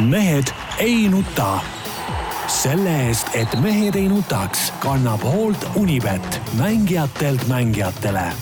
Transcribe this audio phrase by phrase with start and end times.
[0.00, 0.44] mehed
[0.78, 1.60] ei nuta.
[2.48, 8.32] selle eest, et mehed ei nutaks, kannab hoolt Unibet, mängijatelt mängijatele.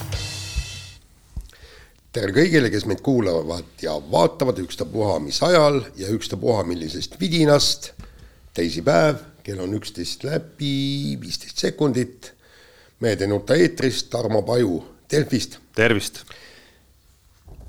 [2.12, 7.93] tere kõigile, kes meid kuulavad ja vaatavad ükstapuha mis ajal ja ükstapuha millisest vidinast.
[8.54, 12.33] teisipäev, kell on üksteist läbi viisteist sekundit.
[13.01, 15.59] mehed ei nuta eetrist, Tarmo Paju Delfist.
[15.75, 16.23] tervist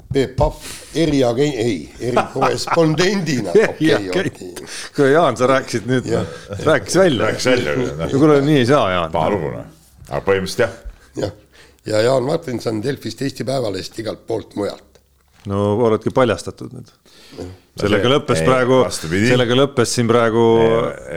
[0.10, 0.55] Peep Pahv
[0.98, 3.52] eriagent, ei, erikorrespondendina
[4.96, 6.07] kuule, Jaan, sa rääkisid nüüd,
[6.66, 7.28] rääkis välja.
[7.28, 7.75] rääkis välja
[8.16, 9.11] kuule, nii ei saa, Jaan.
[9.14, 9.68] paha lugu noh,
[10.07, 10.74] aga põhimõtteliselt jah.
[11.21, 11.36] jah,
[11.92, 14.97] ja Jaan Martinson Delfist, Eesti Päevalehest, igalt poolt mujalt.
[15.52, 16.89] no oledki paljastatud nüüd.
[17.78, 20.47] sellega lõppes ei, praegu, sellega lõppes siin praegu,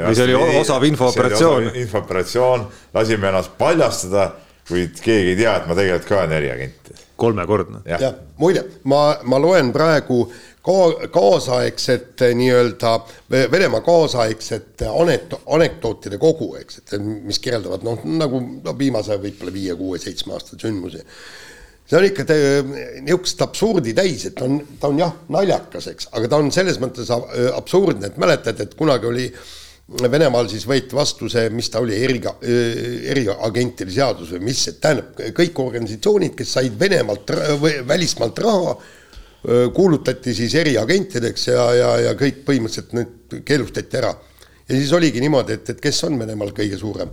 [0.02, 1.70] või see oli osav infooperatsioon.
[1.86, 4.34] infooperatsioon, lasime ennast paljastada,
[4.68, 7.82] kuid keegi ei tea, et ma tegelikult ka olen eriagent kolmekordne.
[7.86, 10.24] jah, muide, ma, ma loen praegu
[10.62, 12.92] ka kaasaegset nii-öelda
[13.30, 20.36] Venemaa kaasaegset anet-, anekdootide kogu, eks, et mis kirjeldavad noh, nagu no viimase võib-olla viie-kuue-seitsme
[20.36, 21.02] aasta sündmusi.
[21.86, 22.24] see on ikka
[23.02, 27.10] niisugust absurdi täis, et on, ta on jah, naljakas, eks, aga ta on selles mõttes
[27.12, 29.50] absurdne, et mäletad, et kunagi oli äh,
[30.00, 35.60] Venemaal siis võeti vastu see, mis ta oli, eriga, eriagentide seadus või mis, tähendab, kõik
[35.60, 38.74] organisatsioonid, kes said Venemaalt või välismaalt raha,
[39.74, 44.14] kuulutati siis eriagentideks ja, ja, ja kõik põhimõtteliselt need keelustati ära.
[44.68, 47.12] ja siis oligi niimoodi, et, et kes on Venemaal kõige suurem,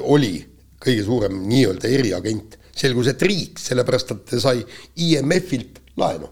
[0.00, 0.34] oli
[0.80, 4.64] kõige suurem nii-öelda eriagent, selgus, et riik, sellepärast et sai
[4.96, 6.30] IMF-ilt laenu.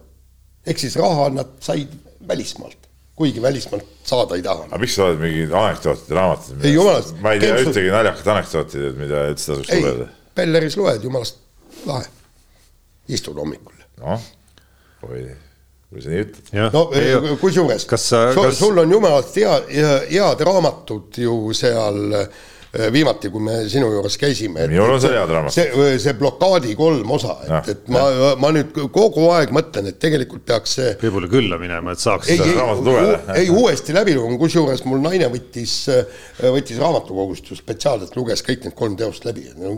[0.65, 1.93] ehk siis raha nad said
[2.29, 2.88] välismaalt
[3.19, 4.69] kuigi välismaalt saada ei taha.
[4.69, 6.65] aga miks sa oled mingi anekdootide raamatud?
[6.65, 7.19] ei jumalast.
[7.25, 7.73] ma ei tea Kemsu...
[7.73, 10.09] ühtegi naljakat anekdooti, mida üldse tasuks lugeda.
[10.39, 11.43] Belleris loed, jumalast
[11.89, 12.07] lahe.
[13.19, 13.75] istud hommikul.
[14.05, 14.29] noh,
[15.03, 15.25] kui,
[15.91, 16.53] kui sa nii ütled.
[16.77, 18.11] no eh, kusjuures, kas...
[18.59, 19.57] sul on jumalast hea,
[20.13, 22.29] head raamatud ju seal Äh,
[22.93, 24.67] viimati, kui me sinu juures käisime.
[24.69, 25.53] minul on see hea draama.
[25.53, 28.03] see, see blokaadi kolm osa, et, et ma,
[28.41, 30.95] ma nüüd kogu aeg mõtlen, et tegelikult peaks see.
[31.01, 33.21] Peebule külla minema, et saaks ei, seda raamatut lugeda.
[33.39, 35.79] ei, uuesti läbi lugema, kusjuures mul naine võttis,
[36.43, 39.75] võttis raamatukogust ju spetsiaalselt, luges kõik need kolm teost läbi no,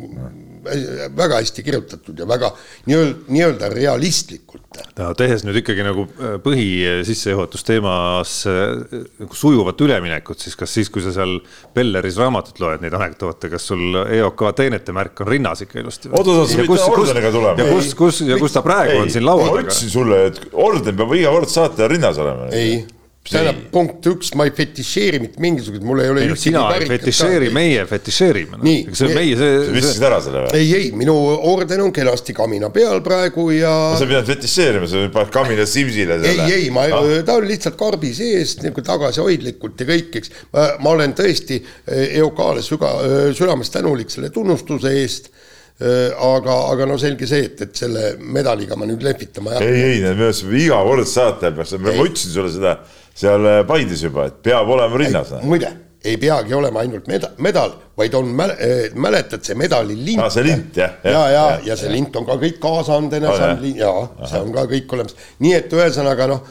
[1.16, 2.50] väga hästi kirjutatud ja väga
[2.88, 4.80] nii-öelda, nii-öelda realistlikult.
[4.98, 6.66] no tehes nüüd ikkagi nagu äh, põhi
[7.08, 11.38] sissejuhatusteemas nagu sujuvat üleminekut, siis kas siis, kui sa seal
[11.74, 16.12] Belleris raamatut loed neid anekdoote, kas sul EOK teenete märk on rinnas ikka ilusti?
[16.12, 17.56] oota, sa pidid ordeniga tulema.
[17.58, 19.58] ja kus, kus ja kus ta praegu ei, on siin laua taga?
[19.58, 22.50] ma ütlesin sulle, et orden peab iga kord saate rinnas olema.
[22.54, 22.80] ei
[23.30, 27.50] tähendab, punkt üks, ma ei fetišeeri mitte mingisugust, mul ei ole ei, sina ei fetišeeri,
[27.54, 28.74] meie fetišeerime no..
[28.96, 29.58] see on meie, see.
[29.66, 30.60] sa viskasid ära selle või?
[30.60, 31.16] ei, ei, minu
[31.52, 33.74] orden on kenasti kamina peal praegu ja.
[33.94, 36.48] sa ei pidanud fetišeerima, sa paned kamina Simsile selle.
[36.48, 40.34] ei, ei, ma ah., ta on lihtsalt karbi sees nagu tagasihoidlikult ja kõik, eks.
[40.54, 42.94] ma olen tõesti eh, EOK-le süga,
[43.36, 45.32] südamest tänulik selle tunnustuse eest
[45.80, 49.68] aga, aga no selge see, et, et selle medaliga ma nüüd lehvitama ei hakka.
[49.74, 52.74] ei, ei, me iga kord saate peaks, ma ütlesin sulle seda
[53.20, 55.32] seal äh, Paides juba, et peab olema rinnas.
[55.44, 55.70] muide,
[56.04, 60.22] ei peagi olema ainult meda-, medal, vaid on mäl-, äh, mäletad see medali lint.
[60.22, 60.98] aa, see lint, jah.
[61.04, 64.52] ja, ja, ja, ja see lint on ka kõik kaasaandena oh, seal, jaa, see on
[64.56, 65.16] ka kõik olemas.
[65.44, 66.44] nii et ühesõnaga noh,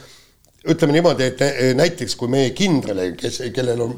[0.69, 3.95] ütleme niimoodi, et äh, näiteks kui meie kindral, kes, kellel on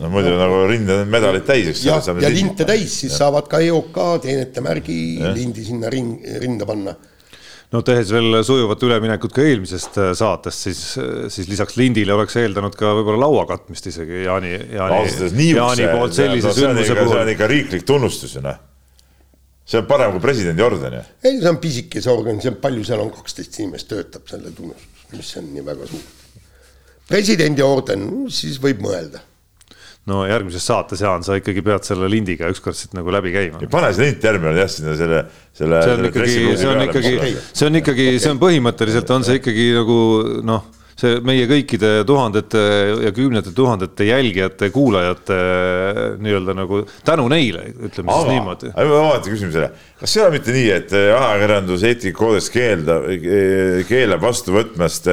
[0.00, 1.84] no muidu nagu rinde medalid täis, eks.
[1.84, 3.26] ja, ja linte täis, siis ja.
[3.26, 5.32] saavad ka EOK teenete märgi ja.
[5.36, 6.94] lindi sinna ring, rinda panna
[7.70, 12.38] no tehes veel sujuvat üleminekut ka eelmisest äh, saatest, siis, äh, siis lisaks lindile oleks
[12.40, 15.14] eeldanud ka võib-olla laua katmist isegi Jaani, Jaani,
[15.52, 17.14] Jaani poolt sellise sündmuse puhul.
[17.14, 18.58] see on ikka riiklik tunnustus ju noh.
[19.68, 21.06] see on parem kui presidendi orden ju.
[21.22, 25.10] ei, see on pisikese organ, see on palju, seal on kaksteist inimest töötab selle tunnustus,
[25.14, 26.38] mis on nii väga suur.
[27.10, 29.28] presidendi orden, siis võib mõelda
[30.08, 33.60] no järgmises saates, Jaan, sa ikkagi pead selle lindiga ükskord siit nagu läbi käima.
[33.70, 35.22] pane see lint järgmine jah, sinna selle,
[35.56, 35.82] selle.
[35.84, 37.14] see on ikkagi, see on ikkagi,
[37.52, 39.98] see on ikkagi, see on põhimõtteliselt on see ikkagi nagu
[40.46, 40.68] noh
[41.00, 42.62] see meie kõikide tuhandete
[43.06, 45.38] ja kümnete tuhandete jälgijate, kuulajate
[46.20, 48.72] nii-öelda nagu tänu neile, ütleme siis niimoodi.
[48.76, 49.70] ma alati küsin selle,
[50.00, 52.98] kas ei ole mitte nii, et ajakirjandus eetikakoodeks keelda,
[53.88, 55.08] keelab vastu võtmast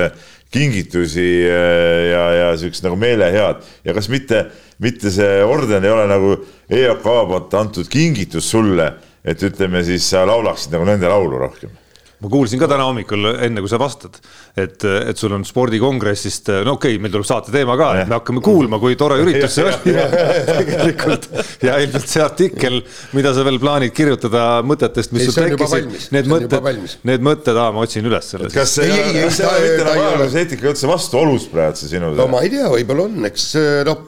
[0.54, 3.66] kingitusi ja, ja siukest nagu meelehead.
[3.86, 4.46] Ja kas mitte
[4.84, 6.36] mitte see orden ei ole nagu
[6.70, 8.92] EOK poolt antud kingitus sulle,
[9.26, 11.74] et ütleme siis sa laulaksid nagu nende laulu rohkem
[12.18, 14.16] ma kuulsin ka täna hommikul, enne kui sa vastad,
[14.58, 18.18] et, et sul on spordikongressist, no okei okay,, meil tuleb saate teema ka, et me
[18.18, 19.94] hakkame kuulma, kui tore üritus see oli
[20.64, 21.28] tegelikult.
[21.62, 22.80] ja ilmselt see artikkel,
[23.14, 26.70] mida sa veel plaanid kirjutada mõtetest, mis sul tekkisid, need mõtted,
[27.06, 28.50] need mõtted, aa, ma otsin üles selle.
[28.54, 32.10] kas see ei, ei, see ei mitte nagu ajalooseetika üldse vastuolus praegu see sinu?
[32.18, 33.46] no ma ei tea, võib-olla on, eks
[33.86, 34.08] noh,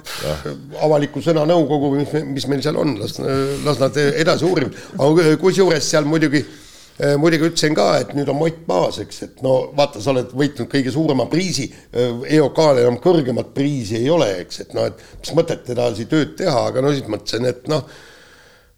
[0.87, 3.19] avaliku sõna nõukogu, mis, mis meil seal on, las,
[3.67, 6.41] las nad edasi uurivad, aga kusjuures seal muidugi
[6.99, 10.67] muidugi ütlesin ka, et nüüd on mott maas, eks, et no vaata, sa oled võitnud
[10.71, 15.35] kõige suurema priisi, äh, EOK-l enam kõrgemat priisi ei ole, eks, et noh, et mis
[15.37, 17.85] mõtet edasi tööd teha, aga no siis mõtlesin, et noh,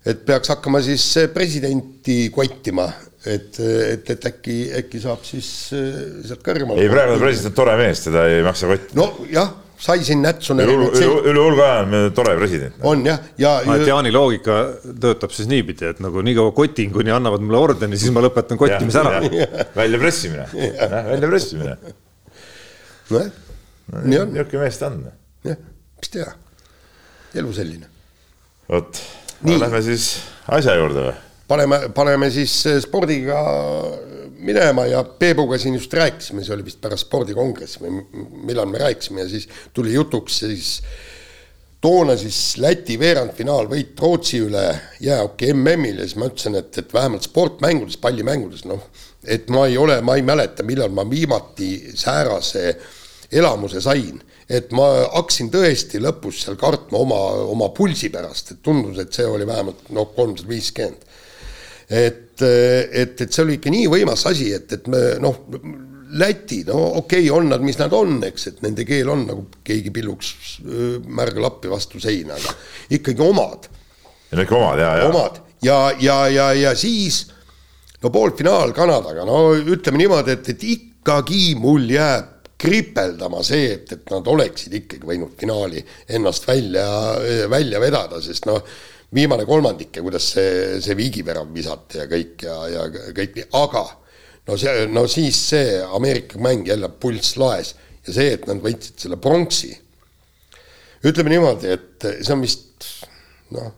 [0.05, 2.87] et peaks hakkama siis presidenti kottima,
[3.25, 5.89] et, et, et äkki, äkki saab siis äh,
[6.29, 6.81] sealt kõrgemalt.
[6.81, 9.01] ei, praegu on president tore mees, teda ei maksa kottida.
[9.01, 10.55] nojah sai siin nätsu.
[10.55, 12.75] üle, üle, üle hulga aja on tore president.
[12.87, 13.77] on jah, ja, ja.
[13.77, 14.57] et Jaani loogika
[15.01, 19.01] töötab siis niipidi, et nagu niikaua kotin, kuni annavad mulle ordeni, siis ma lõpetan kottimise
[19.01, 19.21] ära.
[19.79, 20.45] väljapressimine,
[20.85, 21.77] väljapressimine.
[23.09, 23.33] nojah,
[24.03, 24.35] nii on.
[24.37, 25.01] niisugune mees ta on.
[25.49, 25.65] jah,
[26.01, 26.37] mis teha,
[27.41, 27.89] elu selline.
[28.69, 29.03] vot,
[29.49, 30.13] lähme siis
[30.59, 31.19] asja juurde või?
[31.51, 32.55] Paneme, paneme siis
[32.85, 33.43] spordiga
[34.41, 38.01] minema ja Peebuga siin just rääkisime, see oli vist pärast spordikongressi või
[38.47, 40.71] millal me rääkisime ja siis tuli jutuks siis
[41.81, 44.65] toona siis Läti veerandfinaalvõit Rootsi üle
[45.03, 48.83] jäähoki MM-il ja siis ma ütlesin, et, et vähemalt sportmängudes, pallimängudes, noh,
[49.25, 52.75] et ma ei ole, ma ei mäleta, millal ma viimati säärase
[53.31, 54.87] elamuse sain, et ma
[55.17, 57.21] hakkasin tõesti lõpus seal kartma oma,
[57.53, 61.10] oma pulsi pärast, et tundus, et see oli vähemalt noh, kolmsada viiskümmend
[61.91, 65.45] et, et, et see oli ikka nii võimas asi, et, et me noh,
[66.11, 69.45] Läti, no okei okay,, on nad, mis nad on, eks, et nende keel on nagu
[69.63, 70.31] keegi pilluks
[71.07, 72.51] märga lappi vastu seina, aga
[72.97, 73.69] ikkagi omad.
[74.31, 75.05] ja ikka omad ja, ja.
[75.07, 77.21] omad ja, ja, ja, ja siis
[78.03, 84.11] no poolfinaal Kanadaga, no ütleme niimoodi, et, et ikkagi mul jääb kripeldama see, et, et
[84.13, 85.81] nad oleksid ikkagi võinud finaali
[86.13, 86.85] ennast välja,
[87.49, 88.61] välja vedada, sest noh
[89.15, 92.85] viimane kolmandik ja kuidas see, see viigivärav visati ja kõik ja, ja
[93.15, 93.83] kõik, aga
[94.47, 97.75] no see, no siis see Ameerika mäng jälle pulss laes
[98.07, 99.75] ja see, et nad võitsid selle pronksi.
[101.05, 102.89] ütleme niimoodi, et see on vist
[103.55, 103.71] noh,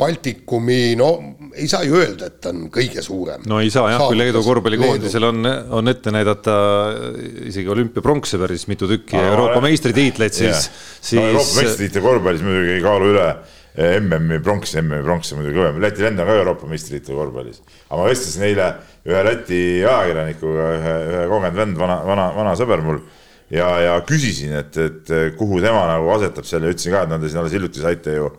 [0.00, 1.08] Baltikumi, no
[1.52, 3.42] ei saa ju öelda, et ta on kõige suurem.
[3.48, 6.56] no ei saa jah, kui Leedu korvpallikoondisel on, on ette näidata
[7.48, 10.68] isegi olümpiapronksi päris mitu tükki ja Euroopa meistritiitleid, siis,
[11.00, 11.26] siis no,.
[11.32, 13.26] Euroopa meistritiitle korvpallis muidugi ei kaalu üle
[13.78, 17.62] MM-i pronks, MM-i pronks on muidugi kõvem, Läti vend on ka Euroopa meistritiitel korvpallis.
[17.88, 18.68] aga ma vestlesin eile
[19.06, 22.98] ühe Läti ajakirjanikuga, ühe, ühe kogenud vend, vana, vana, vana sõber mul.
[23.50, 27.30] ja, ja küsisin, et, et kuhu tema nagu asetab selle ütlesin ka, et no te
[27.30, 28.30] siin alles hiljuti saite ju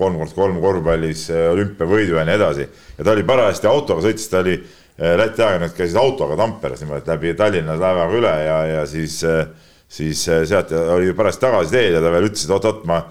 [0.00, 2.68] kolm kord kolm korvpallis äh, olümpiavõidu ja nii edasi.
[2.98, 7.04] ja ta oli parajasti autoga, sõitis, ta oli äh, Läti ajakirjanikud käisid autoga Tamperes niimoodi,
[7.04, 9.44] et läbi Tallinna laevaga üle ja, ja siis, äh,
[9.88, 13.04] siis sealt oli parajasti tagasi teel ja ta veel ütles, et oot-oot, ma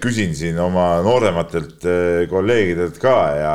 [0.00, 3.52] küsin siin oma noorematelt eh, kolleegidelt ka ja,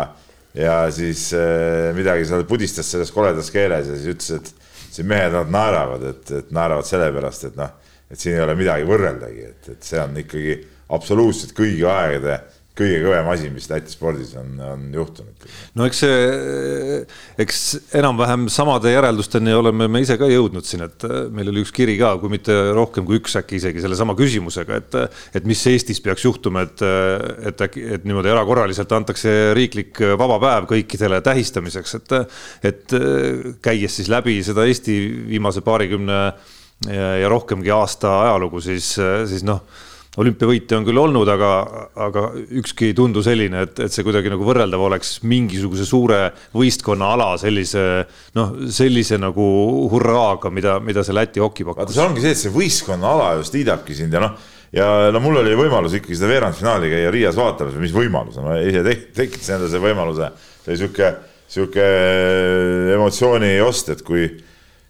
[0.57, 5.35] ja siis eh, midagi seal pudistas selles koledas keeles ja siis ütles, et siin mehed,
[5.35, 7.75] nad naeravad, et, et naeravad sellepärast, et noh,
[8.09, 10.57] et siin ei ole midagi võrreldagi, et, et see on ikkagi
[10.97, 12.39] absoluutselt kõigi aegade
[12.77, 15.47] kõige kõvem asi, mis Läti spordis on, on juhtunud.
[15.77, 16.99] no eks see,
[17.43, 17.61] eks
[17.97, 21.97] enam-vähem samade järeldusteni oleme me ise ka jõudnud siin, et äh, meil oli üks kiri
[21.99, 24.99] ka, kui mitte rohkem kui üks äkki isegi sellesama küsimusega, et,
[25.39, 26.85] et mis Eestis peaks juhtuma, et,
[27.51, 32.15] et äkki, et niimoodi erakorraliselt antakse riiklik vaba päev kõikidele tähistamiseks, et,
[32.71, 32.97] et
[33.63, 34.95] käies siis läbi seda Eesti
[35.31, 36.21] viimase paarikümne
[36.85, 38.93] ja, ja rohkemgi aasta ajalugu, siis,
[39.29, 39.65] siis noh
[40.17, 41.51] olümpiavõite on küll olnud, aga,
[42.07, 42.23] aga
[42.59, 46.19] ükski ei tundu selline, et, et see kuidagi nagu võrreldav oleks mingisuguse suure
[46.57, 47.83] võistkonna ala sellise
[48.37, 49.45] noh, sellise nagu
[49.93, 51.83] hurraaga, mida, mida see Läti hoki pakkus.
[51.83, 54.35] vaata, see ongi see, et see võistkonna ala just liidabki sind ja noh,
[54.73, 58.57] ja no mul oli võimalus ikkagi seda veerandfinaali käia Riias vaatamas, mis võimalus on, ma
[58.63, 60.33] ise tekitasin endale selle võimaluse,
[60.63, 61.13] see oli sihuke,
[61.47, 61.87] sihuke
[62.97, 64.27] emotsiooniost, et kui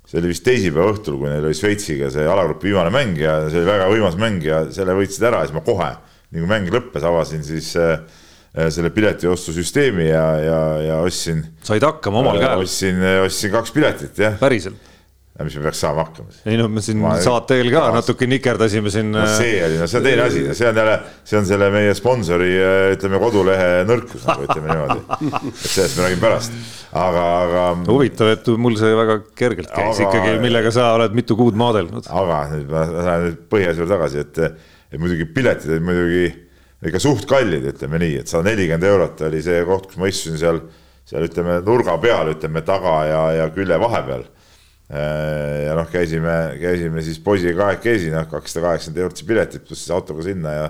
[0.07, 3.59] see oli vist teisipäeva õhtul, kui neil oli Šveitsiga see alagrupi viimane mäng ja see
[3.61, 5.89] oli väga võimas mäng ja selle võitsid ära ja siis ma kohe,
[6.31, 7.99] nii kui mäng lõppes, avasin siis äh,
[8.57, 11.43] äh selle piletiostusüsteemi ja, ja, ja ostsin.
[11.67, 12.63] said hakkama omal käel?
[12.63, 14.39] ostsin, ostsin kaks piletit, jah.
[14.39, 14.95] päriselt?
[15.45, 16.43] Mis me peaks saama hakkama siis?
[16.49, 17.11] ei no me siin ma...
[17.21, 17.99] saate eel ka ma...
[17.99, 19.11] natuke nikerdasime siin.
[19.13, 20.95] no see oli, no see on teine asi, see on jälle,
[21.29, 22.49] see on selle meie sponsori,
[22.95, 25.27] ütleme kodulehe nõrkus nagu ütleme niimoodi.
[25.51, 26.57] et sellest me räägime pärast,
[27.03, 27.67] aga, aga.
[27.91, 30.09] huvitav, et mul see väga kergelt käis aga...
[30.09, 32.09] ikkagi, millega sa oled mitu kuud maadelnud.
[32.23, 36.25] aga nüüd ma lähen nüüd põhiasja juurde tagasi, et, et muidugi piletid olid muidugi
[36.87, 40.37] ikka suht kallid, ütleme nii, et sada nelikümmend eurot oli see koht, kus ma istusin
[40.41, 40.61] seal
[41.07, 44.25] seal ütleme nurga peal, ütleme taga ja, ja külje vahepeal.
[44.89, 49.95] Ja noh, käisime, käisime siis poisiga kahekesi, noh, kakssada kaheksakümmend eurot see piletid pluss siis
[49.95, 50.69] autoga sinna ja,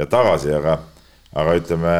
[0.00, 0.78] ja tagasi, aga,
[1.36, 1.96] aga ütleme,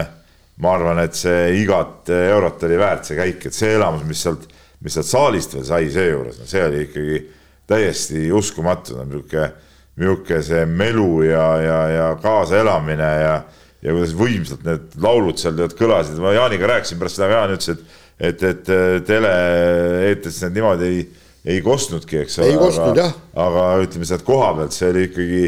[0.65, 4.49] ma arvan, et see igat eurot oli väärt see käik, et see elamus, mis sealt,
[4.81, 7.23] mis sealt saalist veel sai seejuures, no see oli ikkagi
[7.71, 9.53] täiesti uskumatu, no niisugune,
[10.01, 13.41] niisugune see melu ja, ja, ja kaasaelamine ja
[13.81, 17.73] ja kuidas võimsalt need laulud seal tead kõlasid, ma Jaaniga rääkisin pärast seda, Jaan ütles,
[17.73, 21.05] et et, et tele-eetris need niimoodi ei,
[21.45, 22.53] ei kostnudki, eks ole.
[22.53, 23.13] ei kostnud jah.
[23.45, 25.45] aga ütleme sealt koha pealt, see oli ikkagi,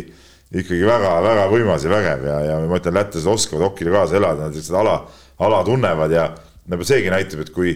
[0.63, 4.57] ikkagi väga-väga võimas ja vägev ja, ja ma ütlen, lätlased oskavad hokile kaasa elada, nad
[4.57, 4.97] lihtsalt ala,
[5.43, 6.31] ala tunnevad ja
[6.73, 7.75] nagu seegi näitab, et kui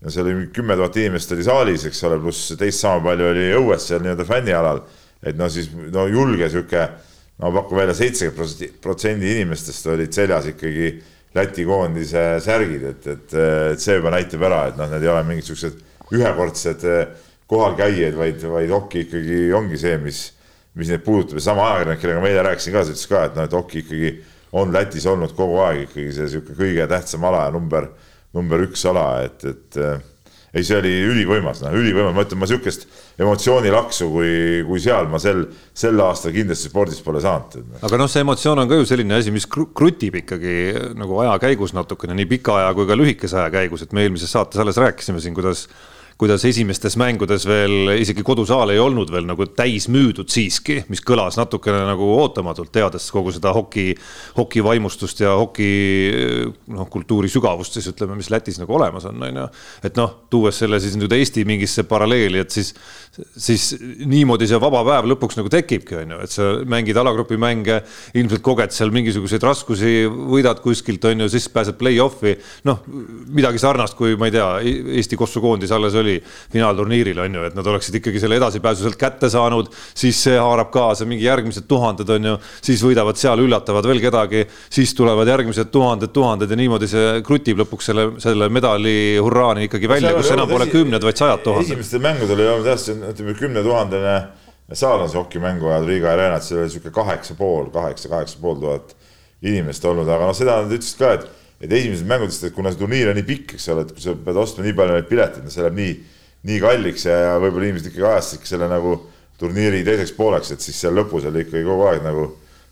[0.00, 3.46] no seal oli kümme tuhat inimest oli saalis, eks ole, pluss teist sama palju oli
[3.60, 4.82] õues seal nii-öelda fännialal,
[5.20, 6.88] et no siis no julge sihuke
[7.40, 10.92] ma pakun välja, seitsekümmend protsenti inimestest olid seljas ikkagi
[11.30, 13.34] Läti koondise särgid, et, et,
[13.70, 15.76] et see juba näitab ära, et noh, need ei ole mingid siuksed
[16.10, 17.04] ühekordsed eh,
[17.50, 20.20] kohalkäijad, vaid, vaid hoki ikkagi ongi see, mis,
[20.78, 21.40] mis neid puudutab.
[21.40, 23.82] Ja sama ajakirjanik, kellega ma eile rääkisin ka, see ütles ka, et noh, et hoki
[23.82, 24.12] ikkagi
[24.52, 27.90] on Lätis olnud kogu aeg ikkagi see sihuke kõige tähtsam ala ja number,
[28.34, 30.00] number üks ala, et, et eh,
[30.50, 32.86] ei, see oli ülivõimas, noh ülivõimas, ma ütlen, ma sihukest
[33.22, 34.32] emotsioonilaksu, kui,
[34.66, 35.44] kui seal ma sel,
[35.76, 37.78] sel aastal kindlasti spordis pole saanud.
[37.86, 40.56] aga noh, see emotsioon on ka ju selline asi, mis krutib ikkagi
[40.98, 44.34] nagu aja käigus natukene, nii pika aja kui ka lühikese aja käigus, et me eelmises
[44.34, 45.68] saates alles rääkisime siin, kuidas
[46.20, 51.38] kuidas esimestes mängudes veel isegi kodusaal ei olnud veel nagu täis müüdud siiski, mis kõlas
[51.40, 53.94] natukene nagu ootamatult, teades kogu seda hoki,
[54.36, 55.70] hokivaimustust ja hoki
[56.74, 59.46] noh, kultuuri sügavust siis ütleme, mis Lätis nagu olemas on, on ju.
[59.88, 62.74] et noh, tuues selle siis nüüd Eesti mingisse paralleeli, et siis,
[63.16, 67.80] siis niimoodi see vaba päev lõpuks nagu tekibki, on ju, et sa mängid alagrupi mänge,
[68.14, 72.36] ilmselt koged seal mingisuguseid raskusi, võidad kuskilt, on ju, siis pääsed play-off'i.
[72.68, 72.84] noh,
[73.32, 74.48] midagi sarnast, kui ma ei tea,
[75.00, 78.84] Eesti Kossu koondis alles oli oli finaalturniiril, on ju, et nad oleksid ikkagi selle edasipääsu
[78.84, 83.42] sealt kätte saanud, siis see haarab kaasa mingi järgmised tuhanded, on ju, siis võidavad seal,
[83.44, 88.50] üllatavad veel kedagi, siis tulevad järgmised tuhanded, tuhanded ja niimoodi see krutib lõpuks selle, selle
[88.52, 91.70] medali hurraani ikkagi välja, kus enam pole kümned, vaid sajad tuhanded.
[91.70, 94.14] esimestel mängudel ei olnud jah, see ütleme kümnetuhandene
[94.76, 98.60] saal on see hokimängu ajal Riiga Arenat, seal oli sihuke kaheksa pool, kaheksa, kaheksa pool
[98.60, 98.94] tuhat
[99.42, 101.28] inimest olnud, aga noh, seda nad ütlesid ka, et
[101.60, 104.00] et esimesed mängud, sest et kuna see turniir on nii pikk, eks ole, et kui
[104.00, 105.96] sa pead ostma nii palju neid pileteid, no see läheb nii,
[106.48, 108.94] nii kalliks ja, ja võib-olla inimesed ikkagi ajasid selle nagu
[109.40, 112.24] turniiri teiseks pooleks, et siis seal lõpus oli ikkagi kogu aeg nagu,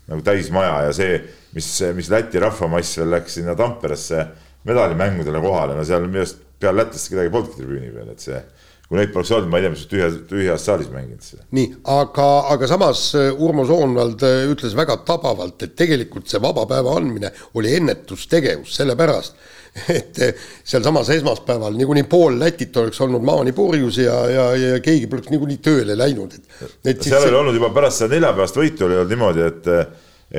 [0.09, 1.19] nagu täismaja ja see,
[1.53, 4.25] mis, mis Läti rahvamass veel läks sinna Tamperesse
[4.69, 8.41] medalimängudele kohale, no seal minu arust peale lätlaste kedagi polnudki tribüüni peal, et see
[8.89, 11.43] kui neid poleks olnud, ma ei tea, mis tühja, tühjas saalis mänginud seda.
[11.53, 16.65] nii, aga, aga samas äh, Urmo Soonvald äh, ütles väga tabavalt, et tegelikult see vaba
[16.69, 17.29] päeva andmine
[17.59, 19.35] oli ennetustegevus, sellepärast
[19.99, 25.05] et äh, sealsamas esmaspäeval niikuinii pool Lätit oleks olnud maani purjus ja, ja, ja keegi
[25.11, 26.47] poleks niikuinii tööle läinud, et,
[26.89, 27.41] et seal oli see...
[27.43, 29.69] olnud juba pärast seda neljapäevast võitu oli olnud niimoodi, et,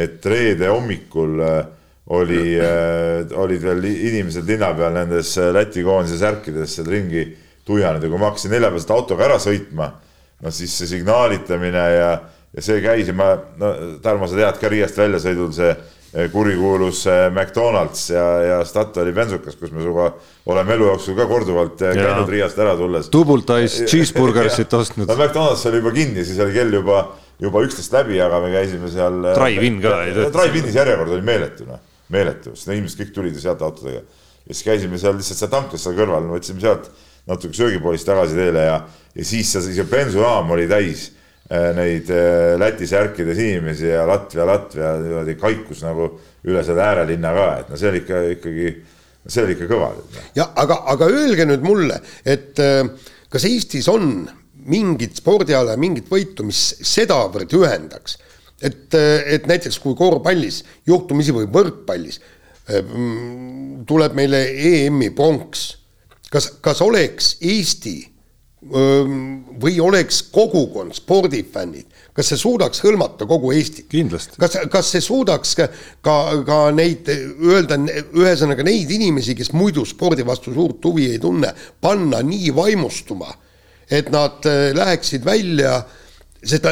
[0.07, 1.39] et reede hommikul
[2.11, 2.43] oli,
[3.39, 7.29] olid veel inimesed linna peal nendes Läti koondise särkides seal ringi
[7.71, 9.93] tuianud ja kui ma hakkasin neljapäevaselt autoga ära sõitma,
[10.43, 12.11] no siis see signaalitamine ja,
[12.57, 13.73] ja see käis ja ma, no
[14.03, 19.59] Tarmo, sa tead ka Riiast väljasõidul see eh, kurikuulus eh, McDonalds ja, ja Statoili bensukas,
[19.61, 20.11] kus me sinuga
[20.51, 22.09] oleme elu jooksul ka korduvalt eh, ja.
[22.09, 23.11] käinud Riiast ära tulles.
[23.15, 25.11] Double-Dice cheeseburgersit ostnud.
[25.11, 27.05] no McDonalds oli juba kinni, siis oli kell juba,
[27.43, 29.21] juba üksteist läbi, aga me käisime seal.
[29.37, 30.01] Drive-in ka.
[30.33, 34.03] Drive-in'is järjekord oli meeletu, noh, meeletu, sest inimesed kõik tulid ju sealt autodega.
[34.41, 36.91] ja siis käisime seal lihtsalt seal tanklas seal kõrval, võtsime sealt
[37.31, 38.77] natuke söögipoolist tagasi teele ja,
[39.15, 41.09] ja siis see, see bensujaam oli täis
[41.51, 46.11] äh, neid äh, Läti särkides inimesi ja Latvia, Latvia niimoodi kaikus nagu
[46.49, 48.75] üle selle äärelinna ka, et no see oli ikka ikkagi,
[49.27, 49.93] see oli ikka kõva.
[50.39, 52.85] ja aga, aga öelge nüüd mulle, et äh,
[53.31, 54.29] kas Eestis on
[54.71, 58.19] mingit spordiala, mingit võitu, mis sedavõrd ühendaks,
[58.61, 62.19] et, et näiteks kui korvpallis juhtumisi või võrkpallis
[62.69, 65.71] mm, tuleb meile EM-i pronks
[66.31, 67.99] kas, kas oleks Eesti
[68.61, 73.89] või oleks kogukond, spordifännid, kas see suudaks hõlmata kogu Eestit?
[74.37, 75.69] kas, kas see suudaks ka,
[76.05, 77.79] ka, ka neid öelda,
[78.13, 83.33] ühesõnaga neid inimesi, kes muidu spordi vastu suurt huvi ei tunne, panna nii vaimustuma,
[83.89, 84.45] et nad
[84.77, 85.79] läheksid välja,
[86.41, 86.67] sest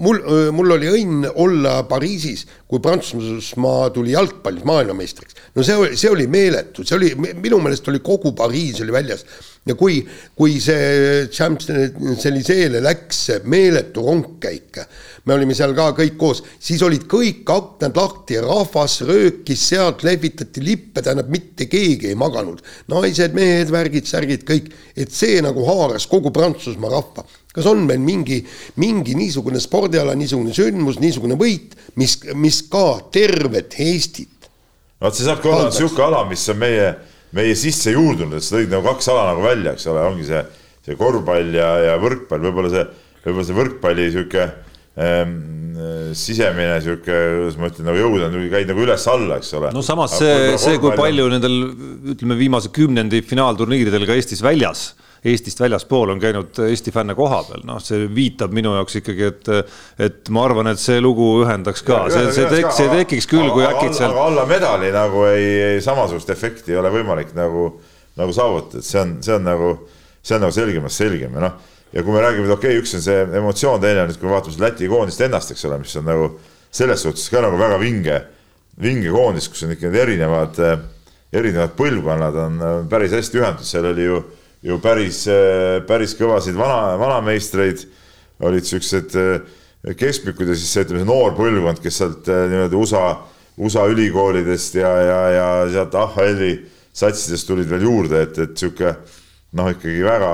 [0.00, 0.20] mul,
[0.54, 5.36] mul oli õnn olla Pariisis, kui Prantsusmaa tuli jalgpallis maailmameistriks.
[5.54, 9.26] no see oli, see oli meeletu, see oli, minu meelest oli kogu Pariis oli väljas.
[9.68, 10.00] ja kui,
[10.34, 14.80] kui see Champs-Élysées läks, see meeletu rongkäik,
[15.28, 20.02] me olime seal ka kõik koos, siis olid kõik aknad lahti ja rahvas röökis sealt,
[20.02, 22.64] lehvitati lippe, tähendab, mitte keegi ei maganud.
[22.90, 28.00] naised, mehed, värgid, särgid, kõik, et see nagu haaras kogu Prantsusmaa rahva kas on meil
[28.02, 28.40] mingi,
[28.80, 34.50] mingi niisugune spordiala, niisugune sündmus, niisugune võit, mis, mis ka tervet Eestit.
[35.02, 36.90] vot see saabki olla niisugune ala, mis on meie,
[37.36, 40.42] meie sisse juurdunud, et sa tõid nagu kaks ala nagu välja, eks ole, ongi see,
[40.88, 42.86] see korvpall ja, ja võrkpall, võib-olla see,
[43.26, 44.48] võib-olla see võrkpalli sihuke
[44.96, 45.36] ähm,
[46.16, 49.70] sisemine sihuke, kuidas ma ütlen, nagu jõud on, käid nagu üles-alla, eks ole.
[49.76, 51.56] no samas see, see, kui palju nendel
[52.14, 57.60] ütleme, viimase kümnendi finaalturniiridel ka Eestis väljas Eestist väljaspool on käinud Eesti fänne koha peal,
[57.66, 59.50] noh, see viitab minu jaoks ikkagi, et,
[60.02, 63.62] et ma arvan, et see lugu ühendaks ka, see, see tek-, see tekiks küll, kui
[63.68, 64.08] äkitselt.
[64.08, 67.68] aga alla medali nagu ei, ei, samasugust efekti ei ole võimalik nagu,
[68.18, 69.70] nagu saavutada, et see on, see on nagu,
[70.26, 71.38] see on nagu selgemast selgem.
[71.38, 74.10] Ja noh, ja kui me räägime, et okei okay,, üks on see emotsioon, teine on
[74.10, 76.28] nüüd, kui me vaatame seda Läti koondist ennast, eks ole, mis on nagu
[76.74, 78.18] selles suhtes ka nagu väga vinge,
[78.82, 80.62] vinge koondis, kus on ikka need erinevad,
[81.30, 84.22] erinevad põlvkonnad on päris hästi ühendatud, seal oli ju
[84.62, 85.24] ju päris,
[85.88, 87.82] päris kõvasid vana, vanameistreid,
[88.46, 93.06] olid siuksed eh, keskmikud ja siis ütleme, see noor põlvkond, kes sealt eh, nii-öelda USA,
[93.62, 96.52] USA ülikoolidest ja, ja, ja sealt AHL-i
[96.92, 98.94] satsidest tulid veel juurde, et, et sihuke
[99.58, 100.30] noh, ikkagi väga,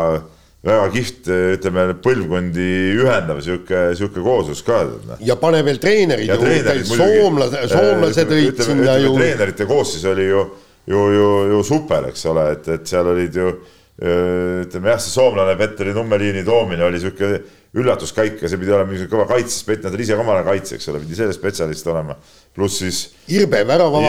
[0.66, 2.68] väga kihvt, ütleme põlvkondi
[2.98, 4.82] ühendav sihuke, sihuke kooslus ka.
[5.08, 5.20] Noh.
[5.24, 9.14] ja pane veel treenerid juurde, soomlased, soomlased olid sinna ju.
[9.18, 10.44] treenerite koosseis oli ju,
[10.90, 13.52] ju, ju, ju super, eks ole, et, et seal olid ju
[13.98, 17.30] ütleme jah, see soomlane Petteri Nummeliini toomine oli sihuke
[17.74, 20.86] üllatuskäik ja see pidi olema mingisugune kõva kaitses, Pett, nad ise ka omale kaitse, eks
[20.92, 22.14] ole, pidi selle spetsialist olema.
[22.54, 23.00] pluss siis.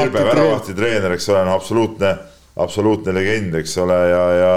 [0.05, 2.13] Irbe väravahti treener, eks ole, no absoluutne,
[2.61, 4.53] absoluutne legend, eks ole, ja, ja,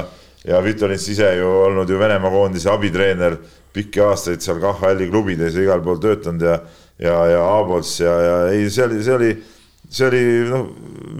[0.53, 3.39] ja Vitorins ise ju olnud ju Venemaa koondise abitreener
[3.73, 6.59] pikki aastaid seal KHL-i klubides ja igal pool töötanud ja,
[7.01, 9.33] ja, ja A-pools ja, ja ei, see oli, see oli
[9.93, 10.69] see oli noh,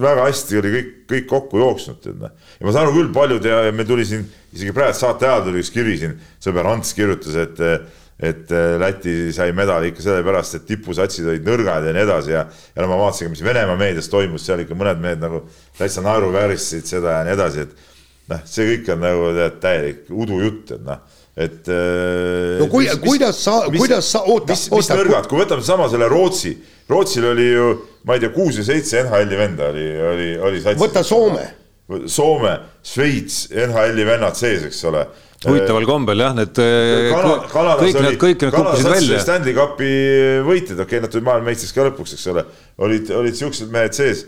[0.01, 2.33] väga hästi oli kõik, kõik kokku jooksnud, tead noh.
[2.59, 5.47] ja ma saan aru küll, paljud ja, ja meil tuli siin isegi praegu saate ajal
[5.49, 7.67] tuli üks kiri siin, sõber Ants kirjutas, et
[8.23, 12.85] et Läti sai medali ikka sellepärast, et tipusatsid olid nõrgad ja nii edasi ja ja
[12.85, 15.43] no ma vaatasin, mis Venemaa meedias toimus, seal ikka mõned mehed nagu
[15.79, 20.77] täitsa naeruvääristasid seda ja nii edasi, et noh, see kõik on nagu tead täielik udujutt,
[20.77, 21.03] et noh
[21.37, 21.71] et.
[22.61, 24.77] no kui, kuidas sa, kuidas sa, oota, oota.
[24.77, 26.53] mis nõrgad, kui võtame sama selle Rootsi,
[26.91, 27.73] Rootsil oli ju,
[28.09, 30.83] ma ei tea, kuus või seitse NHL-i venda oli, oli, oli satsis.
[30.83, 31.49] võta Soome.
[32.09, 32.53] Soome,
[32.87, 35.03] Šveits, NHL-i vennad sees, eks ole
[35.43, 39.23] huvitaval kombel jah, need Kanada, Kanadas kõik oli, need, kõik need kukkusid välja.
[39.25, 39.91] Stanley Cupi
[40.47, 42.45] võitjad, okei okay,, nad tulid maailmameistriks ka lõpuks, eks ole,
[42.87, 44.25] olid, olid siuksed mehed sees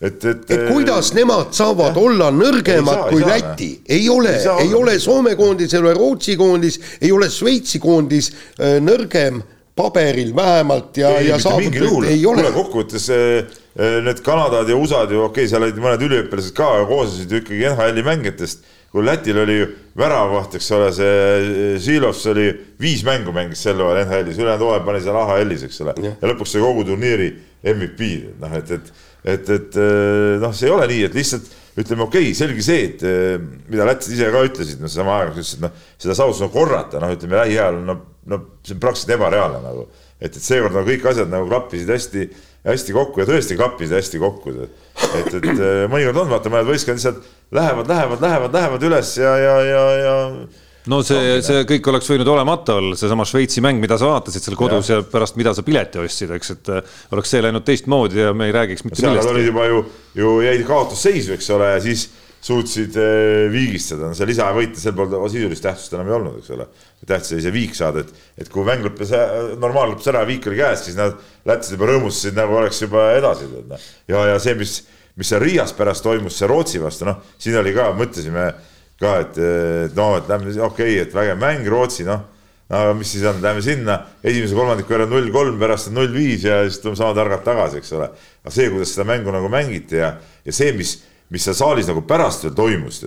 [0.00, 0.50] et, et.
[0.50, 2.02] et kuidas nemad saavad ja.
[2.02, 6.80] olla nõrgemad kui saa, Läti, ei ole, ei ole Soome koondis, ei ole Rootsi koondis,
[7.00, 9.40] ei ole Šveitsi koondis äh, nõrgem
[9.76, 12.44] paberil vähemalt ja, ja saavutatud ei ole.
[12.52, 16.70] kokkuvõttes äh, äh, need Kanadad ja USA-d ju okei okay,, seal olid mõned üliõpilased ka,
[16.76, 18.72] aga koosnesid ju ikkagi NHL-i mängijatest.
[18.92, 19.58] kui Lätil oli
[19.98, 22.46] väravavaht, eks ole, see Žilovs oli
[22.80, 26.54] viis mängu mängis sel hooajal NHL-is, ülejäänud hooaja pani seal AHL-is, eks ole, ja lõpuks
[26.54, 27.28] sai kogu turniiri
[27.66, 28.08] MVP,
[28.40, 32.30] noh et, et et, et eh, noh, see ei ole nii, et lihtsalt ütleme, okei
[32.30, 33.36] okay,, selge see, et eh,
[33.68, 37.14] mida lätlased ise ka ütlesid, noh, sama aega ütlesid, noh, seda saavutust on korrata, noh,
[37.16, 37.98] ütleme lähiajal, no,
[38.30, 39.86] no see on praktiliselt ebareaalne nagu.
[40.16, 42.28] et, et seekord nagu kõik asjad nagu klappisid hästi,
[42.66, 44.54] hästi kokku ja tõesti klappisid hästi kokku.
[44.62, 49.34] et, et eh, mõnikord on, vaata, mõned võistkond lihtsalt lähevad, lähevad, lähevad, lähevad üles ja,
[49.42, 50.14] ja, ja, ja
[50.90, 54.58] no see, see kõik oleks võinud olemata olla, seesama Šveitsi mäng, mida sa vaatasid seal
[54.58, 58.22] kodus ja, ja pärast, mida sa pileti ostsid, eks, et äh, oleks see läinud teistmoodi
[58.22, 59.32] ja me ei räägiks mitte millestki.
[59.32, 59.82] olid juba ju,
[60.20, 62.06] ju jäid kaotusseisu, eks ole, ja siis
[62.46, 66.52] suutsid äh, viigistada, no see lisaaja võita, sel pool sisulist tähtsust enam ei olnud, eks
[66.54, 66.68] ole.
[67.06, 69.10] tähtis oli see viik saada, et, et kui mäng lõppes,
[69.62, 71.16] normaal lõppes ära, viik oli käes, siis nad,
[71.48, 73.50] lätlased juba rõõmustasid nagu oleks juba edasi.
[73.70, 73.90] Noh.
[74.12, 74.78] ja, ja see, mis,
[75.18, 78.50] mis seal Riias pärast toimus, see Rootsi vastu, noh, siin oli ka, mõtlesime
[79.00, 79.38] ka, et,
[79.96, 82.24] noh, et lähme, okei okay,, et vägev mäng, Rootsi, noh.
[82.72, 86.46] no mis siis on, lähme sinna, esimese kolmandiku järel null kolm, pärast on null viis
[86.48, 88.10] ja siis tuleme sama targalt tagasi, eks ole.
[88.42, 90.98] aga see, kuidas seda mängu nagu mängiti ja, ja see, mis,
[91.30, 93.04] mis seal saalis nagu pärast veel toimus,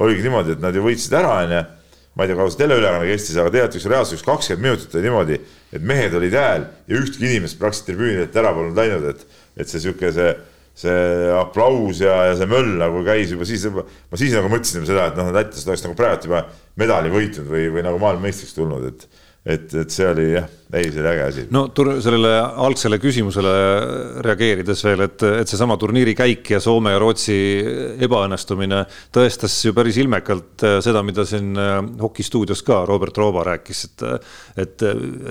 [0.00, 1.64] oligi niimoodi, et nad ju võitsid ära, onju
[2.14, 5.36] ma ei tea, kaua see teleülekanne kestis, aga tegelikult üks reaalsus kakskümmend minutit oli niimoodi,
[5.70, 9.22] et mehed olid hääl ja ühtki inimest praktiliselt tribüünidelt ära polnud läinud, et,
[9.56, 10.32] et see sihuke see
[10.78, 15.08] see aplaus ja, ja see möll nagu käis juba siis, ma siis nagu mõtlesin seda,
[15.10, 16.44] et noh, lätlased oleks nagu praegu juba
[16.80, 20.44] medali võitnud või, või nagu maailmameistriks tulnud, et et, et see oli jah,
[20.76, 21.44] ei, see oli äge asi.
[21.54, 22.32] no sellele
[22.64, 23.52] algsele küsimusele
[24.26, 27.38] reageerides veel, et, et seesama turniiri käik ja Soome ja Rootsi
[28.04, 28.82] ebaõnnestumine
[29.14, 34.08] tõestas ju päris ilmekalt äh, seda, mida siin äh, hokistuudios ka Robert Rooba rääkis, et
[34.60, 34.82] et,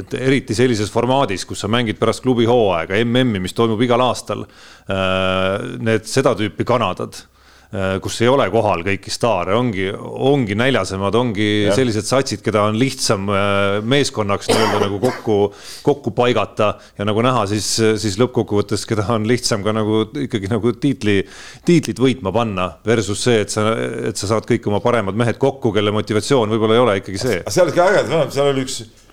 [0.02, 4.48] et eriti sellises formaadis, kus sa mängid pärast klubi hooaega MM-i, mis toimub igal aastal,
[4.90, 7.39] äh, need seda tüüpi Kanadad Äh,
[8.02, 11.74] kus ei ole kohal kõiki staare, ongi, ongi näljasemad, ongi ja.
[11.78, 15.38] sellised satsid, keda on lihtsam äh, meeskonnaks nii-öelda nagu kokku,
[15.86, 17.68] kokku paigata ja nagu näha, siis,
[18.02, 21.20] siis lõppkokkuvõttes, keda on lihtsam ka nagu ikkagi nagu tiitli,
[21.68, 23.68] tiitlit võitma panna versus see, et sa,
[24.10, 27.44] et sa saad kõik oma paremad mehed kokku, kelle motivatsioon võib-olla ei ole ikkagi see.
[27.54, 29.09] seal oli ka äge, seal oli üks Äh,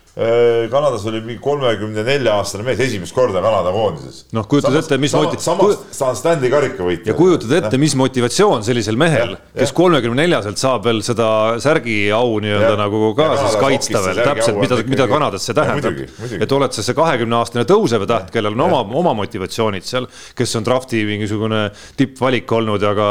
[0.71, 4.23] Kanadas oli mingi kolmekümne nelja aastane mees esimest korda Kanada koondises.
[4.33, 5.37] noh, kujutad ette, mis moti-.
[5.45, 7.11] samas saan Standi karika võita.
[7.11, 11.27] ja kujutad ette, mis motivatsioon sellisel mehel, kes kolmekümne neljaselt saab veel seda
[11.61, 16.01] särgiau nii-öelda nagu ka ja siis kaitsta veel, täpselt, mida, mida Kanadas see tähendab.
[16.41, 20.09] et oled sa see kahekümne aastane tõusev täht, kellel on oma, oma motivatsioonid seal,
[20.41, 21.67] kes on drafti mingisugune
[22.01, 23.11] tippvalik olnud ja ka,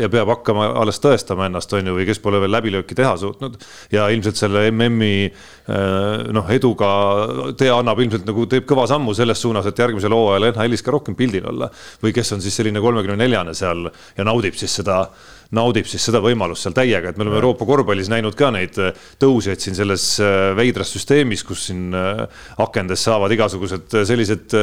[0.00, 3.60] ja peab hakkama alles tõestama ennast, on ju, või kes pole veel läbilööki teha suutnud.
[3.92, 6.90] ja ilmselt selle MM-i äh, noh, eduga
[7.58, 11.16] tee annab ilmselt nagu teeb kõva sammu selles suunas, et järgmisel hooajal NHL-is ka rohkem
[11.18, 11.70] pildil olla.
[12.02, 15.02] või kes on siis selline kolmekümne neljane seal ja naudib siis seda
[15.56, 18.92] naudib siis seda võimalust seal täiega, et me oleme Euroopa korvpallis näinud ka neid äh,
[19.22, 22.22] tõusjaid siin selles äh, veidras süsteemis, kus siin äh,
[22.62, 24.54] akendes saavad igasugused sellised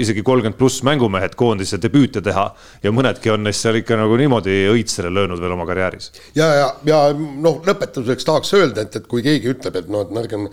[0.00, 2.46] isegi kolmkümmend pluss mängumehed koondise debüüte teha.
[2.84, 6.10] Ja mõnedki on neist seal ikka nagu niimoodi õitsele löönud veel oma karjääris.
[6.38, 10.14] ja, ja, ja noh, lõpetuseks tahaks öelda, et, et kui keegi ütleb, et noh, et
[10.14, 10.48] nõrgem,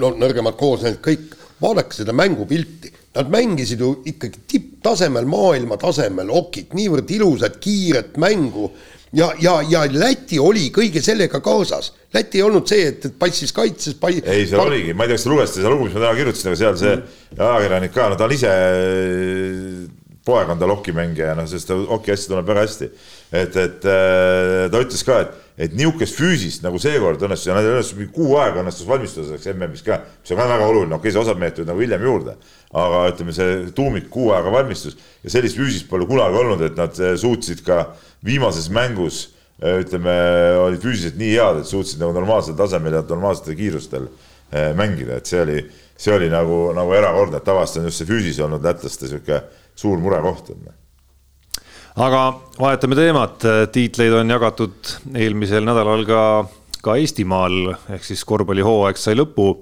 [0.00, 6.72] no nõrgemad koosnevad kõik, vaadake seda mängupilti Nad mängisid ju ikkagi tipptasemel, maailma tasemel okit,
[6.72, 8.70] niivõrd ilusat, kiiret mängu
[9.12, 11.92] ja, ja, ja Läti oli kõige sellega kaasas.
[12.14, 14.20] Läti ei olnud see, et, et passis kaitses pai....
[14.24, 16.52] ei, seal oligi, ma ei tea, kas te lugesite seda lugu, mis ma täna kirjutasin,
[16.52, 17.42] aga seal see mm.
[17.48, 18.52] ajakirjanik ka, no ta on ise,
[20.26, 22.90] poeg on tal okimängija, noh, sest ta oki hästi tunneb väga hästi.
[23.32, 27.68] et, et äh, ta ütles ka, et et niisugust füüsist nagu seekord õnnestus ja neil
[27.76, 30.98] õnnestus mingi kuu aega õnnestus valmistuda selleks MM-is ka, mis on ka väga oluline, okei
[30.98, 32.34] okay,, see osad mehed tulid nagu hiljem juurde,
[32.82, 36.98] aga ütleme, see tuumik kuu aega valmistus ja sellist füüsist pole kunagi olnud, et nad
[36.98, 37.78] eh, suutsid ka
[38.26, 39.22] viimases mängus
[39.62, 40.18] eh, ütleme,
[40.64, 44.10] olid füüsiliselt nii head, et suutsid nagu normaalsel tasemel ja normaalsetel kiirustel
[44.50, 45.62] eh, mängida, et see oli,
[45.94, 49.44] see oli nagu, nagu erakordne, et tavaliselt on just see füüsis olnud lätlaste niisugune
[49.78, 50.56] suur murekoht
[52.00, 52.22] aga
[52.58, 56.22] vahetame teemat, tiitleid on jagatud eelmisel nädalal ka,
[56.82, 57.74] ka Eestimaal.
[57.92, 59.54] Ehk siis korvpallihooaeg sai lõpu.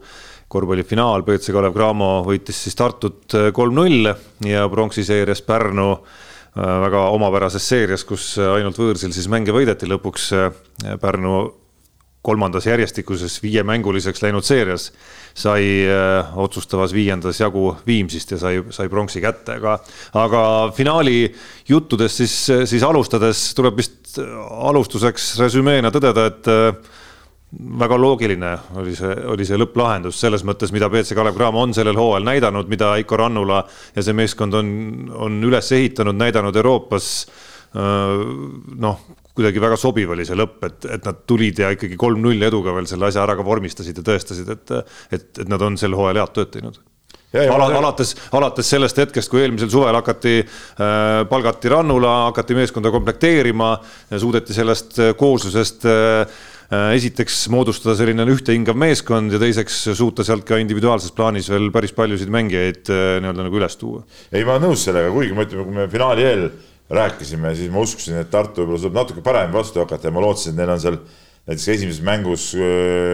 [0.50, 4.08] korvpallifinaal, BC Kalev Cramo võitis siis Tartut kolm-null
[4.42, 6.00] ja pronksiseerias Pärnu äh,
[6.56, 10.50] väga omapärases seerias, kus ainult võõrsil siis mänge võideti lõpuks äh,
[11.00, 11.59] Pärnu
[12.22, 14.90] kolmandas järjestikuses viiemänguliseks läinud seerias
[15.34, 19.78] sai äh, otsustavas viiendas jagu Viimsist ja sai, sai pronksi kätte, aga,
[20.20, 20.42] aga
[20.76, 21.22] finaali
[21.68, 22.34] juttudest siis,
[22.68, 26.98] siis alustades tuleb vist alustuseks resümeena tõdeda, et äh,
[27.50, 31.98] väga loogiline oli see, oli see lõpplahendus selles mõttes, mida BC Kalev Cramo on sellel
[31.98, 33.64] hooajal näidanud, mida Heiko Rannula
[33.96, 34.68] ja see meeskond on,
[35.14, 37.08] on üles ehitanud, näidanud Euroopas
[37.74, 38.20] äh,
[38.84, 39.02] noh,
[39.40, 42.88] kuidagi väga sobiv oli see lõpp, et, et nad tulid ja ikkagi kolm-null eduga veel
[42.90, 44.78] selle asja ära ka vormistasid ja tõestasid, et,
[45.16, 46.80] et, et nad on sel hooajal head tööd teinud.
[47.30, 53.76] Ala, alates, alates sellest hetkest, kui eelmisel suvel hakati äh,, palgati Rannula, hakati meeskonda komplekteerima,
[54.18, 60.42] suudeti sellest äh, kooslusest äh, äh, esiteks moodustada selline ühtehingav meeskond ja teiseks suuta sealt
[60.48, 64.02] ka individuaalses plaanis veel päris paljusid mängijaid äh, nii-öelda nagu üles tuua.
[64.32, 66.44] ei, ma olen nõus sellega, kuigi ma ütleme, kui me finaali eel
[66.90, 70.54] rääkisime, siis ma uskusin, et Tartu võib-olla saab natuke paremini vastu hakata ja ma lootsin,
[70.54, 70.98] et neil on seal
[71.46, 72.48] näiteks esimeses mängus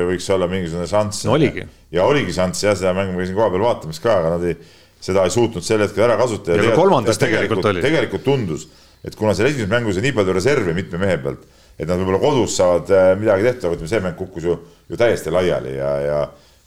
[0.09, 1.37] võiks olla mingisugune šanss no,.
[1.37, 4.57] ja oligi šanss jah, seda mängu ma käisin koha peal vaatamas ka, aga nad ei,
[5.03, 6.57] seda ei suutnud sel hetkel ära kasutada.
[6.59, 7.85] ja ka kolmandas tegelikult, tegelikult oli.
[7.85, 8.67] tegelikult tundus,
[9.05, 11.45] et kuna seal esimeses mängus on nii palju reserve mitme mehe pealt,
[11.77, 14.59] et nad võib-olla kodus saavad midagi tehtud, aga ütleme, see mäng kukkus ju,
[14.89, 16.21] ju täiesti laiali ja, ja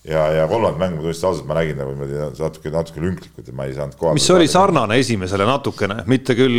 [0.10, 3.68] ja, ja kolmandat mängu tunnistan ausalt, ma nägin nagu niimoodi natuke, natuke lünklikult ja ma
[3.70, 6.56] ei saanud koha mis oli sarnane esimesele natukene, mitte küll,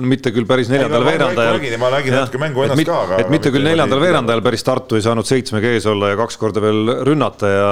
[0.00, 1.60] mitte küll päris neljandal veerandajal.
[1.82, 3.20] ma nägin natuke mängu ennast mit, ka, aga.
[3.22, 6.62] et mitte küll neljandal veerandajal päris Tartu ei saanud seitsmega ees olla ja kaks korda
[6.64, 7.68] veel rünnata ja,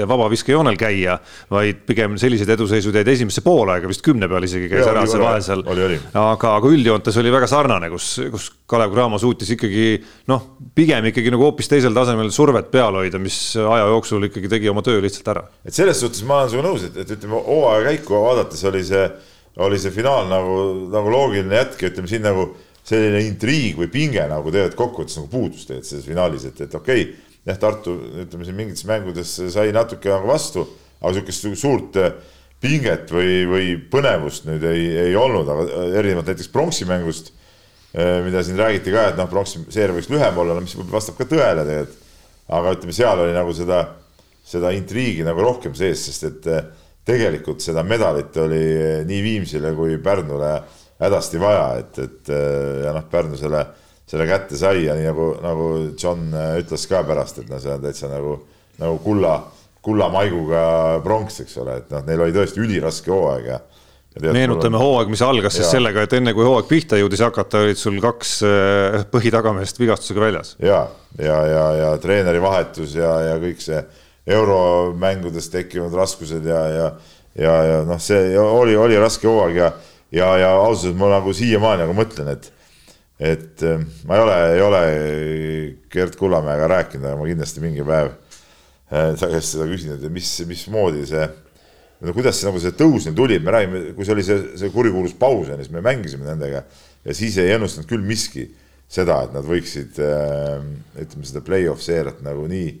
[0.00, 1.18] ja vabaviskejoonel käia,
[1.54, 5.22] vaid pigem sellised eduseisud jäid esimesse poolaega, vist kümne peal isegi käis ja, ära see
[5.22, 5.64] vahe seal.
[5.64, 9.88] aga, aga üldjoontes oli väga sarnane, kus, kus Kalev Cramo suutis ikkagi
[10.30, 14.72] noh, pigem ikkagi nagu hoopis teisel tasemel survet peal hoida, mis aja jooksul ikkagi tegi
[14.72, 15.44] oma töö lihtsalt ära.
[15.64, 19.04] et selles suhtes ma olen sinuga nõus, et, et ütleme hooaja käiku vaadates oli see,
[19.64, 20.54] oli see finaal nagu,
[20.92, 22.48] nagu loogiline jätk ja ütleme siin nagu
[22.84, 27.04] selline intriig või pinge nagu tegelikult kokkuvõttes nagu puudus tegelikult selles finaalis, et, et okei
[27.04, 30.64] okay,, jah, Tartu ütleme siin mingites mängudes sai natuke nagu vastu,
[31.00, 31.98] aga sihukest suurt
[32.64, 37.34] pinget või, või põnevust nüüd ei, ei olnud, aga erinevalt näiteks pronksi mängust,
[38.24, 41.66] mida siin räägiti ka, et noh, pronksi seeria võiks lühem olla, mis vastab ka tõele
[41.66, 42.00] tegelikult.
[42.54, 43.82] aga ütleme, seal oli nagu seda,
[44.44, 46.48] seda intriigi nagu rohkem sees, sest et
[47.04, 48.64] tegelikult seda medalit oli
[49.08, 50.52] nii Viimsile kui Pärnule
[51.00, 52.32] hädasti vaja, et, et
[52.84, 53.64] ja noh, Pärnu selle,
[54.08, 55.68] selle kätte sai ja nii nagu, nagu
[56.00, 58.38] John ütles ka pärast, et noh, see on täitsa nagu,
[58.80, 59.36] nagu kulla,
[59.84, 60.64] kullamaiguga
[61.04, 63.60] pronks, eks ole, et noh, neil oli tõesti üliraske hooaeg ja
[64.14, 67.98] meenutame hooaeg, mis algas siis sellega, et enne kui hooaeg pihta jõudis hakata, olid sul
[68.02, 68.36] kaks
[69.10, 70.54] põhitagameest vigastusega väljas.
[70.62, 70.84] ja,
[71.18, 73.82] ja, ja, ja treeneri vahetus ja, ja kõik see
[74.26, 76.90] euromängudes tekkinud raskused ja, ja,
[77.36, 79.70] ja, ja noh, see oli, oli raske hooaeg ja,
[80.14, 82.50] ja, ja ausalt öeldes ma nagu siiamaani nagu mõtlen, et,
[83.20, 84.84] et äh, ma ei ole, ei ole
[85.92, 88.14] Gerd Kullamäega rääkinud, aga ma kindlasti mingi päev
[88.94, 91.24] ta käest seda küsin, et mis, mismoodi see,
[92.04, 94.72] no kuidas see nagu see tõus neil tuli, me räägime, kui see oli see, see
[94.74, 96.62] kurikuulus paus, siis me mängisime nendega
[97.04, 98.46] ja siis ei ennustanud küll miski
[98.90, 100.60] seda, et nad võiksid äh,
[101.02, 102.74] ütleme seda play-off seeriat nagu nii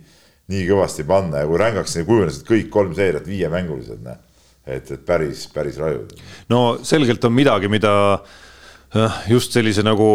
[0.52, 4.18] nii kõvasti panna ja kui rängaks kujunesid kõik kolm seeriat viiemängulised, noh.
[4.66, 6.16] et, et päris, päris rajud.
[6.52, 7.94] no selgelt on midagi, mida
[9.30, 10.08] just sellise nagu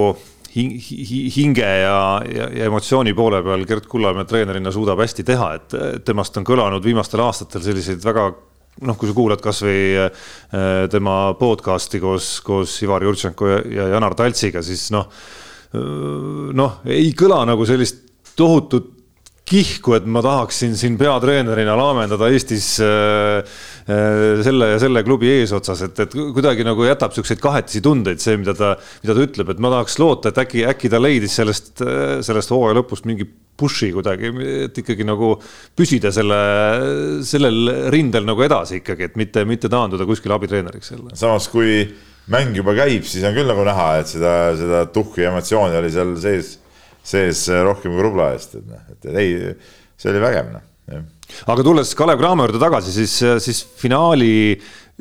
[0.50, 6.38] hinge ja, ja, ja emotsiooni poole peal Gerd Kullamäe treenerina suudab hästi teha, et temast
[6.42, 8.30] on kõlanud viimastel aastatel selliseid väga
[8.86, 10.30] noh, kui sa kuulad kasvõi äh,
[10.92, 15.10] tema podcast'i koos, koos Ivar Jurtšenko ja, ja Janar Taltsiga, siis noh,
[15.70, 18.08] noh, ei kõla nagu sellist
[18.40, 18.96] tohutut
[19.50, 23.42] kihku, et ma tahaksin siin peatreenerina laamendada Eestis äh,
[23.90, 28.38] äh, selle ja selle klubi eesotsas, et, et kuidagi nagu jätab siukseid kahetisi tundeid, see,
[28.42, 31.82] mida ta, mida ta ütleb, et ma tahaks loota, et äkki, äkki ta leidis sellest,
[32.26, 33.28] sellest hooaja lõpust mingi
[33.60, 34.32] push'i kuidagi,
[34.68, 35.34] et ikkagi nagu
[35.78, 36.40] püsida selle,
[37.28, 41.18] sellel rindel nagu edasi ikkagi, et mitte, mitte taanduda kuskile abitreeneriks jälle.
[41.20, 41.82] samas, kui
[42.32, 46.16] mäng juba käib, siis on küll nagu näha, et seda, seda tuhhi emotsiooni oli seal
[46.22, 46.59] sees
[47.10, 49.56] sees rohkem kui rubla eest, et noh, et ei,
[50.00, 51.08] see oli vägev noh, jah.
[51.56, 54.32] aga tulles Kalev Cramo juurde tagasi, siis, siis finaali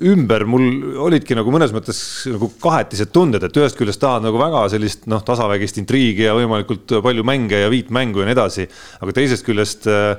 [0.08, 0.66] ümber mul
[1.08, 5.24] olidki nagu mõnes mõttes nagu kahetised tunded, et ühest küljest tahad nagu väga sellist noh,
[5.26, 8.68] tasavägist intriigi ja võimalikult palju mänge ja viit mängu ja nii edasi,
[9.02, 10.14] aga teisest küljest äh,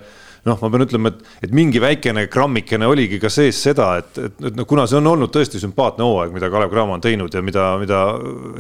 [0.47, 4.37] noh, ma pean ütlema, et, et mingi väikene grammikene oligi ka sees seda, et, et,
[4.49, 7.43] et noh, kuna see on olnud tõesti sümpaatne hooaeg, mida Kalev Cramo on teinud ja
[7.45, 8.01] mida, mida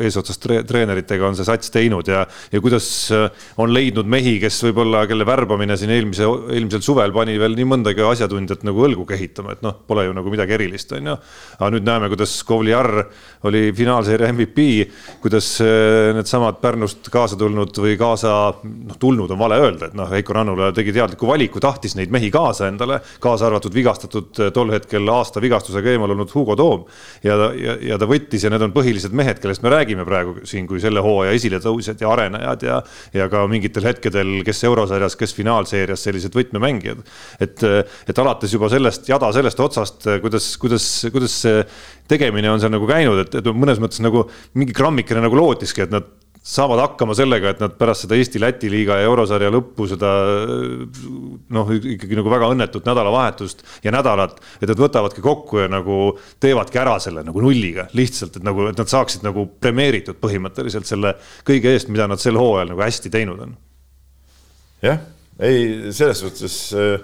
[0.05, 3.27] eesotsas tre, treeneritega on see sats teinud ja, ja kuidas äh,
[3.61, 8.05] on leidnud mehi, kes võib-olla, kelle värbamine siin eelmise, eelmisel suvel pani veel nii mõndagi
[8.07, 11.17] asjatundjat nagu õlgu kehitama, et noh, pole ju nagu midagi erilist, on ju.
[11.59, 12.91] aga nüüd näeme, kuidas Kovliar
[13.47, 14.67] oli finaalseeria MVP,
[15.23, 20.09] kuidas äh, needsamad Pärnust kaasa tulnud või kaasa, noh, tulnud on vale öelda, et noh,
[20.11, 24.73] Heiko Rannula tegi teadliku valiku tahtis neid mehi kaasa endale, kaasa arvatud vigastatud eh, tol
[24.73, 26.85] hetkel aasta vigastusega eemal olnud Hugo Toom.
[27.23, 30.67] ja ja, ja ta võttis ja need on põhilised mehed, kellest me räägime praegu siin
[30.69, 32.79] kui selle hooaja esiletõusjad ja arenejad ja,
[33.15, 37.03] ja ka mingitel hetkedel, kes eurosarjas, kes finaalseerias sellised võtmemängijad.
[37.39, 37.63] et,
[38.09, 41.63] et alates juba sellest jada sellest otsast, kuidas, kuidas, kuidas see
[42.09, 44.25] tegemine on seal nagu käinud, et, et mõnes mõttes nagu
[44.57, 46.07] mingi grammikene nagu lootiski, et nad
[46.39, 50.09] saavad hakkama sellega, et nad pärast seda Eesti-Läti liiga ja eurosarja lõppu seda
[51.55, 55.99] noh, ikkagi nagu väga õnnetut nädalavahetust ja nädalat, et nad võtavadki kokku ja nagu
[56.39, 61.17] teevadki ära selle nagu nulliga lihtsalt, et nagu, et nad saaksid nagu premeeritud põhimõtteliselt selle
[61.47, 63.55] kõige eest, mida nad sel hooajal nagu hästi teinud on.
[64.85, 65.03] jah,
[65.43, 67.01] ei selles suhtes äh,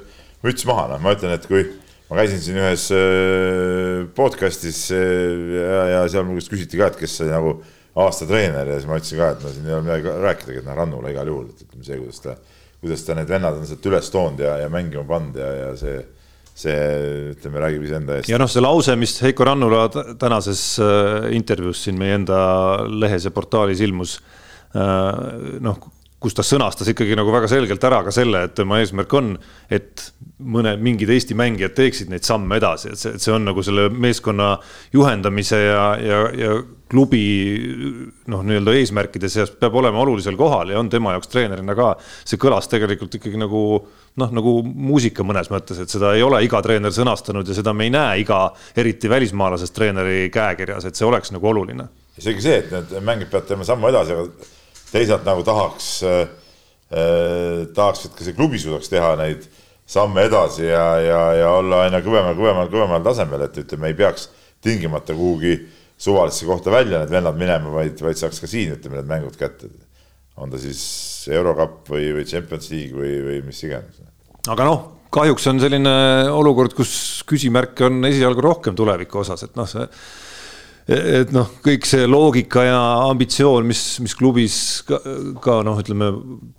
[0.47, 1.67] müts maha, noh, ma ütlen, et kui
[2.07, 7.03] ma käisin siin ühes äh, podcast'is äh, ja, ja seal mu käest küsiti ka, et
[7.03, 7.59] kes sai nagu
[7.95, 10.67] aasta treener ja siis ma ütlesin ka, et no siin ei ole midagi rääkidagi, et
[10.67, 12.35] noh, Rannula igal juhul, et ütleme see, kuidas ta,
[12.83, 15.97] kuidas ta need vennad on sealt üles toonud ja, ja mängima pannud ja, ja see,
[16.55, 16.77] see
[17.31, 18.31] ütleme, räägib iseenda eest.
[18.31, 19.87] ja noh, see lause, mis Heiko Rannula
[20.19, 22.39] tänases äh, intervjuus siin meie enda
[22.89, 24.17] lehes ja portaalis ilmus
[24.75, 25.79] äh,, noh,
[26.25, 29.35] kus ta sõnastas ikkagi nagu väga selgelt ära ka selle, et tema eesmärk on,
[29.69, 30.07] et
[30.41, 33.91] mõne, mingid Eesti mängijad teeksid neid samme edasi, et see, et see on nagu selle
[33.93, 34.55] meeskonna
[34.95, 36.55] juhendamise ja, ja, ja
[36.89, 37.21] klubi
[38.31, 41.91] noh, nii-öelda eesmärkide seas peab olema olulisel kohal ja on tema jaoks treenerina ka.
[42.25, 43.61] see kõlas tegelikult ikkagi nagu
[44.21, 47.89] noh, nagu muusika mõnes mõttes, et seda ei ole iga treener sõnastanud ja seda me
[47.89, 51.89] ei näe iga, eriti välismaalasest treeneri käekirjas, et see oleks nagu oluline.
[52.17, 54.53] isegi see, et need mängijad peavad teema sammu edasi, aga
[54.95, 56.25] teisalt nagu tahaks äh,,
[57.75, 59.45] tahaks, et ka see klubi suudaks teha neid
[59.85, 64.29] samme edasi ja, ja, ja olla aina kõvemal, kõvemal, kõvemal tasemel, et ütleme, ei peaks
[64.65, 65.57] tingimata kuhugi
[65.97, 69.69] suvalisse kohta välja need vennad minema, vaid, vaid saaks ka siin, ütleme, need mängud kätte.
[70.37, 70.81] on ta siis
[71.31, 74.01] Eurocup või, või Champions League või, või mis iganes.
[74.51, 74.81] aga noh,
[75.13, 75.95] kahjuks on selline
[76.33, 79.85] olukord, kus küsimärke on esialgu rohkem tuleviku osas, et noh, see
[80.85, 84.99] et noh, kõik see loogika ja ambitsioon, mis, mis klubis ka,
[85.41, 86.11] ka noh, ütleme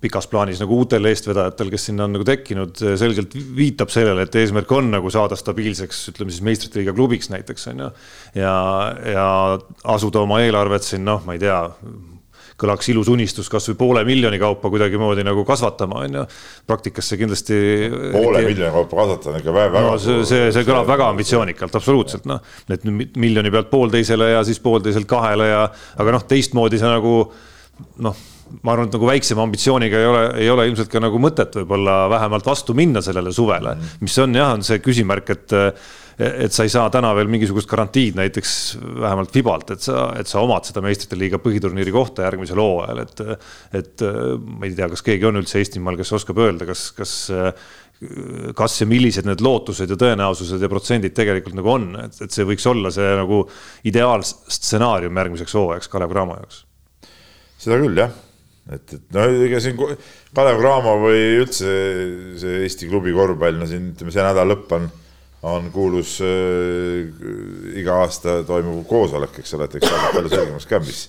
[0.03, 4.73] pikas plaanis nagu uutel eestvedajatel, kes sinna on nagu tekkinud, selgelt viitab sellele, et eesmärk
[4.75, 7.89] on nagu saada stabiilseks, ütleme siis meistrite liiga klubiks näiteks on ju.
[8.43, 8.53] ja,
[9.15, 9.27] ja
[9.95, 11.61] asuda oma eelarvet siin noh, ma ei tea
[12.57, 16.23] kõlaks ilus unistus kasvõi poole miljoni kaupa kuidagimoodi nagu kasvatama, on ju.
[16.67, 17.57] praktikas see kindlasti.
[18.13, 18.53] poole eriti...
[18.55, 19.83] miljoni kaupa kasvatada on ikka väga.
[19.85, 22.41] no see, see, see kõlab väga ambitsioonikalt, absoluutselt noh,
[22.73, 25.67] et miljoni pealt poolteisele ja siis poolteiselt kahele ja,
[26.01, 27.19] aga noh, teistmoodi see nagu
[28.01, 28.25] noh
[28.63, 32.05] ma arvan, et nagu väiksema ambitsiooniga ei ole, ei ole ilmselt ka nagu mõtet võib-olla
[32.13, 35.55] vähemalt vastu minna sellele suvele, mis on jah, on see küsimärk, et
[36.17, 38.51] et sa ei saa täna veel mingisugust garantiid näiteks
[38.81, 43.25] vähemalt Fibalt, et sa, et sa omad seda meistrite liiga põhiturniiri kohta järgmisel hooajal, et.
[43.77, 44.05] et
[44.47, 47.13] ma ei tea, kas keegi on üldse Eestimaal, kes oskab öelda, kas, kas
[48.57, 52.45] kas ja millised need lootused ja tõenäosused ja protsendid tegelikult nagu on, et, et see
[52.45, 53.41] võiks olla see nagu
[53.89, 56.61] ideaalstsenaarium järgmiseks hooajaks Kalev Cramo jaoks.
[57.57, 58.13] seda küll jah,
[58.69, 59.81] et, et no ega siin
[60.37, 61.73] Kalev Cramo või üldse
[62.37, 64.89] see Eesti klubi korvpall, no siin ütleme, see nädal lõpp on
[65.45, 67.05] on kuulus äh,
[67.77, 71.03] iga aasta toimuv koosolek, eks ole, et eks saab palju selgemaks ka, mis,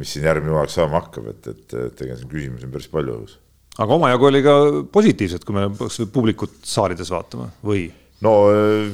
[0.00, 3.16] mis siin järgmine hooaeg saama hakkab, et, et, et ega siin küsimusi on päris palju
[3.16, 3.38] õhus.
[3.80, 4.56] aga omajagu oli ka
[4.92, 5.68] positiivset, kui me
[6.12, 7.86] publikut saalides vaatame või?
[8.24, 8.90] no äh,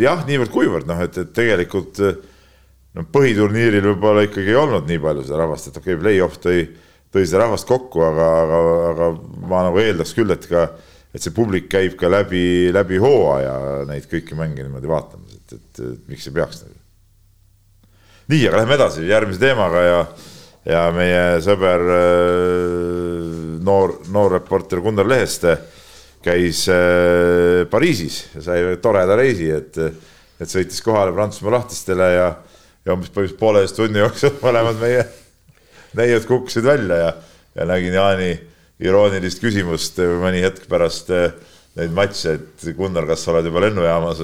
[0.00, 5.42] jah, niivõrd-kuivõrd noh, et, et tegelikult noh, põhiturniiril võib-olla ikkagi ei olnud nii palju seda
[5.44, 6.64] rahvast, et okei okay,, play-off tõi,
[7.12, 8.62] tõi seda rahvast kokku, aga, aga,
[8.94, 9.12] aga
[9.50, 10.70] ma nagu eeldaks küll, et ka
[11.12, 13.56] et see publik käib ka läbi, läbi hooaja
[13.88, 16.78] neid kõiki mänge niimoodi vaatamas, et, et, et miks ei peaks nagu.
[18.32, 20.00] nii, aga lähme edasi järgmise teemaga ja,
[20.72, 21.84] ja meie sõber
[23.62, 25.56] noor, noor reporter Gunnar Leheste
[26.22, 29.76] käis äh, Pariisis ja sai toreda reisi, et,
[30.40, 32.28] et sõitis kohale Prantsusmaa lahtistele ja,
[32.86, 35.04] ja umbes pooleteist tunni jooksul mõlemad meie
[35.98, 37.12] neiud kukkusid välja ja,
[37.58, 38.32] ja nägin Jaani
[38.82, 41.32] iroonilist küsimust mõni hetk pärast eh,
[41.78, 44.22] neid matše, et Gunnar, kas sa oled juba lennujaamas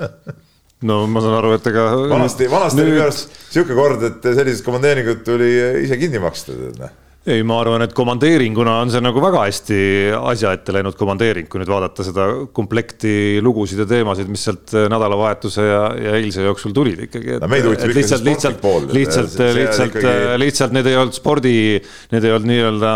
[0.88, 1.86] no ma saan aru, et ega.
[2.10, 2.90] vanasti, vanasti nüüd...
[2.90, 7.42] oli minu arust sihuke kord, et sellised komandeeringud tuli ise kinni maksta, tead noh ei,
[7.46, 9.78] ma arvan, et komandeeringuna on see nagu väga hästi
[10.18, 15.64] asja ette läinud komandeering, kui nüüd vaadata seda komplekti lugusid ja teemasid, mis sealt nädalavahetuse
[15.64, 17.38] ja, ja eilse jooksul tulid ikkagi.
[17.40, 18.88] no meid huvitab ikka see sportlik pool.
[18.98, 20.40] lihtsalt, lihtsalt, ikkagi...
[20.44, 21.56] lihtsalt need ei olnud spordi,
[22.12, 22.94] need ei olnud nii-öelda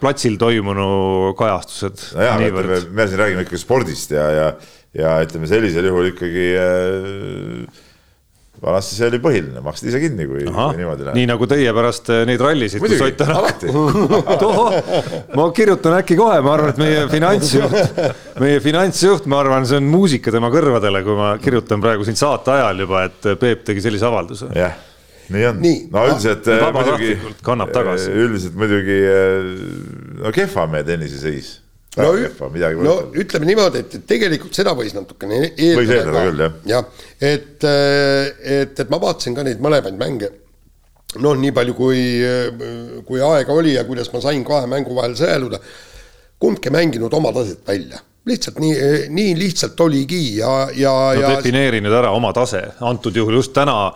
[0.00, 0.90] platsil toimunu
[1.36, 2.08] kajastused.
[2.16, 4.52] nojah, me, me siin räägime ikkagi spordist ja, ja,
[4.96, 7.84] ja ütleme sellisel juhul ikkagi äh,
[8.62, 11.16] vanasti see oli põhiline, maksti ise kinni, kui, niimoodi läheb.
[11.18, 13.26] nii nagu teie pärast eh, neid rallisid, kus hoite
[15.36, 17.76] ma kirjutan äkki kohe, ma arvan, et meie finantsjuht,
[18.42, 22.54] meie finantsjuht, ma arvan, see on muusika tema kõrvadele, kui ma kirjutan praegu siin saate
[22.56, 24.48] ajal juba, et Peep tegi sellise avalduse.
[24.56, 24.80] jah,
[25.34, 25.62] nii on.
[25.92, 27.12] no üldiselt eh, muidugi.
[27.44, 28.10] kannab tagasi.
[28.10, 28.98] Eh, üldiselt muidugi
[30.22, 31.58] no kehva meie tenniseseis
[31.96, 32.10] no,
[32.84, 35.78] no ütleme niimoodi, et tegelikult seda võis natukene eeldada.
[35.80, 36.58] võis eeldada küll, jah.
[36.72, 40.32] jah, et, äh, et, et ma vaatasin ka neid mõlemaid mänge.
[41.22, 45.16] noh, nii palju kui, äh, kui aega oli ja kuidas ma sain kahe mängu vahel
[45.18, 45.62] sõeluda.
[46.38, 48.74] kumbki mänginud oma taset välja lihtsalt nii,
[49.14, 51.28] nii lihtsalt oligi ja, ja no,.
[51.36, 53.92] defineeri nüüd ära oma tase, antud juhul just täna,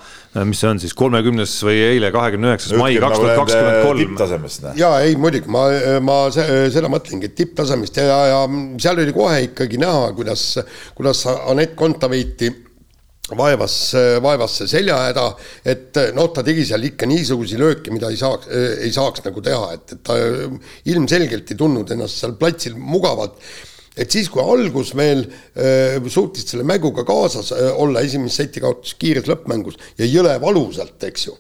[0.47, 4.03] mis see on siis kolmekümnes või eile, kahekümne üheksas mai kaks tuhat kakskümmend kolm.
[4.05, 4.69] tipptasemest.
[4.79, 5.67] ja ei muidugi, ma,
[6.07, 8.43] ma seda mõtlengi, et tipptasemest ja, ja
[8.83, 10.53] seal oli kohe ikkagi näha, kuidas,
[10.95, 12.53] kuidas Anett Kontaveiti
[13.37, 13.75] vaevas,
[14.23, 15.25] vaevas see seljahäda,
[15.75, 18.51] et noh, ta tegi seal ikka niisuguseid lööke, mida ei saaks,
[18.83, 20.17] ei saaks nagu teha, et, et ta
[20.91, 23.39] ilmselgelt ei tundnud ennast seal platsil mugavalt
[24.01, 28.97] et siis, kui algus veel äh, suutis selle mänguga kaasas äh, olla, esimest seti kaotas
[29.01, 31.37] kiires lõppmängus ja jõle valusalt, eks ju.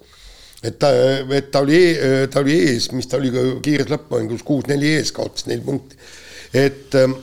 [0.62, 0.92] et ta,
[1.36, 5.12] et ta oli, e-, ta oli ees, mis ta oli ka kiires lõppmängus kuus-neli ees,
[5.16, 5.98] kaotas neli punkti.
[6.52, 7.18] et äh,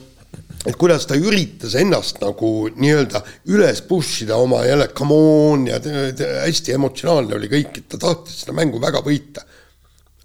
[0.67, 3.21] et kuidas ta üritas ennast nagu nii-öelda
[3.53, 8.41] üles push ida oma jälle come on ja hästi emotsionaalne oli kõik, et ta tahtis
[8.41, 9.45] seda mängu väga võita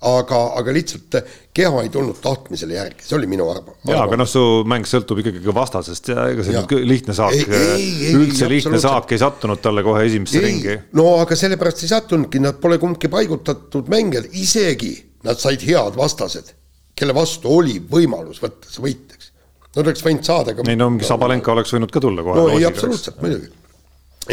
[0.02, 1.16] aga, aga lihtsalt
[1.54, 3.78] keha ei tulnud tahtmisele järgi, see oli minu arvamus.
[3.86, 7.36] ja, aga noh, su mäng sõltub ikkagi ka vastasest ja ega see nüüd lihtne saak,
[7.36, 10.76] üldse ei, lihtne saak ei sattunud talle kohe esimesse ei, ringi.
[10.98, 14.94] no aga sellepärast ei sattunudki, nad pole kumbki paigutatud mängijad, isegi
[15.28, 16.50] nad said head vastased,
[16.98, 19.30] kelle vastu oli võimalus võtta see võit, eks.
[19.72, 20.66] Nad oleks võinud saada ka.
[20.68, 22.40] ei no mingi Sabalenka oleks võinud ka tulla kohe.
[22.40, 23.52] no ei, absoluutselt, muidugi.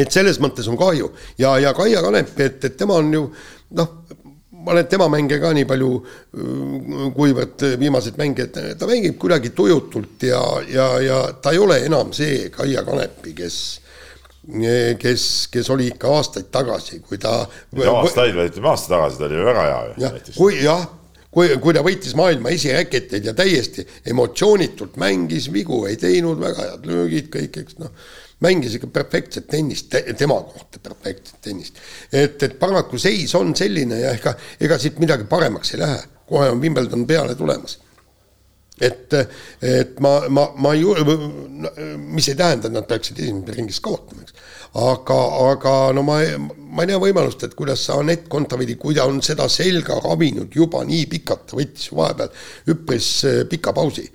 [0.02, 3.28] et selles mõttes on kahju ja, ja Kaia Kanepi, et, et tema on ju
[3.78, 3.94] noh
[4.66, 5.90] ma olen tema mänge ka nii palju,
[7.16, 12.12] kuivõrd viimaseid mänge, et ta mängib kuidagi tujutult ja, ja, ja ta ei ole enam
[12.16, 13.60] see Kaia Kanepi, kes
[15.00, 17.44] kes, kes oli ikka aastaid tagasi, kui ta.
[17.76, 19.98] aastaid, vaid ütleme aasta tagasi ta oli väga hea ju.
[20.04, 20.88] jah, kui jah,
[21.30, 26.90] kui, kui ta võitis maailma esiräketeid ja täiesti emotsioonitult mängis, vigu ei teinud, väga head
[26.90, 27.94] löögid, kõik, eks noh
[28.40, 31.76] mängis ikka perfektset tennist te,, tema kohta perfektset tennist.
[32.12, 36.50] et, et paraku seis on selline ja ega, ega siit midagi paremaks ei lähe, kohe
[36.50, 37.80] on Wimbledon peale tulemas.
[38.82, 39.14] et,
[39.62, 40.86] et ma, ma, ma ei,
[41.98, 44.38] mis ei tähenda, et nad peaksid esimeses ringis kaotama, eks.
[44.86, 45.20] aga,
[45.50, 49.20] aga no ma, ma ei näe võimalust, et kuidas sa Anett Kontaveit, kui ta on
[49.26, 52.32] seda selga ravinud juba nii pikalt, ta võttis vahepeal
[52.72, 54.08] üpris eh, pika pausi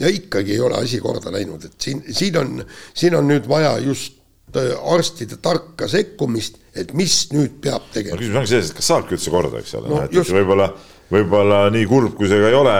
[0.00, 2.62] ja ikkagi ei ole asi korda läinud, et siin, siin on,
[2.96, 4.16] siin on nüüd vaja just
[4.56, 8.16] äh, arstide tarka sekkumist, et mis nüüd peab tegema.
[8.16, 9.92] no küsimus ongi selles, et kas saabki üldse korda, eks ole.
[9.92, 10.32] No,, et just...
[10.34, 10.70] võib-olla,
[11.12, 12.76] võib-olla nii kurb, kui see ka ei ole,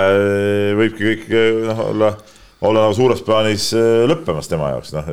[0.78, 1.26] võibki kõik
[1.66, 2.14] noh, olla,
[2.70, 5.12] olla nagu suures plaanis äh, lõppemas tema jaoks, noh,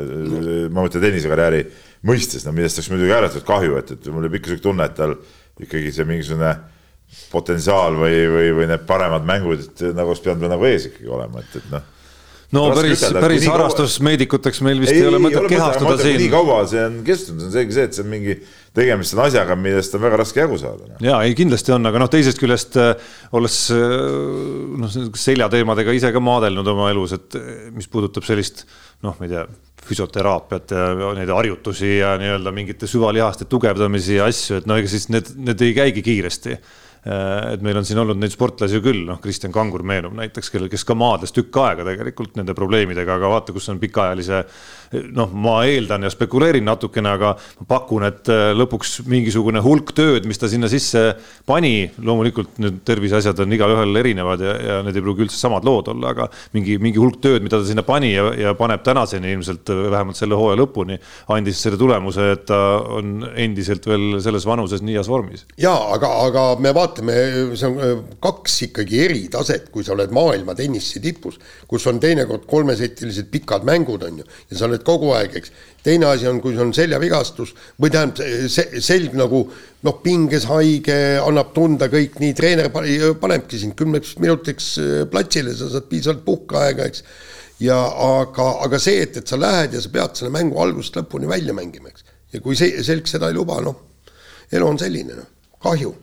[0.72, 1.66] ma mõtlen tennisekarjääri
[2.08, 4.96] mõistes, no millest oleks muidugi ääretult kahju, et, et mul jääb ikka sihuke tunne, et
[4.96, 5.18] tal
[5.60, 6.56] ikkagi see mingisugune
[7.32, 11.44] potentsiaal või, või, või need paremad mängud, et nagu oleks pidanud nagu ees ikkagi olema,
[11.44, 11.94] et, et noh
[12.56, 16.18] no päris, päris harrastusmeedikuteks meil vist ei, ei ole mõtet kehastuda siin.
[16.22, 18.38] nii kaua see on kestnud, see on selge see, et see on mingi
[18.78, 21.00] tegemist on asjaga, millest on väga raske jagu saada no..
[21.04, 22.94] ja ei, kindlasti on, aga noh, teisest küljest äh,
[23.36, 23.96] olles äh,
[24.84, 28.64] noh, seljateemadega ise ka maadelnud oma elus, et äh, mis puudutab sellist
[29.04, 29.46] noh, ma ei tea,
[29.88, 35.08] füsioteraapiat ja neid harjutusi ja nii-öelda mingite süvalihaste tugevdamisi ja asju, et no ega siis
[35.12, 36.58] need, need ei käigi kiiresti
[37.06, 40.84] et meil on siin olnud neid sportlasi küll, noh, Kristjan Kangur meenub näiteks, kellel, kes
[40.88, 44.44] ka maadles tükk aega tegelikult nende probleemidega, aga vaata, kus on pikaajalise
[45.16, 47.34] noh, ma eeldan ja spekuleerin natukene, aga
[47.68, 51.04] pakun, et äh, lõpuks mingisugune hulk tööd, mis ta sinna sisse
[51.48, 55.92] pani, loomulikult need terviseasjad on igalühel erinevad ja, ja need ei pruugi üldse samad lood
[55.92, 59.72] olla, aga mingi, mingi hulk tööd, mida ta sinna pani ja, ja paneb tänaseni ilmselt
[59.74, 61.00] äh, vähemalt selle hooaja lõpuni,
[61.36, 62.62] andis selle tulemuse, et ta
[62.98, 65.46] on endiselt veel selles vanuses nii heas vormis.
[65.60, 66.87] ja aga, aga me vaatame,
[67.60, 71.36] see on äh, kaks ikkagi eritaset, kui sa oled maailma tennise tipus,
[71.68, 75.52] kus on teinekord kolmesetilised pikad mängud on ju ja sa oled oled kogu aeg, eks.
[75.84, 79.44] teine asi on, kui sul on seljavigastus või tähendab see selg nagu
[79.86, 85.70] noh, pinges haige, annab tunda kõik, nii treener panebki sind kümneks minutiks äh, platsile, sa
[85.72, 87.04] saad piisavalt puhkeaega, eks.
[87.64, 87.78] ja
[88.22, 91.56] aga, aga see, et, et sa lähed ja sa pead selle mängu algusest lõpuni välja
[91.58, 92.06] mängima, eks.
[92.34, 93.86] ja kui see selg seda ei luba, noh,
[94.52, 95.34] elu on selline, noh,
[95.64, 95.96] kahju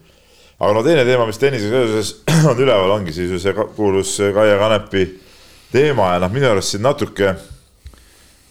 [0.65, 2.15] aga no teine teema, mis tennisega seoses
[2.51, 5.07] on üleval, ongi siis ju see kuulus Kaia Kanepi
[5.75, 7.35] teema ja noh, minu arust siin natuke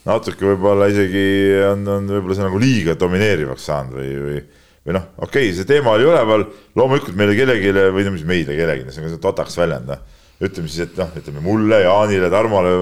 [0.07, 1.24] natuke võib-olla isegi
[1.70, 4.41] on, on võib-olla see nagu liiga domineerivaks saanud või, või,
[4.84, 6.43] või noh, okei okay,, see teema oli üleval,
[6.80, 10.03] loomulikult meile kellelegi või no mis meile kellelegi, see on totaks väljend, noh.
[10.43, 12.76] ütleme siis, et noh, ütleme mulle, Jaanile, Tarmole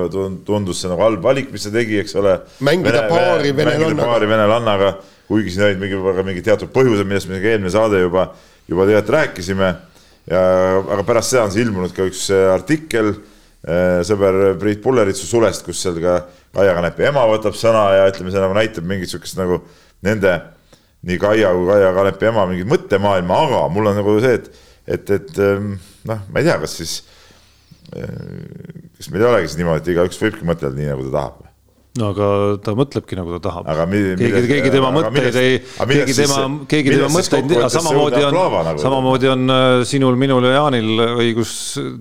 [0.47, 2.39] tundus see nagu halb valik, mis ta tegi, eks ole.
[2.65, 4.07] mängida paari venelannaga.
[4.07, 4.95] paari venelannaga,
[5.29, 8.31] kuigi siin olid mingi, mingi teatud põhjused, millest me eelmine saade juba,
[8.71, 9.71] juba tegelikult rääkisime.
[10.31, 10.41] ja,
[10.79, 15.81] aga pärast seda on siis ilmunud ka üks artikkel äh, sõber Priit Pulleritsu sulest, kus
[15.83, 16.21] seal ka
[16.55, 19.61] Kaia Kanepi ema võtab sõna ja ütleme, see nagu näitab mingit sihukest nagu
[20.05, 20.35] nende
[21.07, 24.51] nii Kaia kui Kaia Kanepi ema mingit mõttemaailma, aga mul on nagu see, et,
[24.85, 25.73] et, et ehm,
[26.09, 26.97] noh, ma ei tea, kas siis,
[27.95, 31.40] eh, kas meil ei olegi siis niimoodi, et igaüks võibki mõtelda nii, nagu ta tahab
[31.99, 32.27] no aga
[32.63, 33.67] ta mõtlebki nagu ta tahab.
[34.21, 35.57] keegi, keegi tema mõtteid ei,
[35.91, 36.37] keegi tema,
[36.71, 38.37] keegi tema mõtteid, samamoodi on,
[38.69, 41.53] nagu samamoodi on äh, sinul, minul ja Jaanil õigus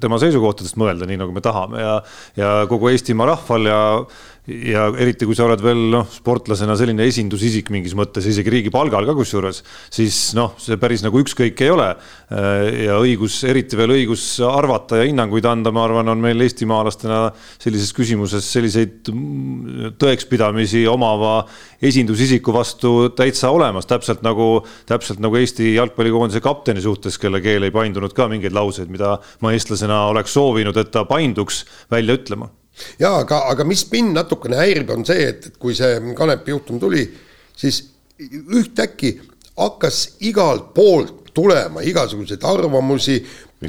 [0.02, 1.96] tema seisukohtadest mõelda, nii nagu me tahame ja,
[2.38, 3.80] ja kogu Eestimaa rahval ja
[4.70, 9.06] ja eriti, kui sa oled veel noh, sportlasena selline esindusisik mingis mõttes, isegi riigi palgal
[9.08, 11.88] ka kusjuures, siis noh, see päris nagu ükskõik ei ole.
[12.30, 17.22] ja õigus, eriti veel õigus arvata ja hinnanguid anda, ma arvan, on meil eestimaalastena
[17.58, 19.10] sellises küsimuses selliseid
[20.00, 21.40] tõekspidamisi omava
[21.82, 27.74] esindusisiku vastu täitsa olemas, täpselt nagu, täpselt nagu Eesti jalgpallikoondise kapteni suhtes, kelle keel ei
[27.74, 32.52] paindunud ka mingeid lauseid, mida ma eestlasena oleks soovinud, et ta painduks välja ütlema
[32.98, 36.80] jaa, aga, aga mis mind natukene häirib, on see, et, et kui see Kanepi juhtum
[36.82, 37.06] tuli,
[37.56, 37.82] siis
[38.20, 39.18] ühtäkki
[39.60, 43.26] hakkas igalt poolt tulema igasuguseid arvamusi.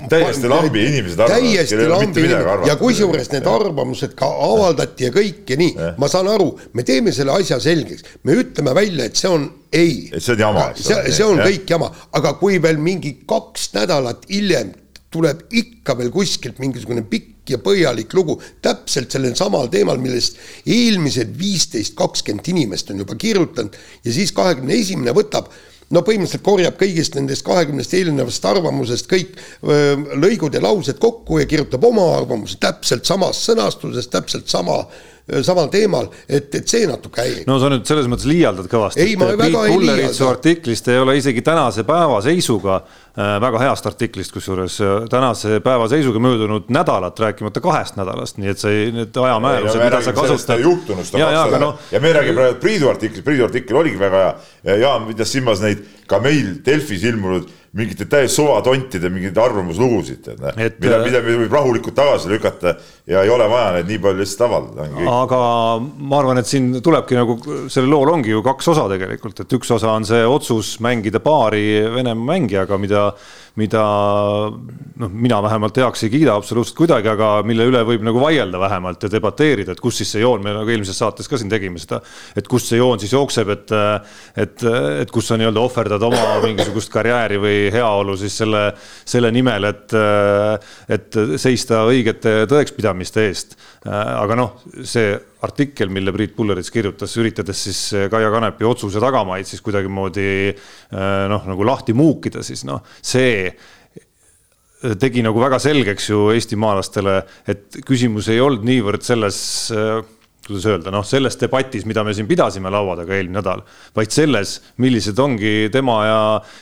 [0.10, 1.42] täiesti lambi inimesed arvavad.
[1.42, 6.30] täiesti lambi inimesed ja kusjuures need arvamused ka avaldati ja kõik ja nii, ma saan
[6.32, 10.08] aru, me teeme selle asja selgeks, me ütleme välja, et see on ei.
[10.14, 10.70] et see on jama.
[10.76, 11.50] see, see on ja.
[11.50, 14.72] kõik jama, aga kui veel mingi kaks nädalat hiljem
[15.12, 21.34] tuleb ikka veel kuskilt mingisugune pikk ja põhjalik lugu täpselt sellel samal teemal, millest eelmised
[21.38, 25.52] viisteist, kakskümmend inimest on juba kirjutanud ja siis kahekümne esimene võtab
[25.92, 31.48] no põhimõtteliselt korjab kõigist nendest kahekümnest eelnevast arvamusest kõik öö, lõigud ja laused kokku ja
[31.50, 34.86] kirjutab oma arvamuse täpselt samas sõnastuses, täpselt sama
[35.46, 37.46] samal teemal, et, et see natuke häirib.
[37.50, 39.04] no sa nüüd selles mõttes liialdad kõvasti.
[39.04, 40.28] ei, ma väga ei liialda.
[40.30, 44.80] artiklist ei ole isegi tänase päeva seisuga äh,, väga heast artiklist kusjuures,
[45.12, 50.16] tänase päeva seisuga möödunud nädalat, rääkimata kahest nädalast, nii et see, need ajamäärused, mida sa
[50.18, 50.62] kasutad.
[50.64, 54.28] juhtunust ja, ja, no, ja me räägime praegu Priidu artiklist, Priidu artikkel oligi väga
[54.66, 54.78] hea.
[54.82, 60.98] Jaan pidas silmas neid ka meil Delfis ilmunud mingite täiesti suvatontide mingeid arvamuslugusid, tead, mida,
[61.06, 62.74] mida võib rahulikult tagasi lükata
[63.08, 64.88] ja ei ole vaja neid nii palju lihtsalt avaldada.
[65.14, 65.40] aga
[65.80, 67.38] ma arvan, et siin tulebki nagu,
[67.72, 71.64] sellel lool ongi ju kaks osa tegelikult, et üks osa on see otsus mängida paari
[71.96, 73.06] Venemaa mängijaga, mida
[73.60, 73.82] mida
[75.02, 79.04] noh, mina vähemalt heaks ei kiida absoluutselt kuidagi, aga mille üle võib nagu vaielda vähemalt
[79.04, 82.00] ja debateerida, et kus siis see joon, me nagu eelmises saates ka siin tegime seda,
[82.38, 83.74] et kust see joon siis jookseb, et
[84.42, 84.64] et,
[85.04, 88.70] et kus sa nii-öelda ohverdad oma mingisugust karjääri või heaolu siis selle,
[89.04, 89.98] selle nimel, et
[90.92, 93.58] et seista õigete tõekspidamiste eest.
[93.86, 94.56] aga noh,
[94.88, 95.12] see
[95.42, 97.82] artikkel, mille Priit Pullerits kirjutas, üritades siis
[98.12, 100.26] Kaia Kanepi otsuse tagamaid siis kuidagimoodi
[101.32, 103.50] noh, nagu lahti muukida, siis noh, see
[105.02, 107.20] tegi nagu väga selgeks ju eestimaalastele,
[107.50, 109.42] et küsimus ei olnud niivõrd selles
[110.52, 113.64] kuidas öelda, noh, selles debatis, mida me siin pidasime laua taga eelmine nädal,
[113.96, 116.22] vaid selles, millised ongi tema ja,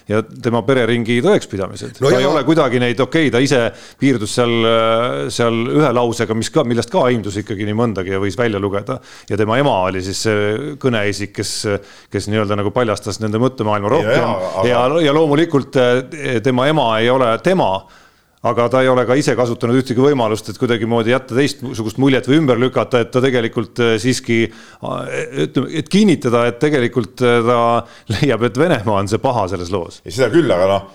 [0.09, 2.07] ja tema pereringi tõekspidamised no.
[2.07, 2.21] ta jah.
[2.21, 3.61] ei ole kuidagi neid, okei okay,, ta ise
[3.99, 4.55] piirdus seal,
[5.33, 8.99] seal ühe lausega, mis ka, millest ka aimdus ikkagi nii mõndagi ja võis välja lugeda.
[9.29, 11.53] ja tema ema oli siis see kõneisik, kes,
[12.11, 14.67] kes nii-öelda nagu paljastas nende mõttemaailma rohkem ja, ja, aga...
[14.69, 17.73] ja, ja loomulikult eh, tema ema ei ole tema
[18.41, 22.39] aga ta ei ole ka ise kasutanud ühtegi võimalust, et kuidagimoodi jätta teistsugust muljet või
[22.39, 25.09] ümber lükata, et ta tegelikult äh, siiski äh,
[25.45, 27.59] ütleme, et kinnitada, et tegelikult äh, ta
[28.15, 29.99] leiab, et Venemaa on see paha selles loos.
[30.07, 30.87] seda küll, aga noh,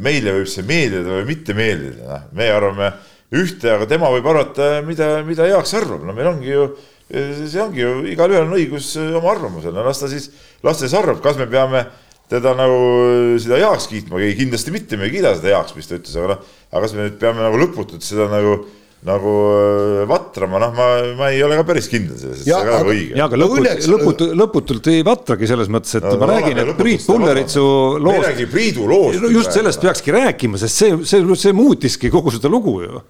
[0.00, 2.90] meile võib see meeldida või mitte meeldida, noh, me arvame
[3.36, 6.66] ühte, aga tema võib arvata, mida, mida heaks arvab, no meil ongi ju,
[7.10, 10.30] see ongi ju, igalühel on õigus oma arvamusele, no las ta siis,
[10.64, 11.84] las ta siis arvab, kas me peame
[12.32, 16.16] teda nagu seda heaks kiitma, kindlasti mitte, me ei kiida seda heaks, mis ta ütles,
[16.18, 18.58] aga noh, aga kas me nüüd peame nagu lõputult seda nagu
[19.06, 20.86] nagu äh, vatrama, noh, ma,
[21.18, 23.12] ma ei ole ka päris kindel selles, et see ka nagu õige.
[23.18, 27.04] ja aga lõputult, lõputult, lõputult ei vatragi selles mõttes, et no, ma räägin, et Priit
[27.06, 28.08] Pulleritsu loost.
[28.08, 29.28] me ei räägi Priidu loost.
[29.36, 33.04] just sellest peakski rääkima, sest see, see, see muutiski kogu seda lugu ju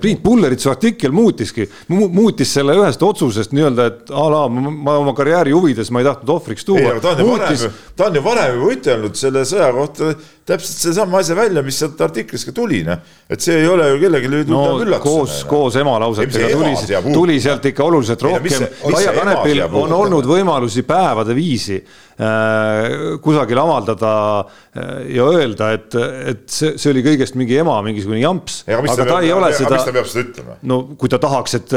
[0.00, 5.54] Priit Pulleritsu artikkel muutiski, muutis selle ühest otsusest nii-öelda, et a la ma oma karjääri
[5.56, 6.98] huvides ma ei tahtnud ohvriks tuua.
[7.00, 10.14] ta on ju varem, ta on ju varem juba ütelnud selle sõja kohta
[10.46, 12.98] täpselt sedasama asja välja, mis sealt artiklist ka tuli, noh.
[13.30, 15.04] et see ei ole ju kellelgi no, üllatus.
[15.04, 18.66] koos, koos ema lausetega tuli, tuli sealt ikka oluliselt rohkem.
[18.82, 25.94] Kaia Kanepil on olnud võimalusi päevade viisi äh, kusagil avaldada äh, ja öelda, et,
[26.34, 28.64] et see, see oli kõigest mingi ema mingisugune jamps.
[28.66, 29.76] aga ta peab, ei ole seda.
[29.76, 30.58] miks ta peab seda ütlema?
[30.72, 31.76] no kui ta tahaks, et,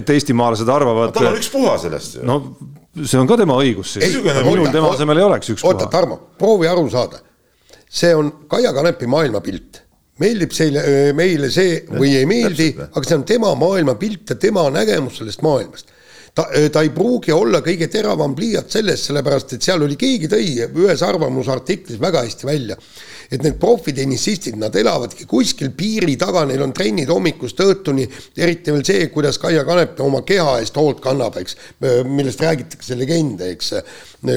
[0.00, 1.14] et eestimaalased arvavad.
[1.14, 2.26] tal on ükspuha sellest ju.
[2.26, 2.40] no
[3.02, 4.18] see on ka tema õigus siis.
[4.22, 5.74] minul tema asemel ei oleks ükspuha.
[5.74, 7.22] oota, Tarmo, proovi aru saada.
[7.94, 9.80] See on Kaia Kanepi maailmapilt.
[10.22, 10.82] Meeldib seile,
[11.18, 15.90] meile see või ei meeldi, aga see on tema maailmapilt ja tema nägemus sellest maailmast.
[16.34, 20.46] Ta, ta ei pruugi olla kõige teravam pliiat selles, sellepärast et seal oli, keegi tõi
[20.66, 22.78] ühes arvamusartiklis väga hästi välja
[23.34, 28.06] et need profitennisistid, nad elavadki kuskil piiri taga, neil on trennid hommikust õhtuni,
[28.38, 31.58] eriti veel see, kuidas Kaia Kanep oma keha eest hoolt kannab, eks,
[32.08, 33.72] millest räägitakse legende, eks,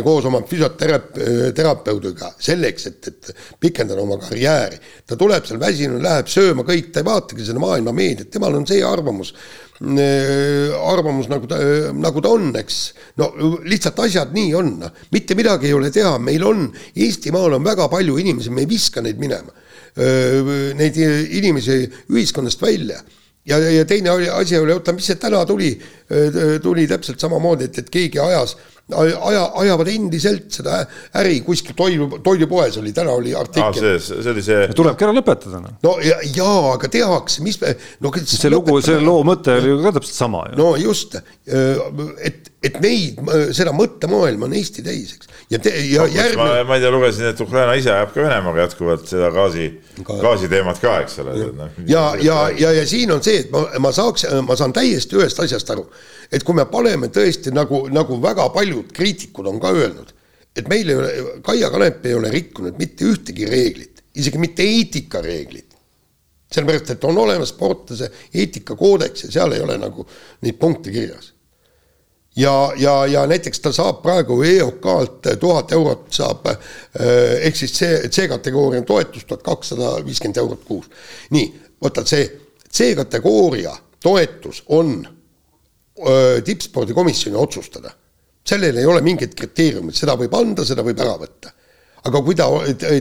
[0.06, 3.32] koos oma füsioterapeudiga, selleks, et, et
[3.62, 4.82] pikendada oma karjääri.
[5.08, 8.68] ta tuleb seal väsinud, läheb sööma, kõik, ta ei vaatagi seda maailma meediat, temal on
[8.68, 9.34] see arvamus
[9.78, 11.60] arvamus, nagu ta,
[11.94, 12.80] nagu ta on, eks.
[13.22, 13.30] no
[13.68, 14.72] lihtsalt asjad nii on,
[15.14, 16.66] mitte midagi ei ole teha, meil on,
[16.96, 19.54] Eestimaal on väga palju inimesi, me ei viska neid minema.
[19.98, 21.80] Äh, neid inimesi
[22.14, 23.00] ühiskonnast välja.
[23.48, 25.72] Ja, ja teine asi oli, oota, mis see täna tuli,
[26.12, 28.58] äh, tuli täpselt samamoodi, et, et keegi ajas
[28.96, 30.78] aja, ajavad endiselt seda
[31.20, 33.98] äri kuskil toidu, toidupoes oli, täna oli artikkel ah,.
[34.00, 34.68] see, see oli see.
[34.78, 35.74] tulebki ära lõpetada no..
[35.84, 37.74] no ja, jaa, aga tehakse, mis me,
[38.04, 38.14] no.
[38.24, 40.60] see lugu, see loo mõte oli ju ka täpselt sama ju.
[40.62, 43.22] no just, et, et neid,
[43.56, 45.30] seda mõttemaailma on Eesti täis, eks.
[45.54, 46.66] ja, ja no, järgmine.
[46.68, 49.70] ma ei tea, lugesin, et Ukraina ise ajab ka Venemaaga jätkuvalt seda gaasi
[50.02, 51.38] ka..., gaasiteemat ka, eks ole.
[51.40, 55.20] ja, ja, ja, ja, ja siin on see, et ma, ma saaks, ma saan täiesti
[55.20, 55.88] ühest asjast aru
[56.32, 60.12] et kui me paneme tõesti nagu, nagu väga paljud kriitikud on ka öelnud,
[60.58, 61.14] et meil ei ole,
[61.46, 65.66] Kaia Kanep ei ole rikkunud mitte ühtegi reeglit, isegi mitte eetikareeglit.
[66.48, 70.06] sellepärast, et on olemas sportlase eetikakoodeks ja seal ei ole nagu
[70.42, 71.34] neid punkte kirjas.
[72.38, 76.46] Ja, ja, ja näiteks ta saab praegu EOK-lt tuhat eurot saab
[77.42, 80.90] ehk siis C, C-kategooria toetust tuhat kakssada viiskümmend eurot kuus.
[81.34, 81.48] nii,
[81.82, 82.28] vaata see
[82.72, 85.00] C-kategooria toetus on
[86.44, 87.92] tippspordikomisjoni otsustada.
[88.46, 91.52] sellel ei ole mingit kriteeriumit, seda võib anda, seda võib ära võtta.
[92.06, 92.48] aga kui ta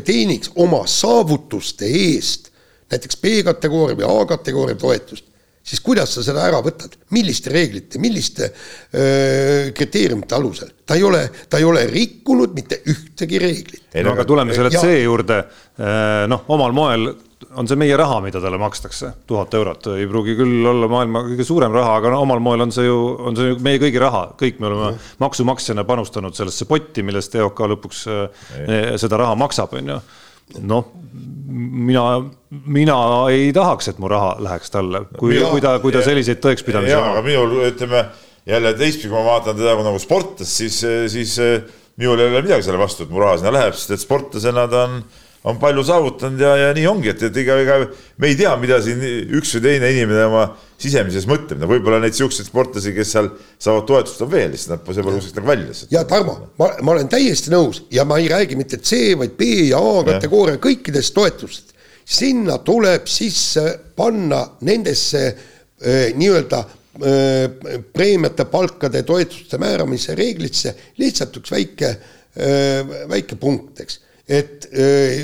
[0.04, 2.50] teeniks oma saavutuste eest
[2.90, 5.24] näiteks B-kategooria või A-kategooria toetust,
[5.66, 10.72] siis kuidas sa seda ära võtad, milliste reeglite, milliste öö, kriteeriumite alusel?
[10.86, 13.86] ta ei ole, ta ei ole rikkunud mitte ühtegi reeglit.
[14.04, 15.40] no aga tuleme selle C juurde,
[16.30, 17.08] noh, omal moel
[17.56, 21.44] on see meie raha, mida talle makstakse, tuhat eurot, ei pruugi küll olla maailma kõige
[21.46, 22.96] suurem raha, aga no omal moel on see ju,
[23.28, 25.10] on see ju meie kõigi raha, kõik me oleme mm.
[25.24, 28.96] maksumaksjana panustanud sellesse potti, millest EOK lõpuks ei.
[29.00, 29.98] seda raha maksab, on ju
[30.66, 30.92] noh,
[31.48, 32.04] mina,
[32.50, 32.98] mina
[33.32, 37.16] ei tahaks, et mu raha läheks talle, kui, kui ta, kui ta selliseid tõekspidamisi omab.
[37.16, 38.04] aga minul ütleme
[38.46, 40.80] jälle teistpidi, kui ma vaatan teda nagu sportlast, siis,
[41.12, 41.36] siis
[41.98, 44.84] minul ei ole midagi selle vastu, et mu raha sinna läheb, sest et sportlasena ta
[44.86, 45.00] on
[45.46, 47.76] on palju saavutanud ja, ja nii ongi, et, et ega, ega
[48.18, 49.02] me ei tea, mida siin
[49.38, 50.46] üks või teine inimene oma
[50.82, 53.28] sisemises mõtleb, no võib-olla neid siukseid sportlasi, kes seal
[53.62, 57.10] saavad toetust, on veel, lihtsalt nad, pole kuskilt nagu välja ja Tarmo, ma, ma olen
[57.12, 61.76] täiesti nõus ja ma ei räägi mitte C, vaid B ja A kategooria kõikidest toetustest.
[62.04, 63.64] sinna tuleb sisse
[63.96, 73.38] panna nendesse äh, nii-öelda äh, preemiate, palkade, toetuste määramise reeglisse lihtsalt üks väike äh,, väike
[73.38, 75.20] punkt, eks et äh,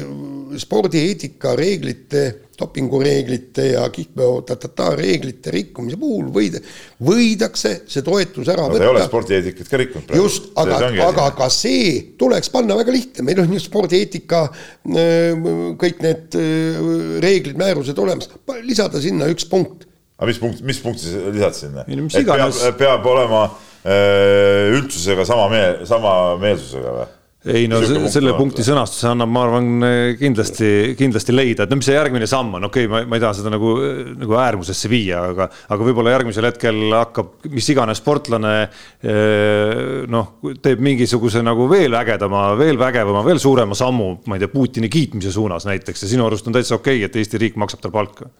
[0.62, 2.22] spordieetika reeglite,
[2.58, 6.60] dopingureeglite ja kihlveo ta-ta-ta reeglite rikkumise puhul võid,
[7.02, 8.84] võidakse see toetus ära no, võtta.
[8.86, 10.22] ei ole spordieetikat ka rikkunud praegu.
[10.22, 10.78] just, aga,
[11.08, 15.48] aga ka see tuleks panna väga lihtne, meil on ju spordieetika äh,
[15.80, 16.92] kõik need äh,
[17.24, 18.30] reeglid, määrused olemas,
[18.62, 19.88] lisada sinna üks punkt.
[20.20, 21.88] aga mis punkt, mis punkti sa lisad sinna?
[21.88, 23.48] peab, peab olema
[23.82, 27.10] üldsusega sama meel, sama meelsusega või?
[27.50, 29.86] Ei no Siuke selle punkti sõnastuse annab, ma arvan,
[30.18, 33.24] kindlasti, kindlasti leida, et no mis see järgmine samm on, okei okay,, ma, ma ei
[33.24, 33.72] taha seda nagu,
[34.20, 40.84] nagu äärmusesse viia, aga, aga võib-olla järgmisel hetkel hakkab mis iganes sportlane eh, noh, teeb
[40.86, 45.66] mingisuguse nagu veel ägedama, veel vägevama, veel suurema sammu, ma ei tea, Putini kiitmise suunas
[45.66, 46.04] näiteks.
[46.04, 48.30] Ja sinu arust on täitsa okei okay,, et Eesti riik maksab tal palka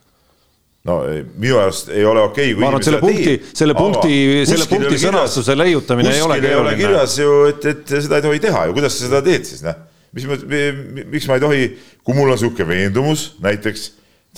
[0.89, 0.99] no
[1.39, 2.59] minu arust ei ole okei okay,.
[2.61, 4.19] ma arvan, et selle punkti, selle punkti,
[4.51, 6.53] selle punkti sõnastuse leiutamine ei ole keeruline.
[6.53, 9.47] ei ole kirjas ju, et, et seda ei tohi teha ju, kuidas sa seda teed
[9.47, 9.79] siis, noh.
[10.17, 10.39] mis ma,
[11.15, 11.69] miks ma ei tohi,
[12.03, 13.85] kui mul on niisugune veendumus näiteks,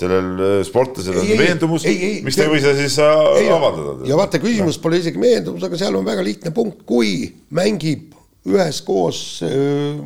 [0.00, 4.04] sellel äh, sportlasel on veendumus, miks ta ei või seda siis ei, avaldada?
[4.10, 7.22] ja vaata, küsimus pole isegi veendumus, aga seal on väga lihtne punkt, kui
[7.56, 8.12] mängib
[8.52, 9.96] üheskoos äh,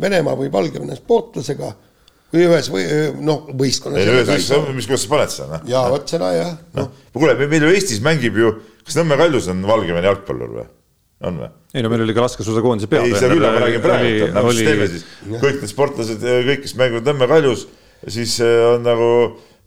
[0.00, 1.68] Venemaa või Valgevene sportlasega
[2.42, 2.84] ühes või
[3.24, 4.02] noh, võistkonnas.
[4.02, 5.66] ei no ühes võistkonnas, mis, kuidas sa paned seda, noh.
[5.70, 6.86] jaa, vot seda jah no..
[6.86, 8.54] noh, kuule, meil ju Eestis mängib ju,
[8.86, 10.66] kas Nõmme Kaljus on Valgevene jalgpallur või?
[11.24, 11.50] on või?
[11.74, 13.06] ei no meil oli ka laskesuusakoondise peab.
[13.08, 16.76] ei, seda küll, ma räägin praegu, et mis teeme siis, kõik need sportlased, kõik, kes
[16.80, 17.66] mängivad Nõmme Kaljus,
[18.04, 19.10] siis äh, on nagu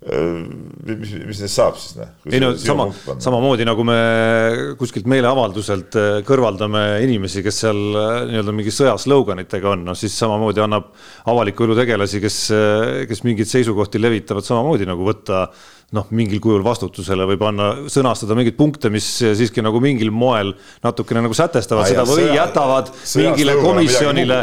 [0.05, 2.09] mis, mis neist saab siis noh?
[2.29, 2.85] ei no sama,
[3.17, 3.95] samamoodi nagu me
[4.77, 10.61] kuskilt meeleavalduselt äh, kõrvaldame inimesi, kes seal äh, nii-öelda mingi sõjaslõuganitega on, noh siis samamoodi
[10.61, 10.91] annab
[11.33, 15.47] avaliku elu tegelasi, kes, äh, kes mingeid seisukohti levitavad, samamoodi nagu võtta
[15.95, 20.51] noh, mingil kujul vastutusele või panna, sõnastada mingeid punkte, mis siiski nagu mingil moel
[20.83, 24.41] natukene nagu sätestavad Ai, seda või sõja, jätavad mingile komisjonile,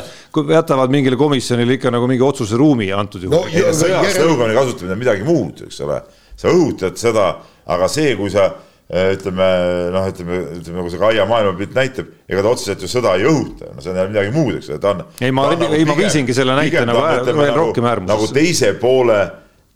[0.56, 3.72] jätavad mingile komisjonile ikka nagu mingi otsuseruumi antud juhul no,.
[3.76, 6.00] sõjaslõugani kasutamine on midagi muud, eks ole,
[6.32, 7.28] sa õhutad seda,
[7.76, 9.52] aga see, kui sa eh, ütleme
[9.92, 13.68] noh, ütleme, ütleme nagu see Kaia maailmapilt näitab, ega ta otseselt ju sõda ei õhuta,
[13.76, 15.06] no see on jälle midagi muud, eks ole, ta on.
[15.20, 17.04] ei, ma, ei, nagu ma viisingi selle näite nagu,
[17.36, 18.14] veel rohkem äärmusesse.
[18.16, 19.24] nagu teise poole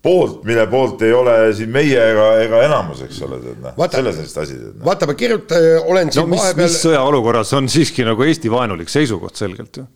[0.03, 4.19] poolt, mille poolt ei ole siin meie ega, ega enamus, eks ole, tead noh, selles
[4.21, 4.59] on vist asi.
[4.59, 4.83] Noh.
[4.87, 6.69] vaata, ma kirjutan, olen siin no, mis, vahepeal.
[6.69, 9.89] mis sõjaolukorras on siiski nagu Eesti vaenulik seisukoht selgelt ju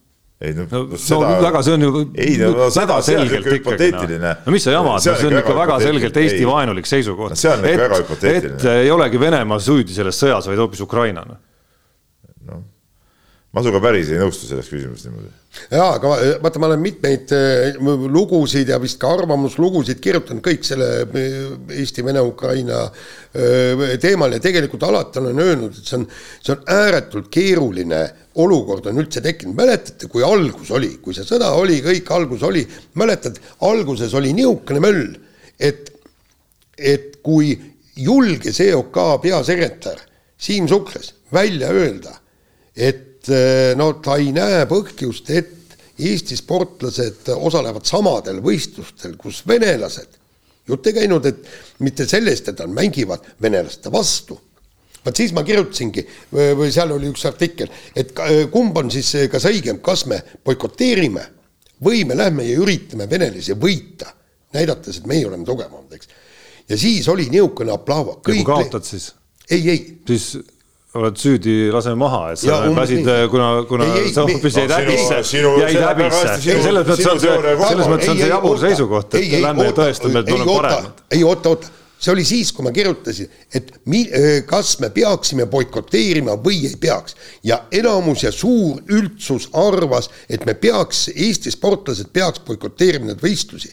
[0.43, 1.21] ei no, no, seda...
[1.23, 3.91] no väga, see on ju ei, no, väga selgelt ikkagi.
[4.19, 4.33] No.
[4.43, 7.55] no mis sa jamad, no see on ikka väga selgelt Eesti vaenulik seisukoht no,.
[7.71, 11.39] et, et ei olegi Venemaa süüdi selles sõjas, vaid hoopis Ukraina no
[13.53, 15.29] ma sinuga päris ei nõustu selles küsimuses niimoodi.
[15.75, 17.77] jaa, aga vaata, ma olen mitmeid äh,
[18.09, 21.37] lugusid ja vist ka arvamuslugusid kirjutanud kõik selle äh,
[21.77, 26.09] Eesti, Vene, Ukraina äh, teemal ja tegelikult alati olen öelnud, et see on,
[26.41, 28.03] see on ääretult keeruline
[28.41, 32.65] olukord on üldse tekkinud, mäletate, kui algus oli, kui see sõda oli, kõik algus oli,
[32.97, 33.37] mäletad,
[33.69, 35.05] alguses oli niisugune möll,
[35.61, 35.93] et,
[36.81, 37.53] et kui
[38.01, 40.01] julges EOK peasekretär
[40.43, 42.17] Siim Sukres välja öelda,
[42.73, 45.59] et et eh, no ta ei näe põhjust, et
[46.03, 50.17] Eesti sportlased osalevad samadel võistlustel, kus venelased,
[50.67, 51.45] jutt ei käinud, et
[51.85, 54.39] mitte sellest, et nad mängivad venelaste vastu,
[55.05, 58.17] vot siis ma kirjutasingi või seal oli üks artikkel, et
[58.51, 61.27] kumb on siis kas õigem, kas me boikoteerime
[61.85, 64.11] või me lähme ja üritame venelasi võita,
[64.57, 66.09] näidates, et meie oleme tugevamad, eks.
[66.73, 68.19] ja siis oli niisugune aplaava.
[68.19, 69.13] ja kui kaotad siis?
[69.51, 69.81] ei, ei.
[70.09, 70.33] siis
[70.95, 75.21] oled süüdi, lase maha, et sa lasid, kuna, kuna ei, ei, sa hoopis jäid häbisse,
[75.33, 76.35] jäid häbisse.
[76.45, 80.37] selles mõttes on see, selles mõttes on see jabur seisukoht, et lähme tõestame, et me
[80.41, 81.07] oleme paremad.
[81.17, 84.09] ei oota, oota see oli siis, kui ma kirjutasin, et mi-,
[84.49, 87.17] kas me peaksime boikoteerima või ei peaks.
[87.47, 93.73] ja enamus ja suur üldsus arvas, et me peaks, Eesti sportlased peaks boikoteerima neid võistlusi.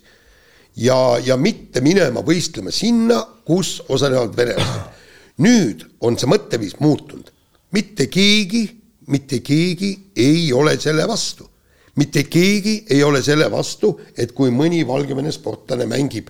[0.77, 4.98] ja, ja mitte minema võistlema sinna, kus osalevad venelased.
[5.43, 7.31] Nüüd on see mõtteviis muutunud.
[7.71, 8.63] mitte keegi,
[9.07, 11.49] mitte keegi ei ole selle vastu.
[11.95, 16.29] mitte keegi ei ole selle vastu, et kui mõni Valgevene sportlane mängib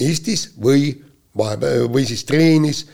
[0.00, 0.94] Eestis või
[1.36, 2.86] vahepeal või siis treenis,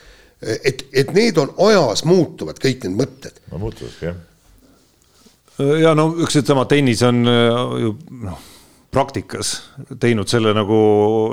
[0.43, 3.43] et, et need on ajas muutuvad, kõik need mõtted.
[3.53, 4.17] no muutuvadki, jah.
[5.83, 8.58] ja no üks seesama tennis on ju noh
[8.89, 9.51] praktikas
[10.01, 10.77] teinud selle nagu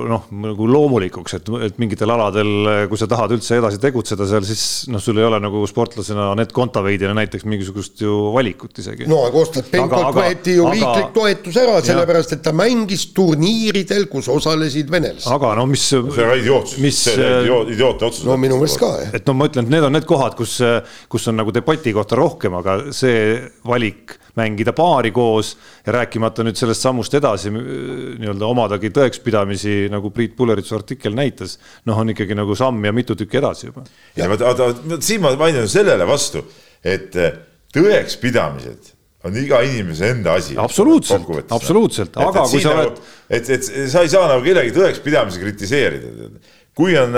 [0.10, 2.50] noh, nagu loomulikuks, et, et mingitel aladel,
[2.92, 6.52] kui sa tahad üldse edasi tegutseda seal, siis noh, sul ei ole nagu sportlasena Anett
[6.56, 9.08] Kontaveidile näiteks mingisugust ju valikut isegi.
[9.08, 14.28] no aga Ostapenkolt võeti ju aga, riiklik toetus ära, sellepärast et ta mängis turniiridel, kus
[14.36, 15.32] osalesid venelased.
[15.32, 15.88] aga no mis.
[15.88, 18.28] see oli idiootsus, see oli idiootne otsus.
[18.28, 19.16] no minu meelest ka, jah.
[19.16, 20.60] et no ma ütlen, et need on need kohad, kus,
[21.08, 25.54] kus on nagu debati kohta rohkem, aga see valik mängida paari koos
[25.86, 31.58] ja rääkimata nüüd sellest sammust edasi nii-öelda omadagi tõekspidamisi, nagu Priit Pulleritsu artikkel näitas,
[31.88, 33.86] noh, on ikkagi nagu samm ja mitu tükki edasi juba.
[34.16, 36.44] ja vaata siin ma vaidlen sellele vastu,
[36.84, 37.40] et eh,
[37.76, 40.58] tõekspidamised on iga inimese enda asi.
[40.62, 42.92] absoluutselt, absoluutselt, aga et, kui sa oled.
[42.92, 46.30] Nagu, et, et sa ei saa nagu kellegi tõekspidamisi kritiseerida.
[46.76, 47.16] kui on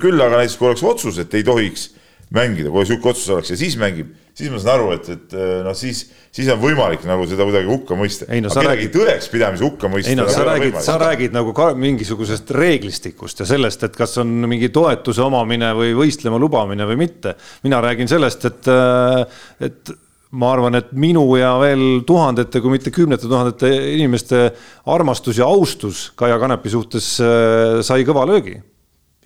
[0.00, 1.88] küll, aga näiteks kui oleks otsus, et ei tohiks
[2.34, 5.60] mängida, kui sihuke otsus oleks ja siis mängib siis ma saan aru, et, et äh,
[5.66, 6.02] noh, siis,
[6.34, 8.28] siis on võimalik nagu seda kuidagi hukka mõista.
[8.30, 8.92] No, aga kellegi räägid...
[8.96, 10.12] tõekspidamise hukka mõista.
[10.12, 14.32] ei no sa räägid, sa räägid nagu ka mingisugusest reeglistikust ja sellest, et kas on
[14.50, 17.34] mingi toetuse omamine või võistlema lubamine või mitte.
[17.66, 19.94] mina räägin sellest, et, äh, et
[20.30, 24.48] ma arvan, et minu ja veel tuhandete, kui mitte kümnete tuhandete inimeste
[24.86, 28.60] armastus ja austus Kaia Kanepi suhtes äh, sai kõva löögi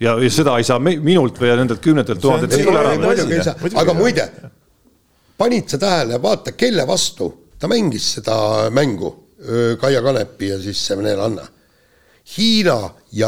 [0.01, 3.75] ja, ja seda ei saa minult või nendelt kümnetelt tuhandetelt.
[3.75, 4.27] aga muide,
[5.37, 8.37] panid sa tähele, vaata, kelle vastu ta mängis seda
[8.73, 9.13] mängu,
[9.79, 11.43] Kaia Kanepi ja siis see venelanna.
[12.37, 12.77] Hiina
[13.13, 13.27] ja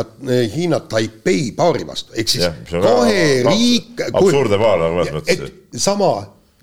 [0.55, 4.01] Hiina Taipei paari vastu, ehk siis ja, kahe riik.
[4.07, 5.51] absurdne paar nagu mõnes mõttes.
[5.77, 6.09] sama,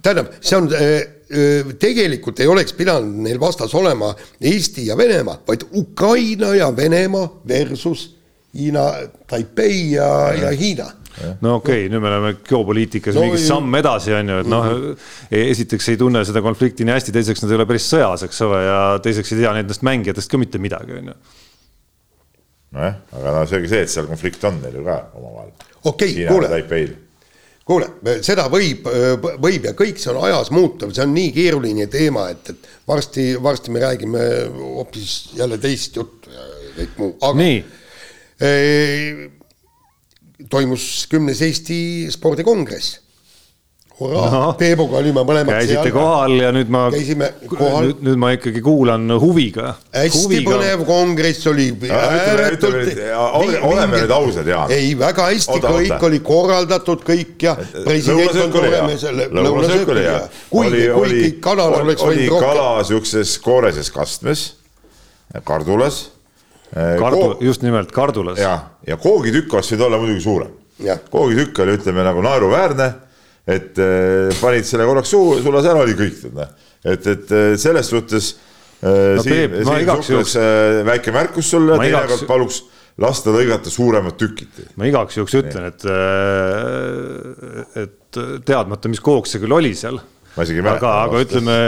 [0.02, 0.66] tähendab, see on
[1.80, 8.08] tegelikult ei oleks pidanud neil vastas olema Eesti ja Venemaa, vaid Ukraina ja Venemaa versus
[8.54, 8.84] Hiina,
[9.26, 10.90] Taipei ja, ja Hiina.
[11.40, 14.64] No okei okay,, nüüd me oleme geopoliitikas no, mingi samm edasi, on ju, et noh,
[15.38, 18.58] esiteks ei tunne seda konflikti nii hästi, teiseks nad ei ole päris sõjas, eks ole,
[18.66, 21.14] ja teiseks ei tea nendest mängijatest ka mitte midagi, on ju.
[22.74, 25.52] nojah, aga no selge see, et seal konflikt on neil ju ka omavahel.
[25.84, 26.98] okei okay,, kuule.
[27.70, 28.90] kuule, seda võib,
[29.46, 33.30] võib ja kõik see on ajas muutuv, see on nii keeruline teema, et, et varsti,
[33.42, 34.26] varsti me räägime
[34.58, 37.64] hoopis jälle teist juttu ja kõik muu, aga nii
[40.50, 41.78] toimus kümnes Eesti
[42.10, 43.00] spordikongress.
[43.94, 49.06] hurraa no,, Peebuga olime mõlemad käisite kohal ja nüüd ma, nüüd, nüüd ma ikkagi kuulan
[49.22, 49.76] huviga.
[49.94, 50.50] hästi huviga.
[50.50, 51.68] põnev kongress oli.
[53.62, 54.74] oleme nüüd ausad, Jaan.
[54.74, 57.54] ei, väga hästi, kõik oli korraldatud, kõik ja.
[57.86, 60.18] lõunasöök oli hea, lõunasöök oli hea.
[60.50, 62.50] kuigi, kuigi kanal oleks võinud rohkem.
[62.50, 64.48] kala siukses kooreses kastmes,
[65.46, 66.08] kardulas
[66.74, 68.38] Äh, Kardu, just nimelt kardulas.
[68.38, 70.50] ja, ja koogitükk oleks võinud olla muidugi suurem.
[71.10, 72.94] koogitükk oli, ütleme nagu naeruväärne,
[73.46, 76.48] et äh, panid selle korraks suu, sulas ära, oli kõik, tead noh.
[76.82, 78.36] et, et äh, selles suhtes
[78.82, 82.26] äh, no, siin, siin suhtes äh, väike märkus sulle, teinekord igaks...
[82.32, 82.56] paluks
[83.04, 84.52] lasta lõigata suuremad tükid.
[84.74, 85.94] ma igaks juhuks ütlen, et, äh,
[87.84, 88.14] et
[88.50, 89.98] teadmata, mis kook see küll oli seal
[90.34, 90.90] ma isegi ei mäleta.
[90.90, 91.58] aga, aga ütleme,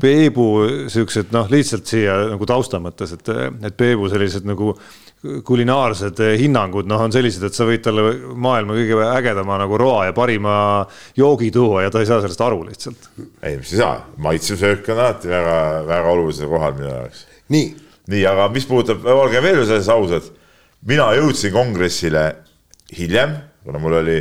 [0.00, 0.48] Peebu
[0.92, 3.30] siuksed noh, lihtsalt siia nagu tausta mõttes, et,
[3.66, 4.74] et Peebu sellised nagu
[5.44, 10.14] kulinaarsed hinnangud, noh, on sellised, et sa võid talle maailma kõige ägedama nagu roa ja
[10.16, 10.54] parima
[11.18, 13.10] joogi tuua ja ta ei saa sellest aru lihtsalt.
[13.42, 15.56] ei, mis ei saa, maitsev söök on alati väga,
[15.88, 17.24] väga olulisel kohal minu jaoks.
[17.52, 17.66] nii.
[18.10, 20.30] nii, aga mis puudutab, olgem veel selles ausad,
[20.88, 22.24] mina jõudsin kongressile
[22.96, 24.16] hiljem, kuna mul oli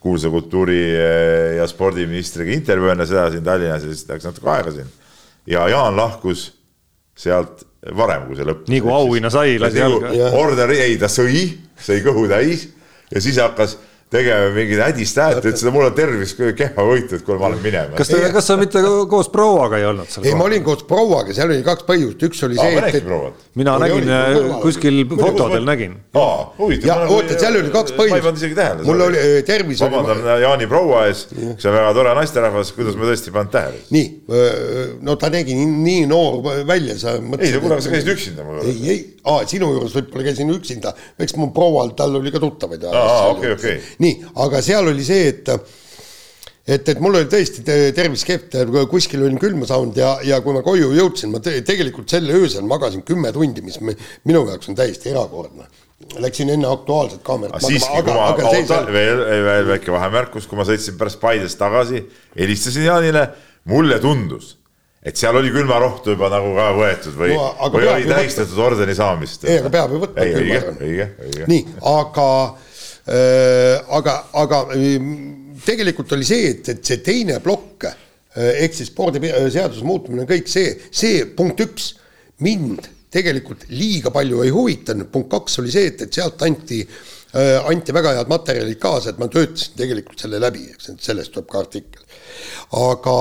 [0.00, 4.88] kuulsa kultuuri- ja spordiministriga intervjuu enne seda siin Tallinnas ja siis läks natuke aega siin.
[5.46, 6.46] ja Jaan lahkus
[7.16, 8.68] sealt varem, kui see lõppes.
[8.68, 10.12] nii kui auhinna sai, lasi jalga.
[10.40, 11.46] order, ei ta sõi,
[11.80, 12.68] sõi kõhu täis
[13.10, 13.76] ja siis hakkas
[14.10, 17.62] tegema mingit hädist häält, ütles, et mul on tervis kehva võitu, et kuule, ma lähen
[17.62, 17.94] minema.
[17.98, 20.26] kas te, kas sa mitte koos prouaga ei olnud seal?
[20.26, 23.44] ei, ma olin koos prouaga, seal oli kaks põhjust, üks oli see, et, et.
[23.60, 25.94] mina oli, nägin oli, äh, kuskil fotodel nägin.
[26.18, 27.04] aa, huvitav.
[27.06, 28.16] oota, seal oli kaks põhjust.
[28.16, 28.86] ma ei pannud isegi tähele.
[28.88, 29.84] mul oli äh, tervis.
[29.86, 30.26] vabandan.
[30.42, 33.84] Jaani proua ees, kes on väga tore naisterahvas, kuidas ma tõesti ei pannud tähele.
[33.94, 34.10] nii,
[35.06, 37.60] no ta nägi nii, nii noor välja, sa mõtlesid.
[37.60, 38.98] ei, kuule, sa käisid üksinda mul ei, ei,
[39.30, 42.90] aa, sinu juures võib-olla käisin üksinda, eks mu proual, tal oli ka tuttavaid.
[42.90, 43.78] aa, okei, okei.
[44.02, 44.16] nii,
[44.46, 45.50] aga seal seal oli see, et
[46.70, 50.62] et, et mul oli tõesti tervis kehv, kuskil olin külma saanud ja, ja kui ma
[50.62, 53.96] koju jõudsin, ma te, tegelikult sel öösel magasin kümme tundi, mis me,
[54.28, 55.66] minu jaoks on täiesti erakordne.
[56.20, 57.62] Läksin enne Aktuaalset kaamerat.
[57.64, 62.04] siiski, kui ma, oota, veel, veel väike vahemärkus, kui ma sõitsin pärast Paidest tagasi,
[62.38, 63.26] helistasin Jaanile,
[63.68, 64.54] mulle tundus,
[65.02, 69.44] et seal oli külmarohtu juba nagu ka võetud või no,, või oli tähistatud ordeni saamist.
[69.44, 70.26] ei, aga peab ju võtma.
[70.26, 71.50] õige, õige, õige.
[71.50, 72.28] nii, aga
[73.10, 78.90] Äh, aga, aga ähm, tegelikult oli see, et, et see teine plokk äh, ehk siis
[78.92, 81.94] spordiseaduse muutumine, kõik see, see punkt üks
[82.44, 87.56] mind tegelikult liiga palju ei huvitanud, punkt kaks oli see, et, et sealt anti äh,
[87.72, 91.48] anti väga head materjalid kaasa, et ma töötasin tegelikult selle läbi, eks, et sellest tuleb
[91.50, 92.04] ka artikkel.
[92.84, 93.16] aga,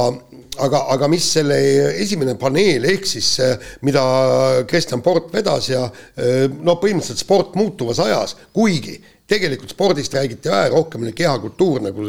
[0.65, 1.59] aga, aga mis selle
[2.01, 3.29] esimene paneel, ehk siis
[3.85, 4.03] mida
[4.69, 8.97] Kristjan Port vedas ja no põhimõtteliselt sport muutuvas ajas, kuigi
[9.29, 12.07] tegelikult spordist räägiti vähe, rohkem kehakultuur nagu.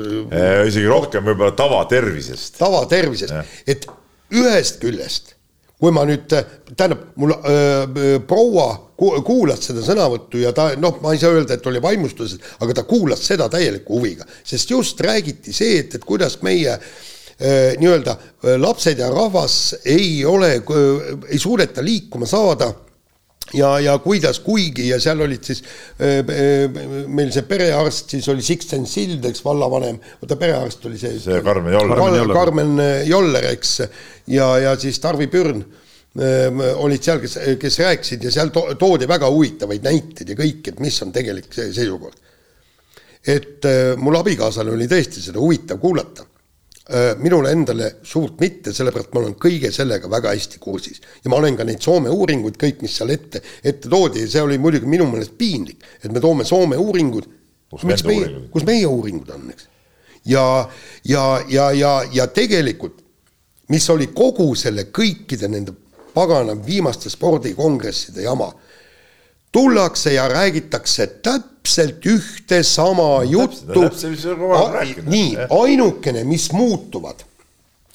[0.66, 2.57] isegi rohkem võib-olla tavatervisest.
[2.59, 3.86] tavatervisest, et
[4.30, 5.34] ühest küljest,
[5.80, 6.28] kui ma nüüd,
[6.76, 8.70] tähendab, mul öö, proua
[9.01, 12.84] kuulas seda sõnavõttu ja ta noh, ma ei saa öelda, et oli vaimustuses, aga ta
[12.88, 16.76] kuulas seda täieliku huviga, sest just räägiti see, et, et kuidas meie
[17.41, 18.16] nii-öelda
[18.61, 19.55] lapsed ja rahvas
[19.88, 20.51] ei ole,
[21.28, 22.68] ei suudeta liikuma saada
[23.55, 26.78] ja, ja kuidas, kuigi ja seal olid siis äh, äh,
[27.09, 31.18] meil see perearst, siis oli Sixten Sild, eks, vallavanem, oota perearst oli see.
[31.22, 32.34] see Karmen Joller.
[32.34, 32.74] Karmen
[33.09, 33.76] Joller, eks,
[34.30, 39.09] ja, ja siis Tarvi Pürn äh, olid seal, kes, kes rääkisid ja seal to toodi
[39.11, 42.26] väga huvitavaid näiteid ja kõik, et mis on tegelik seisukoht.
[43.26, 43.66] et
[44.01, 46.30] mul abikaasal oli tõesti seda huvitav kuulata Äh,
[47.18, 51.01] minule endale suurt mitte, sellepärast ma olen kõige sellega väga hästi kursis.
[51.24, 54.43] ja ma olen ka neid Soome uuringuid, kõik, mis seal ette, ette toodi ja see
[54.43, 57.28] oli muidugi minu meelest piinlik, et me toome Soome uuringud,
[57.70, 59.68] kus meie, kus meie uuringud on, eks.
[60.32, 60.47] ja,
[61.05, 62.99] ja, ja, ja, ja tegelikult,
[63.70, 65.76] mis oli kogu selle kõikide nende
[66.14, 68.51] pagana viimaste spordikongresside jama
[69.53, 73.80] tullakse ja räägitakse täpselt ühte sama juttu.
[75.07, 77.24] nii, ainukene, mis muutuvad,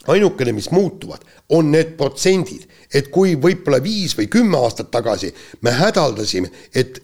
[0.08, 5.32] ainukene, mis muutuvad, on need protsendid, et kui võib-olla viis või kümme aastat tagasi
[5.62, 7.04] me hädaldasime, et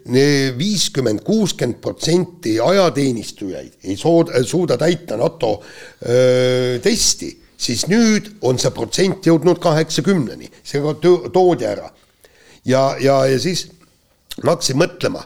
[0.58, 5.60] viiskümmend, kuuskümmend protsenti ajateenistujaid ei suuda, suuda täita NATO
[6.06, 10.82] öö, testi, siis nüüd on see protsent jõudnud kaheksakümneni, see
[11.34, 11.92] toodi ära.
[12.66, 13.68] ja, ja, ja siis
[14.44, 15.24] ma hakkasin mõtlema,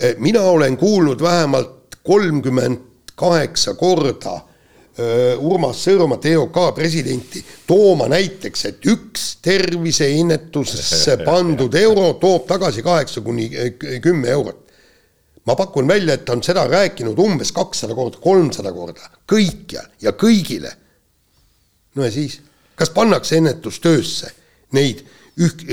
[0.00, 2.78] eh, mina olen kuulnud vähemalt kolmkümmend
[3.18, 4.36] kaheksa korda
[4.98, 13.24] eh, Urmas Sõõrumat, EOK presidenti, tooma näiteks, et üks terviseinnetusse pandud euro toob tagasi kaheksa
[13.24, 14.64] kuni eh, kümme eurot.
[15.48, 20.12] ma pakun välja, et ta on seda rääkinud umbes kakssada korda, kolmsada korda, kõikjal ja
[20.12, 20.74] kõigile.
[21.94, 22.40] no ja siis,
[22.76, 24.34] kas pannakse ennetustöösse
[24.72, 25.00] neid
[25.38, 25.64] üht,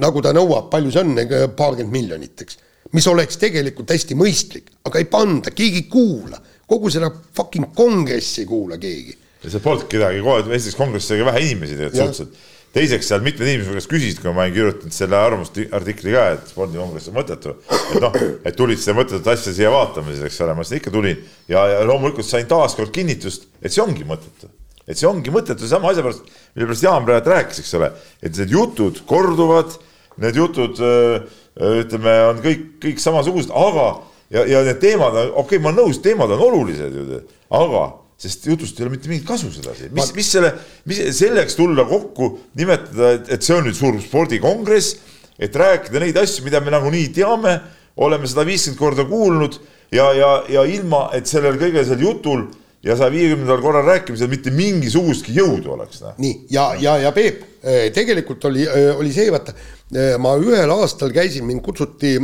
[0.00, 1.18] nagu ta nõuab, palju see on,
[1.56, 2.58] paarkümmend miljonit, eks.
[2.96, 6.40] mis oleks tegelikult hästi mõistlik, aga ei panda, keegi ei kuula.
[6.72, 9.16] kogu seda fucking kongressi ei kuula keegi.
[9.42, 10.22] ja seal polnud kedagi,
[10.56, 12.48] esiteks kongressis oli vähe inimesi tegelikult suhteliselt.
[12.72, 17.12] teiseks seal mitmed inimesed käest küsisid, kui ma olin kirjutanud selle arvamusartikli ka, et spordikongress
[17.12, 17.58] on mõttetu.
[17.68, 18.18] et noh,
[18.48, 21.20] et tulid seda mõttetut asja siia vaatama siis, eks ole, ma siis ikka tulin
[21.52, 24.48] ja, ja loomulikult sain taaskord kinnitust, et see ongi mõttetu
[24.92, 27.88] et see ongi mõttetu sama asja pärast, mille pärast Jaan praegu rääkis, eks ole,
[28.20, 29.72] et need jutud korduvad,
[30.20, 33.88] need jutud ütleme, on kõik, kõik samasugused, aga
[34.32, 37.20] ja, ja need teemad, okei okay,, ma olen nõus, teemad on olulised ju,
[37.56, 37.82] aga
[38.22, 40.52] sest jutust ei ole mitte mingit kasu sedasi, mis, mis selle,
[40.88, 42.28] mis selleks tulla kokku,
[42.58, 44.94] nimetada, et see on nüüd suur spordikongress,
[45.42, 47.56] et rääkida neid asju, mida me nagunii teame,
[48.02, 49.58] oleme sada viiskümmend korda kuulnud
[49.92, 52.46] ja, ja, ja ilma, et sellel kõigel sel jutul
[52.82, 56.02] ja saja viiekümnendal korral rääkimisel mitte mingisugustki jõudu oleks.
[56.18, 59.54] nii, ja, ja, ja Peep, eh, tegelikult oli, eh, oli see, vaata,
[59.94, 62.16] eh, ma ühel aastal käisin, mind kutsuti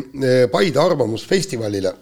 [0.53, 1.95] Paide Arvamusfestivalile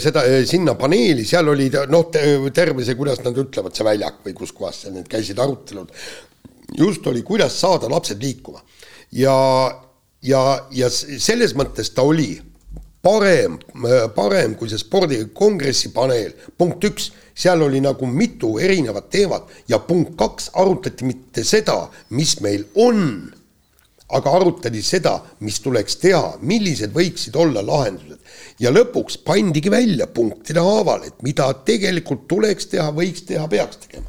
[0.00, 2.06] seda, sinna paneeli, seal oli noh,
[2.54, 5.90] terve see, kuidas nad ütlevad, see väljak või kus kohas seal need käisid arutelud.
[6.78, 8.62] just oli, kuidas saada lapsed liikuma
[9.12, 9.34] ja,
[10.24, 10.40] ja,
[10.70, 12.40] ja selles mõttes ta oli
[13.02, 13.58] parem,
[14.14, 20.14] parem kui see spordikongressi paneel, punkt üks, seal oli nagu mitu erinevat teemat ja punkt
[20.18, 23.02] kaks, arutati mitte seda, mis meil on,
[24.12, 28.20] aga arutati seda, mis tuleks teha, millised võiksid olla lahendused.
[28.60, 34.08] ja lõpuks pandigi välja punktide haaval, et mida tegelikult tuleks teha, võiks teha, peaks tegema.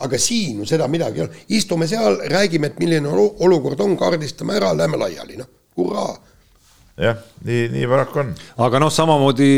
[0.00, 4.56] aga siin ju seda midagi ei ole, istume seal, räägime, et milline olukord on, kaardistame
[4.58, 6.16] ära, lähme laiali, noh, hurraa
[7.00, 7.16] jah,
[7.46, 8.28] nii, nii paraku on.
[8.66, 9.48] aga noh, samamoodi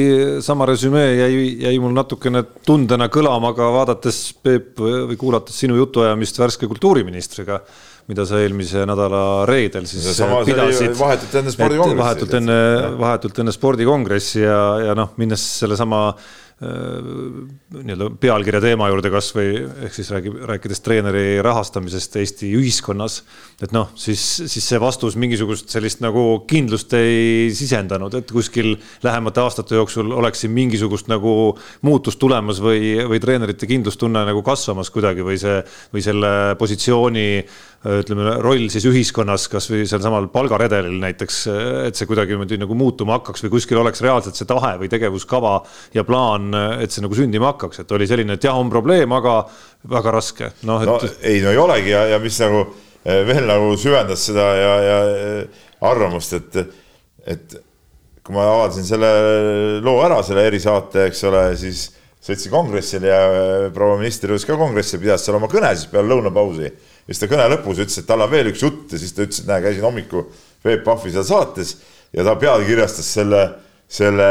[0.44, 6.40] sama resümee jäi, jäi mul natukene tundena kõlama ka vaadates Peep või kuulates sinu jutuajamist
[6.40, 7.60] värske kultuuriministriga,
[8.08, 10.96] mida sa eelmise nädala reedel siis sama, pidasid.
[10.96, 12.00] vahetult enne spordikongressi.
[12.00, 12.58] vahetult enne,
[13.02, 19.48] vahetult enne spordikongressi ja, ja noh, minnes sellesama äh, nii-öelda pealkirja teema juurde kasvõi
[19.84, 23.18] ehk siis räägib, rääkides treeneri rahastamisest Eesti ühiskonnas.
[23.60, 28.72] et noh, siis, siis see vastus mingisugust sellist nagu kindlust ei sisendanud, et kuskil
[29.04, 34.88] lähemate aastate jooksul oleks siin mingisugust nagu muutust tulemas või, või treenerite kindlustunne nagu kasvamas
[34.94, 35.60] kuidagi või see
[35.92, 37.28] või selle positsiooni
[38.00, 41.40] ütleme, roll siis ühiskonnas, kasvõi sealsamal palgaredelil näiteks,
[41.88, 45.58] et see kuidagimoodi nagu muutuma hakkaks või kuskil oleks reaalselt see tahe või tegevuskava
[45.96, 49.38] ja plaan, et see nagu sündima hakkaks, et oli selline, et jah, on probleem, aga
[49.92, 50.90] väga raske, noh et....
[50.90, 52.64] no ei, no ei olegi ja, ja mis nagu
[53.06, 54.98] veel nagu süvendas seda ja, ja
[55.86, 56.58] arvamust, et,
[57.26, 57.60] et
[58.26, 59.12] kui ma avaldasin selle
[59.84, 61.86] loo ära, selle erisaate, eks ole, siis
[62.26, 63.20] sõitsin kongressile ja
[63.74, 66.72] proua minister jõudis ka kongressile, pidas seal oma kõne siis peale lõunapausi
[67.06, 69.22] ja siis ta kõne lõpus ütles, et tal on veel üks jutt ja siis ta
[69.24, 70.24] ütles, et näe, käisin hommiku
[70.64, 71.76] Peep Pahvi seal saates
[72.16, 73.42] ja ta pealkirjastas selle,
[73.88, 74.26] selle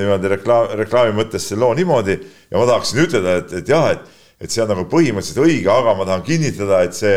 [0.00, 2.18] niimoodi reklaam, reklaami mõttes selle loo niimoodi.
[2.50, 5.94] Ja ma tahaksin ütelda, et, et jah, et, et see on nagu põhimõtteliselt õige, aga
[5.94, 7.16] ma tahan kinnitada, et see,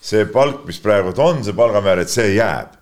[0.00, 2.79] see palk, mis praegu on, see palgamäär, et see jääb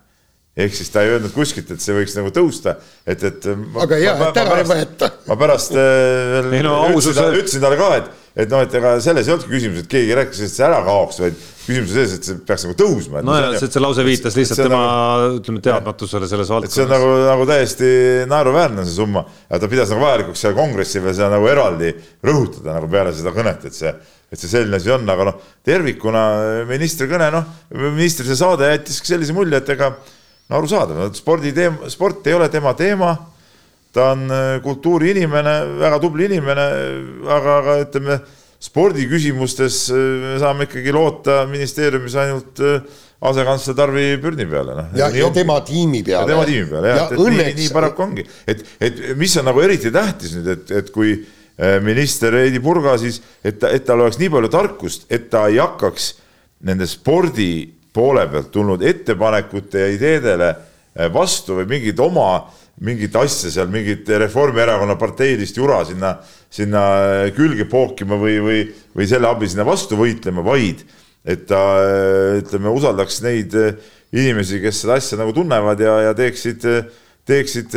[0.59, 2.75] ehk siis ta ei öelnud kuskilt, et see võiks nagu tõusta,
[3.07, 3.49] et, et.
[3.85, 5.11] aga hea, et ära ei võeta.
[5.29, 9.27] ma pärast äh, veel no, ütlesin, ütlesin talle ka, et et noh, et ega selles
[9.27, 12.27] ei olnudki küsimus, et keegi rääkis, et see ära kaoks, vaid küsimus on selles, et
[12.27, 13.23] see peaks nagu tõusma.
[13.25, 16.77] no ja see, see lause viitas lihtsalt tema nagu, ütleme teadmatusele selles valdkonnas.
[16.77, 17.89] see on nagu, nagu täiesti
[18.29, 21.91] naeruväärne see summa ja ta pidas nagu vajalikuks seal kongressil veel seda nagu eraldi
[22.25, 23.91] rõhutada nagu peale seda kõnet, et see,
[24.29, 26.23] et see selline asi on, aga noh, tervikuna
[26.69, 27.51] ministri kõne, noh,
[27.89, 29.93] ministri see saade jättis sellise mulje, et ega
[30.49, 33.13] no arusaadav, spordi teema, sport ei ole tema teema
[33.93, 36.65] ta on äh, kultuuriinimene, väga tubli inimene,
[37.25, 38.19] aga, aga ütleme,
[38.61, 42.83] spordiküsimustes äh, me saame ikkagi loota ministeeriumis ainult äh,
[43.29, 44.93] asekantsler Tarvi Pürni peale, noh.
[44.99, 46.29] ja, ja tema tiimi peale.
[46.29, 47.49] tema tiimi peale jah, et, et õnneks...
[47.49, 51.17] nii, nii paraku ongi, et, et mis on nagu eriti tähtis nüüd, et, et kui
[51.83, 55.57] minister Heidy Purga siis, et ta, et tal oleks nii palju tarkust, et ta ei
[55.59, 56.13] hakkaks
[56.69, 57.49] nende spordi
[57.99, 60.53] poole pealt tulnud ettepanekute ja ideedele
[61.13, 62.31] vastu või mingeid oma
[62.85, 66.13] mingit asja seal, mingit Reformierakonna parteilist jura sinna,
[66.51, 66.83] sinna
[67.35, 68.63] külge pookima või, või,
[68.95, 70.85] või selle abil sinna vastu võitlema, vaid
[71.27, 71.59] et ta
[72.39, 73.55] ütleme, usaldaks neid
[74.15, 76.65] inimesi, kes seda asja nagu tunnevad ja, ja teeksid,
[77.27, 77.75] teeksid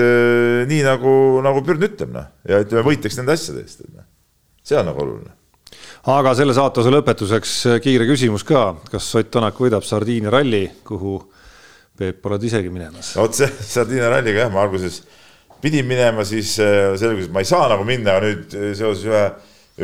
[0.71, 1.13] nii nagu,
[1.45, 4.07] nagu Pürn ütleb, noh, ja ütleme, võitleks nende asjade eest, noh,
[4.63, 5.42] see on nagu oluline
[6.11, 11.21] aga selle saatuse lõpetuseks kiire küsimus ka, kas Ott Tänak võidab Sardiinia ralli, kuhu
[11.99, 13.13] Peep, oled isegi minemas?
[13.21, 15.03] vot see Sardiinia ralliga jah, ma alguses
[15.63, 19.05] pidin minema, siis äh, selgus, et ma ei saa nagu minna, aga nüüd äh, seoses
[19.07, 19.23] ühe,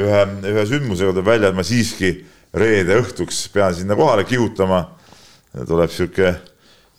[0.02, 2.10] ühe, ühe sündmusega tuleb välja, et ma siiski
[2.58, 4.86] reede õhtuks pean sinna kohale kihutama.
[5.68, 6.32] tuleb sihuke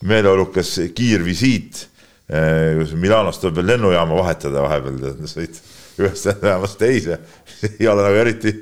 [0.07, 1.83] meeleolukas kiirvisiit.
[2.31, 5.59] Äh, Milanost tuleb veel lennujaama vahetada vahepeal, sõit
[5.99, 7.19] ühest lennujaamast teise
[7.79, 8.53] ei ole nagu eriti,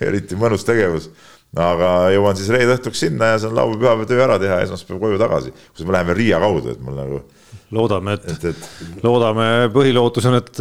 [0.00, 1.10] eriti mõnus tegevus
[1.56, 5.00] aga jõuan siis reede õhtuks sinna ja saan laupäeva, pühapäeva töö ära teha ja esmaspäeval
[5.06, 7.20] koju tagasi, kus ma lähen veel Riia kaudu, et mul nagu.
[7.72, 10.60] loodame, et, et, et loodame, põhilootus on, et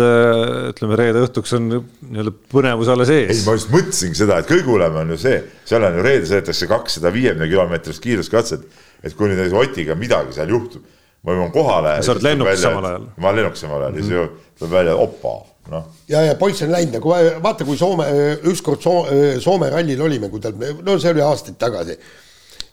[0.72, 3.34] ütleme, reede õhtuks on nii-öelda põnevus alles ees.
[3.36, 6.30] ei, ma just mõtlesingi seda, et kõige hullem on ju see, seal on ju reede
[6.30, 8.64] sõidetakse kakssada viiekümne kilomeetrist kiiruskatset,
[9.04, 10.88] et kui nüüd Otiga midagi seal juhtub,
[11.28, 11.98] ma jõuan kohale.
[12.00, 13.12] sa oled lennuks samal ajal.
[13.18, 14.26] ma olen lennuks samal ajal ja siis ju
[14.62, 15.36] tuleb välja, opa
[15.72, 15.89] noh.
[16.09, 17.13] ja, ja poiss on läinud nagu
[17.43, 18.07] vaata, kui Soome,
[18.51, 21.97] ükskord Soome, Soome rallil olime, kui tal, no see oli aastaid tagasi.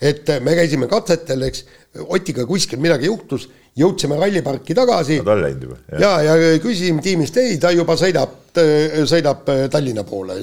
[0.05, 1.64] et me käisime katsetel, eks,
[2.11, 3.45] Otiga kuskil midagi juhtus,
[3.78, 5.20] jõudsime ralliparki tagasi.
[5.24, 5.78] ta on läinud juba.
[5.92, 8.40] ja, ja, ja küsisime tiimist, ei, ta juba sõidab,
[9.11, 10.38] sõidab Tallinna poole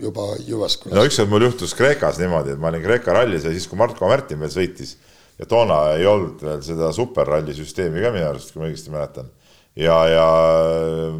[0.00, 0.96] juba Jyvaskylas.
[0.96, 4.08] no ükskord mul juhtus Kreekas niimoodi, et ma olin Kreeka rallis ja siis, kui Marko
[4.08, 4.96] Märtin veel sõitis
[5.38, 9.32] ja toona ei olnud veel seda superralli süsteemi ka minu arust, kui ma õigesti mäletan
[9.76, 10.26] ja, ja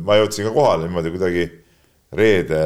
[0.05, 1.47] ma jõudsin ka kohale niimoodi kuidagi
[2.15, 2.63] reede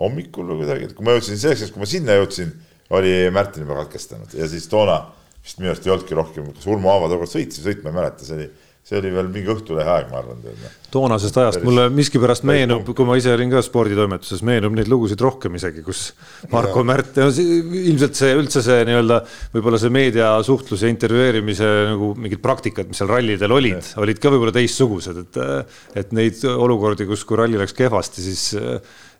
[0.00, 2.52] hommikul või kuidagi, et kui ma jõudsin selleks kui ma sinna jõudsin,
[2.96, 4.34] oli Märtin juba katkestanud.
[4.36, 5.00] Ja siis toona
[5.42, 8.36] vist minu arust ei olnudki rohkem, kas Urmo Aava tookord sõitis, sõitma ei mäleta, see
[8.36, 8.48] oli,
[8.86, 10.42] see oli veel mingi Õhtulehe aeg, ma arvan.
[10.46, 10.74] Noh.
[10.94, 15.20] toonasest ajast päris, mulle miskipärast meenub, kui ma ise olin ka sporditoimetuses, meenub neid lugusid
[15.26, 16.04] rohkem isegi, kus
[16.52, 16.88] Marko ja.
[16.92, 19.18] Märt, ilmselt see üldse see nii-öelda
[19.56, 25.20] võib-olla see meediasuhtluse intervjueerimise nagu mingid praktikad, mis seal rallidel olid, olid ka võib-olla teistsugused,
[25.24, 25.42] et,
[26.04, 28.46] et neid olukordi, kus, kui ralli läks kehvasti, siis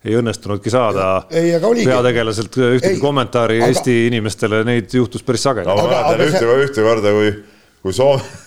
[0.06, 5.66] ei õnnestunudki saada ei, peategelaselt ühtegi kommentaari aga, Eesti inimestele, neid juhtus päris sageli.
[5.66, 7.38] ma mäletan ühte, ühte korda, kui,
[7.82, 8.22] kui Soome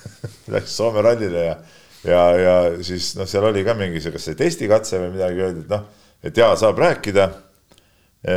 [0.53, 1.55] läks Soome rallile ja,
[2.03, 5.65] ja, ja siis noh, seal oli ka mingi see, kas see testikatse või midagi öeldi,
[5.65, 5.85] et noh,
[6.25, 7.29] et jaa, saab rääkida.
[8.19, 8.33] E,.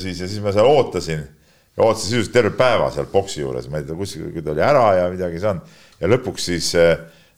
[0.00, 1.24] siis ja siis ma seal ootasin.
[1.74, 4.86] Ja ootasin sisuliselt terve päeva seal boksi juures, ma ei tea, kuskil ta oli ära
[5.00, 5.74] ja midagi ei saanud.
[6.00, 6.86] Ja lõpuks siis e,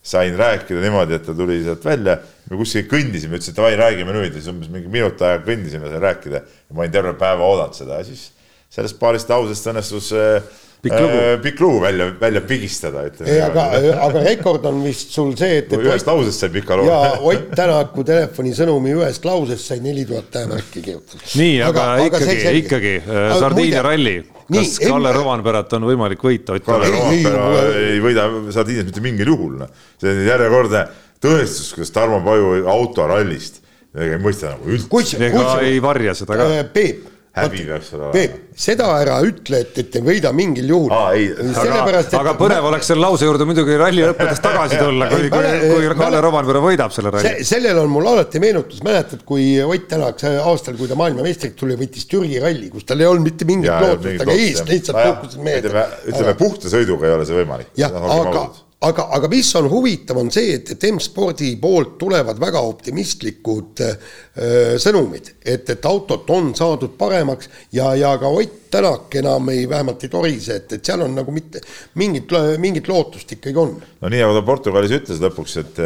[0.07, 2.19] sain rääkida niimoodi, et ta tuli sealt välja,
[2.51, 4.29] me kuskil kõndisime, ütles, et davai, räägime nüüd.
[4.29, 6.45] Ja siis umbes mingi minut aega kõndisime seal rääkida.
[6.71, 7.99] Ma olin terve päeva oodanud seda.
[8.03, 8.29] Ja siis
[8.77, 10.55] sellest paarist lausest õnnestus äh,
[10.87, 13.33] pikk lugu, äh, pikk lugu välja, välja pigistada, ütleme.
[13.33, 13.65] ei, aga,
[14.07, 15.83] aga rekord on vist sul see, et, et.
[15.83, 16.87] ühest lausest sai pika loo.
[16.89, 21.27] ja Ott Tänaku telefonisõnumi ühest lausest sai neli tuhat tähemärki kirjutatud.
[21.41, 24.17] nii, aga, aga ikkagi, ikkagi äh, Sardiinia ralli.
[24.23, 26.61] kas nii, Kalle Rovanperat on võimalik võita?
[26.67, 29.85] Kalle Rovanpera ei võida Sardiinias mitte mingil juhul, noh.
[30.03, 30.87] see on järjekordne
[31.23, 33.65] tõestus, kuidas Tarmo Paju autorallist
[33.97, 35.21] ei mõista nagu üldse.
[35.25, 36.49] ega ei varja seda ka.
[36.53, 38.11] Äh, Peep häbi peaks olema.
[38.15, 40.93] Peep, seda ära ütle, et, et ei võida mingil juhul.
[40.93, 45.91] aga, aga põnev oleks selle lause juurde muidugi ralli lõppedes tagasi tulla, kui, kui, kui
[46.01, 47.49] Kalle Romanpere võidab selle ralli se.
[47.51, 52.09] sellel on mul alati meenutus, mäletad, kui Ott Tänak aastal, kui ta maailmameistriks tuli, võttis
[52.11, 55.69] Türgi ralli, kus tal ei olnud mitte mingit lootust, aga eest lihtsalt kukkusid mehed.
[56.11, 57.71] ütleme, puhta sõiduga ei ole see võimalik.
[57.79, 58.49] jah, aga
[58.87, 64.77] aga, aga mis on huvitav, on see, et, et M-spordi poolt tulevad väga optimistlikud öö,
[64.83, 70.03] sõnumid, et, et autot on saadud paremaks ja, ja ka Ott Tänak enam ei, vähemalt
[70.05, 71.61] ei torise, et, et seal on nagu mitte
[72.01, 73.77] mingit, mingit lootust ikkagi on.
[74.03, 75.79] no nii, nagu ta Portugalis ütles lõpuks, et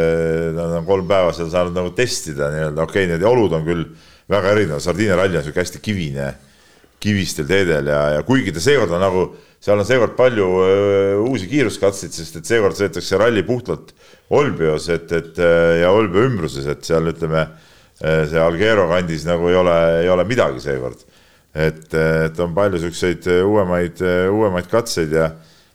[0.57, 3.85] nad on kolm päeva seal saanud nagu testida nii-öelda, okei okay,, need olud on küll
[4.33, 6.33] väga erinevad, Sardiinia ralli on sihuke hästi kivine,
[7.01, 9.29] kivistel teedel ja, ja kuigi ta seekord on nagu
[9.61, 10.47] seal on seekord palju
[11.27, 13.93] uusi kiiruskatseid, sest et seekord sõidetakse ralli puhtalt
[14.33, 15.41] Olbios, et, et
[15.83, 17.45] ja Olbia ümbruses, et seal ütleme,
[18.01, 21.05] see Algero kandis nagu ei ole, ei ole midagi seekord.
[21.53, 24.01] et, et on palju siukseid uuemaid,
[24.31, 25.33] uuemaid katseid ja,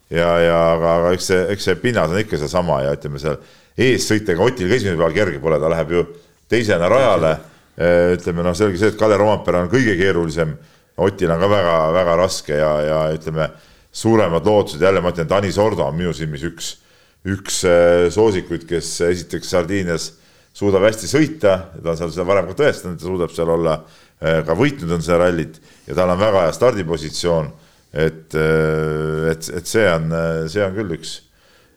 [0.09, 3.37] ja, ja aga, aga eks see, eks see pinnas on ikka seesama ja ütleme seal
[3.75, 6.05] eessõitega Otil ka esimene päev kerge pole, ta läheb ju
[6.49, 7.35] teisena rajale.
[8.15, 10.53] ütleme noh, selge see, et Kalle Rompera on kõige keerulisem.
[11.03, 13.49] Otil on ka väga-väga raske ja, ja ütleme
[13.95, 16.71] suuremad lootused, jälle ma ütlen, Tanis Ordo on minu silmis üks,
[17.31, 20.09] üks äh, soosikuid, kes esiteks Sardiinias
[20.55, 23.77] suudab hästi sõita, ta on seal seda varem ka tõestanud, ta suudab seal olla,
[24.19, 25.61] äh, ka võitnud on seda rallit.
[25.87, 27.53] Ja tal on väga hea stardipositsioon.
[27.95, 30.11] et, äh, et, et see on,
[30.51, 31.13] see on küll üks,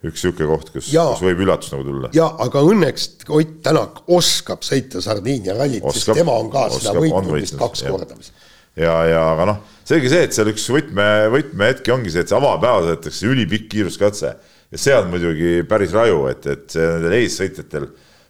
[0.02, 2.10] üks niisugune koht, kus, kus võib üllatus nagu tulla.
[2.16, 7.04] ja aga õnneks Ott Tänak oskab sõita Sardiinia rallit, sest tema on ka oskab, seda
[7.04, 8.47] võitnud vist kaks korda vist
[8.79, 12.39] ja, ja aga noh, selge see, et seal üks võtme, võtmehetki ongi see, et see
[12.39, 14.35] avapäeval sõidetakse ülipikk kiiruskatse.
[14.68, 17.89] Ja see on muidugi päris raju, et, et nendel eessõitjatel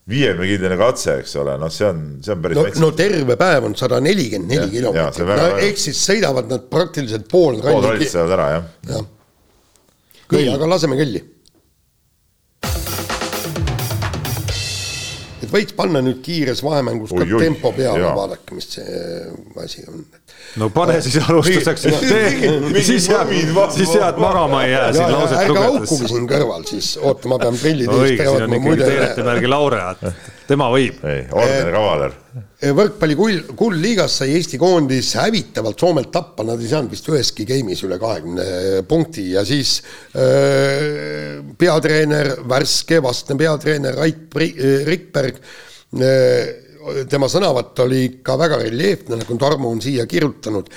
[0.08, 3.74] viiekümnekindline katse, eks ole, noh, see on, see on päris no, no terve päev on
[3.76, 8.08] sada nelikümmend neli kilomeetrit, no ehk siis sõidavad nad praktiliselt pool rallit.
[8.08, 8.70] sõidavad ära, jah.
[8.94, 9.02] Ja..
[10.38, 11.26] nii, aga laseme kõlli
[15.48, 19.02] et võiks panna nüüd kiires vahemängus ka oi, tempo peale, vaadake, mis see
[19.64, 20.04] asi on.
[20.60, 23.34] no pane siis alustuseks siis jääd,
[23.74, 25.48] siis jääd magama ei jää siin lauset lugedes.
[25.48, 28.88] ärge haukuge siin kõrval siis, oota, ma pean prillid eest ära võtma, muidu.
[28.88, 30.04] Teerete laureaat,
[30.48, 31.02] tema võib.
[31.04, 32.14] ordeni kavaler.
[32.78, 37.84] võrkpalli kull, kuldliigas sai Eesti koondis hävitavalt Soomelt tappa, nad ei saanud vist üheski game'is
[37.86, 38.46] üle kahekümne
[38.88, 39.78] punkti ja siis
[40.16, 44.38] öö, peatreener, värske vastne peatreener Rait
[44.88, 45.42] Rikberg
[47.10, 50.70] tema sõnavõtt oli ikka väga reljeefne, nagu Tarmo on siia kirjutanud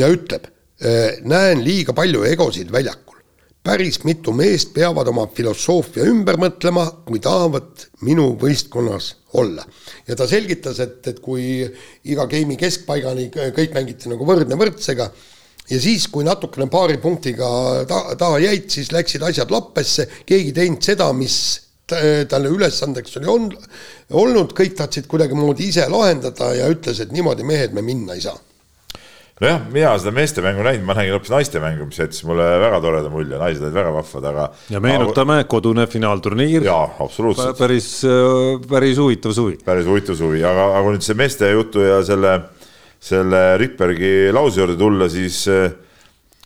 [0.00, 0.48] ja ütleb,
[1.28, 3.19] näen liiga palju egosid väljakul.
[3.64, 9.64] Päris mitu meest peavad oma filosoofia ümber mõtlema, kui tahavad minu võistkonnas olla.
[10.08, 11.60] ja ta selgitas, et, et kui
[12.10, 15.10] iga game'i keskpaigani kõik mängiti nagu võrdne võrdsega,
[15.70, 17.48] ja siis, kui natukene paari punktiga
[17.88, 21.36] ta, taha jäid, siis läksid asjad lappesse, keegi ei teinud seda, mis
[21.90, 23.48] talle ülesandeks oli on,
[24.14, 28.38] olnud, kõik tahtsid kuidagimoodi ise lahendada ja ütles, et niimoodi mehed me minna ei saa
[29.40, 32.80] nojah, mina seda meeste mängu näinud, ma nägin hoopis naiste mängu, mis jättis mulle väga
[32.84, 34.46] toreda mulje, naised olid väga vahvad, aga.
[34.72, 35.48] ja meenutame aga...
[35.50, 36.64] kodune finaalturniir.
[36.68, 37.58] jaa, absoluutselt.
[37.58, 37.90] päris,
[38.70, 39.58] päris huvitav suvi.
[39.64, 42.34] päris huvitav suvi, aga, aga nüüd see meeste jutu ja selle,
[43.00, 45.44] selle Rikbergi lause juurde tulla, siis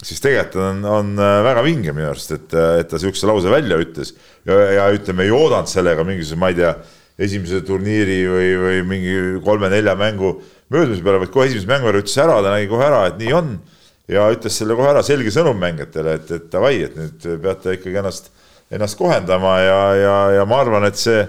[0.04, 3.78] siis tegelikult on, on äh, väga vinge minu arust, et, et ta sihukese lause välja
[3.80, 4.12] ütles
[4.46, 6.74] ja, ja ütleme, ei oodanud sellega mingisuguse, ma ei tea,
[7.18, 9.14] esimese turniiri või, või mingi
[9.44, 10.34] kolme-nelja mängu
[10.72, 13.32] möödumise peale, vaid kohe esimese mängu ära ütles ära, ta nägi kohe ära, et nii
[13.36, 13.54] on.
[14.10, 18.02] ja ütles selle kohe ära, selge sõnum mängijatele, et, et davai, et nüüd peate ikkagi
[18.02, 18.30] ennast,
[18.74, 21.22] ennast kohendama ja, ja, ja ma arvan, et see,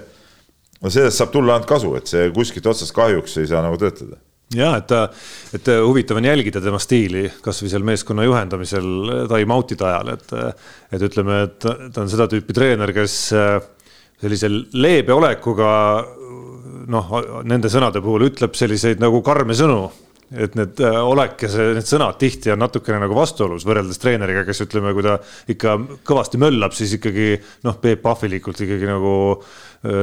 [0.81, 4.19] no sellest saab tulla ainult kasu, et see kuskilt otsast kahjuks ei saa nagu töötada
[4.53, 4.91] ja et,
[5.57, 8.89] et huvitav on jälgida tema stiili kasvõi seal meeskonna juhendamisel
[9.31, 10.35] time-out'ide ajal, et,
[10.95, 13.17] et ütleme, et ta on seda tüüpi treener, kes
[14.21, 15.69] sellise leebe olekuga
[16.91, 17.13] noh,
[17.47, 19.85] nende sõnade puhul ütleb selliseid nagu karme sõnu
[20.33, 24.63] et need olek ja see, need sõnad tihti on natukene nagu vastuolus võrreldes treeneriga, kes
[24.65, 25.19] ütleme, kui ta
[25.51, 25.75] ikka
[26.07, 27.35] kõvasti möllab, siis ikkagi
[27.67, 29.13] noh, Peep Pahvilikult ikkagi nagu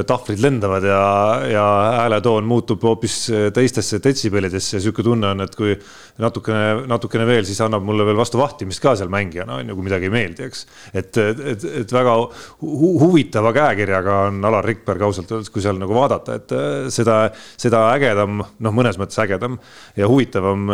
[0.07, 1.03] tahvlid lendavad ja,
[1.49, 1.65] ja
[1.99, 3.17] hääletoon muutub hoopis
[3.53, 5.75] teistesse detsibellidesse ja sihuke tunne on, et kui
[6.21, 9.87] natukene, natukene veel, siis annab mulle veel vastu vahtimist ka seal mängijana on ju, kui
[9.87, 10.65] midagi ei meeldi, eks.
[10.93, 12.15] et, et, et väga
[12.61, 16.53] hu huvitava käekirjaga on Alar Rikberg ausalt öeldes, kui seal nagu vaadata, et
[16.93, 17.17] seda,
[17.59, 19.57] seda ägedam, noh, mõnes mõttes ägedam
[19.97, 20.69] ja huvitavam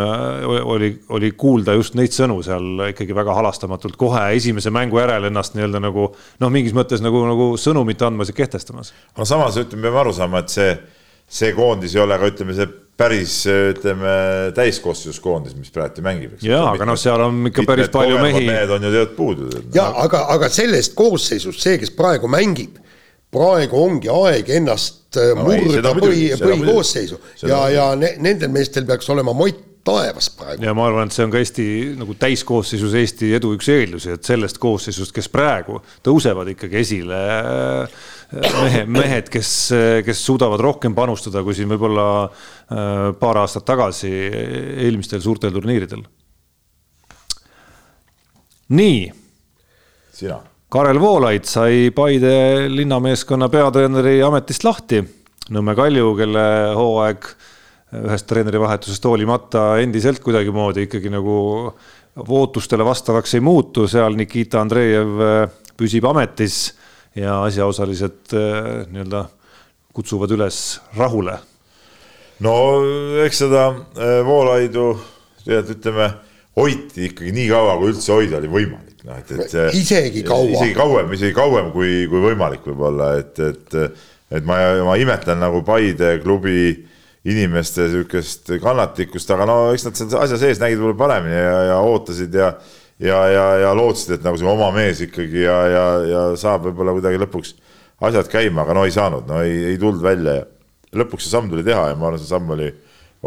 [0.75, 5.55] oli, oli kuulda just neid sõnu seal ikkagi väga halastamatult kohe esimese mängu järel ennast
[5.55, 10.03] nii-öelda nagu noh, mingis mõttes nagu, nagu sõnumit andmas ja kehtestamas aga samas ütleme, peame
[10.03, 10.69] aru saama, et see,
[11.39, 12.69] see koondis ei ole ka ütleme, see
[12.99, 14.11] päris ütleme
[14.57, 16.35] täiskoosseisus koondis, mis praegu mängib.
[16.43, 18.43] ja, aga noh, seal on ikka päris palju mehi.
[18.49, 19.63] mehed on ju tegelikult puudu.
[19.75, 22.75] ja aga, aga sellest koosseisust see, kes praegu mängib,
[23.31, 29.09] praegu ongi aeg ennast äh, no, murda põhi, põhikoosseisu ja, ja ne, nendel meestel peaks
[29.13, 30.63] olema mott taevas praegu.
[30.65, 31.67] ja ma arvan, et see on ka Eesti
[31.99, 37.21] nagu täiskoosseisus Eesti edu üks eeldusi, et sellest koosseisust, kes praegu tõusevad ikkagi esile
[38.31, 39.51] mehe, mehed, kes,
[40.05, 44.11] kes suudavad rohkem panustada, kui siin võib-olla äh, paar aastat tagasi
[44.85, 46.03] eelmistel suurtel turniiridel.
[48.77, 49.11] nii.
[50.13, 50.39] sina.
[50.69, 54.99] Karel Voolaid sai Paide linnameeskonna peatreeneri ametist lahti.
[55.49, 56.43] Nõmme Kalju, kelle
[56.77, 57.25] hooaeg
[58.05, 61.39] ühest treenerivahetusest hoolimata endiselt kuidagimoodi ikkagi nagu
[62.21, 65.23] ootustele vastavaks ei muutu, seal Nikita Andreev
[65.79, 66.67] püsib ametis
[67.17, 69.25] ja asjaosalised äh, nii-öelda
[69.93, 71.39] kutsuvad üles rahule.
[72.39, 72.55] no
[73.25, 74.91] eks seda äh, Voolaidu
[75.45, 76.11] tead, ütleme,
[76.59, 79.57] hoiti ikkagi nii kaua, kui üldse hoida oli võimalik, noh et, et.
[79.77, 80.51] isegi kaua.
[80.53, 83.79] isegi kauem, isegi kauem kui, kui võimalik võib-olla, et, et,
[84.35, 86.73] et ma, ma imetlen nagu Paide klubi
[87.29, 91.79] inimeste sihukest kannatlikkust, aga no eks nad seal asja sees nägid võib-olla paremini ja, ja
[91.83, 92.53] ootasid ja
[92.99, 96.95] ja, ja, ja lootsid, et nagu see oma mees ikkagi ja, ja, ja saab võib-olla
[96.97, 97.55] kuidagi lõpuks
[98.09, 100.45] asjad käima, aga no ei saanud, no ei, ei tulnud välja ja
[100.99, 102.69] lõpuks see samm tuli teha ja ma arvan, see samm oli,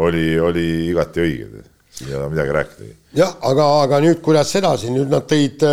[0.03, 1.63] oli, oli igati õige,
[1.93, 2.97] siin ei ole midagi rääkidagi.
[3.19, 5.63] jah, aga, aga nüüd kuidas edasi, nüüd nad tõid,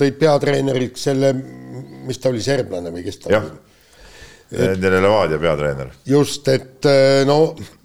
[0.00, 1.34] tõid peatreeneriks selle,
[2.06, 3.50] mis ta oli, serblane või kes ta jah.
[3.50, 3.66] oli?
[4.50, 5.92] Endine Levadia peatreener.
[6.08, 6.88] just, et
[7.28, 7.36] no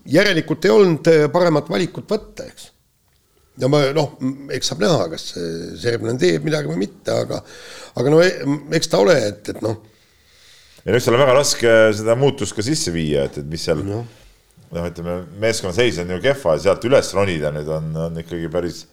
[0.09, 2.71] järelikult ei olnud paremat valikut võtta, eks
[3.61, 4.17] ja ma noh,
[4.55, 5.31] eks saab näha, kas
[5.81, 7.41] serblane teeb midagi või mitte, aga
[7.95, 9.79] aga no eks ta ole, et, et noh.
[10.83, 13.63] ja no eks seal on väga raske seda muutust ka sisse viia, et, et mis
[13.63, 14.05] seal noh
[14.75, 18.49] no, ütleme, meeskonna seis on ju kehva ja sealt üles ronida nüüd on, on ikkagi
[18.51, 18.83] päris,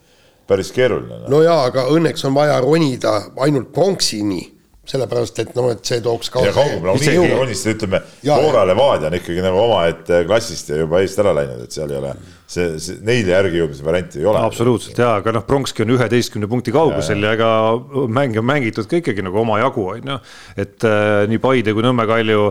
[0.48, 1.24] päris keeruline.
[1.32, 4.42] no jaa, aga õnneks on vaja ronida ainult pronksini
[4.82, 6.50] sellepärast et noh, et see tooks kaasa.
[6.50, 11.02] ja kaugemale, no isegi unistada, ütleme, Flora Levadia on ikkagi nagu omaette klassist ja juba
[11.04, 12.16] eest ära läinud, et seal ei ole
[12.52, 14.42] see, see neile järgi jõudmise varianti ei ole.
[14.42, 18.88] absoluutselt ja, aga noh, Bronkski on üheteistkümne punkti kaugusel ja, ja ega mänge on mängitud
[18.90, 20.18] ka ikkagi nagu omajagu on ju.
[20.64, 22.50] et äh, nii Paide kui Nõmme Kalju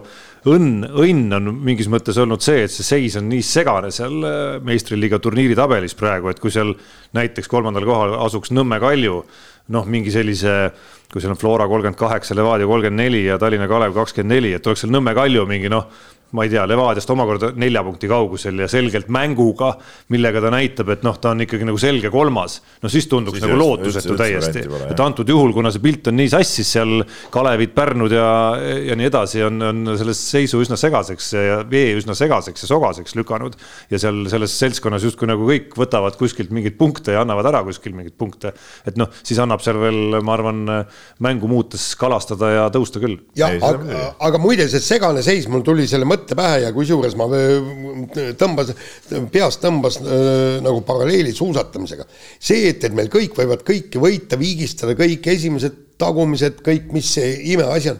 [0.51, 4.57] õnn, õnn on mingis mõttes olnud see, et see seis on nii segane seal äh,
[4.65, 6.73] meistriliiga turniiri tabelis praegu, et kui seal
[7.17, 9.21] näiteks kolmandal kohal asuks Nõmme Kalju
[9.69, 10.55] noh, mingi sellise,
[11.11, 14.67] kui seal on Flora kolmkümmend kaheksa, Levadia kolmkümmend neli ja Tallinna Kalev kakskümmend neli, et
[14.67, 15.87] oleks seal Nõmme Kalju mingi noh
[16.31, 19.73] ma ei tea, Levadiast omakorda nelja punkti kaugusel ja selgelt mänguga,
[20.13, 22.59] millega ta näitab, et noh, ta on ikkagi nagu selge kolmas.
[22.81, 26.31] no siis tunduks siis nagu lootusetu täiesti, et antud juhul, kuna see pilt on nii
[26.31, 27.01] sassis seal,
[27.33, 28.29] Kalevid, Pärnud ja,
[28.87, 33.17] ja nii edasi, on, on selles seisu üsna segaseks ja vee üsna segaseks ja sogaseks
[33.19, 33.57] lükanud.
[33.91, 37.95] ja seal selles seltskonnas justkui nagu kõik võtavad kuskilt mingeid punkte ja annavad ära kuskil
[37.97, 38.53] mingeid punkte.
[38.87, 40.63] et noh, siis annab seal veel, ma arvan,
[41.19, 43.19] mängu muutes kalastada ja tõusta küll.
[43.35, 47.15] jah, aga, aga muide, see segane seis mul tuli selle mõtte mõtte pähe ja kusjuures
[47.19, 47.27] ma
[48.39, 48.71] tõmbas,
[49.33, 52.05] peast tõmbas äh, nagu paralleeli suusatamisega.
[52.39, 57.33] see, et, et meil kõik võivad kõike võita, viigistada, kõik esimesed, tagumised, kõik, mis see
[57.53, 57.99] imeasi on.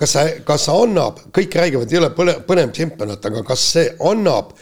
[0.00, 3.90] kas see, kas see annab, kõik räägivad, ei ole põnev, põnev tšempionat, aga kas see
[4.00, 4.54] annab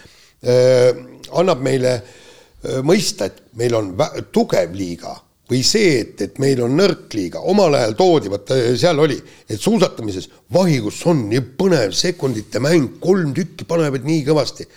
[0.42, 0.90] äh,,
[1.38, 3.94] annab meile äh, mõista, et meil on
[4.32, 5.14] tugev liiga
[5.48, 9.16] või see, et, et meil on nõrk liiga, omal ajal toodi, vaata seal oli,
[9.48, 14.68] et suusatamises vahikus on nii põnev sekundite mäng, kolm tükki panevad nii kõvasti.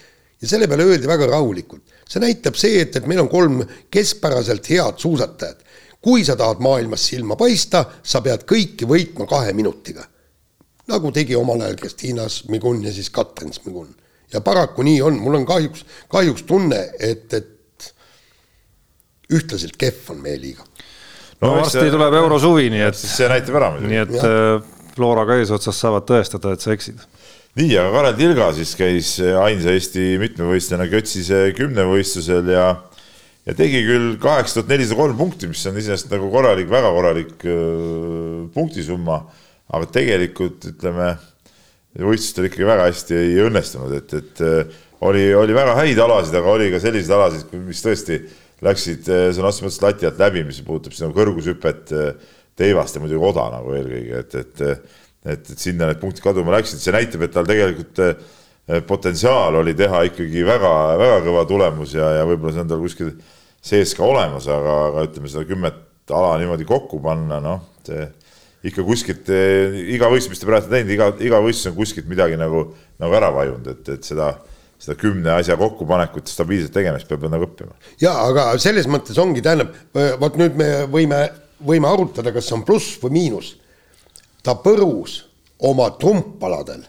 [0.42, 1.84] ja selle peale öeldi väga rahulikult.
[2.08, 3.62] see näitab see, et, et meil on kolm
[3.92, 5.64] keskpäraselt head suusatajat.
[6.02, 10.08] kui sa tahad maailmas silma paista, sa pead kõiki võitma kahe minutiga.
[10.88, 13.96] nagu tegi omal ajal Kristiina Smigun ja siis Katrin Smigun.
[14.34, 17.61] ja paraku nii on, mul on kahjuks, kahjuks tunne, et, et
[19.38, 20.66] ühtlaselt kehv on meie liiga.
[21.40, 23.00] no, no varsti see, tuleb eurosuvi, nii et.
[23.00, 23.92] see näitab ära muidugi.
[23.94, 24.30] nii et ja.
[24.30, 27.02] Äh, Floraga eesotsas saavad tõestada, et sa eksid.
[27.60, 32.68] nii, aga Karel Tilga siis käis ainsa Eesti mitmevõistlejana Götsise kümnevõistlusel ja
[33.48, 37.48] ja tegi küll kaheksa tuhat nelisada kolm punkti, mis on iseenesest nagu korralik, väga korralik
[37.48, 39.24] äh, punktisumma,
[39.72, 41.16] aga tegelikult ütleme,
[41.98, 44.78] võistlustel ikkagi väga hästi ei õnnestunud, et, et äh,
[45.08, 49.28] oli, oli väga häid alasid, aga oli ka selliseid alasid, mis tõesti äh, läksid eh,
[49.36, 53.48] sõna otseses mõttes lati alt läbi, mis puudutab sinu kõrgushüpet, eh, teivast ja muidugi oda
[53.54, 54.66] nagu eelkõige, et, et
[55.22, 59.76] et, et sinna need punktid kaduma läksid, see näitab, et tal tegelikult eh, potentsiaal oli
[59.78, 63.12] teha ikkagi väga-väga kõva tulemus ja, ja võib-olla see on tal kuskil
[63.62, 68.08] sees ka olemas, aga, aga ütleme, seda kümmet ala niimoodi kokku panna, noh, see
[68.72, 69.30] ikka kuskilt,
[69.94, 72.68] iga võistlus, mis te praegu teinud, iga, iga võistlus on kuskilt midagi nagu,
[73.02, 74.36] nagu ära vajunud, et, et seda
[74.82, 77.76] seda kümne asja kokkupanekut, stabiilset tegemist peab nagu õppima.
[78.02, 79.76] ja aga selles mõttes ongi, tähendab,
[80.22, 81.26] vot nüüd me võime,
[81.66, 83.54] võime arutada, kas see on pluss või miinus.
[84.42, 85.20] ta põrus
[85.70, 86.82] oma trumpaladel,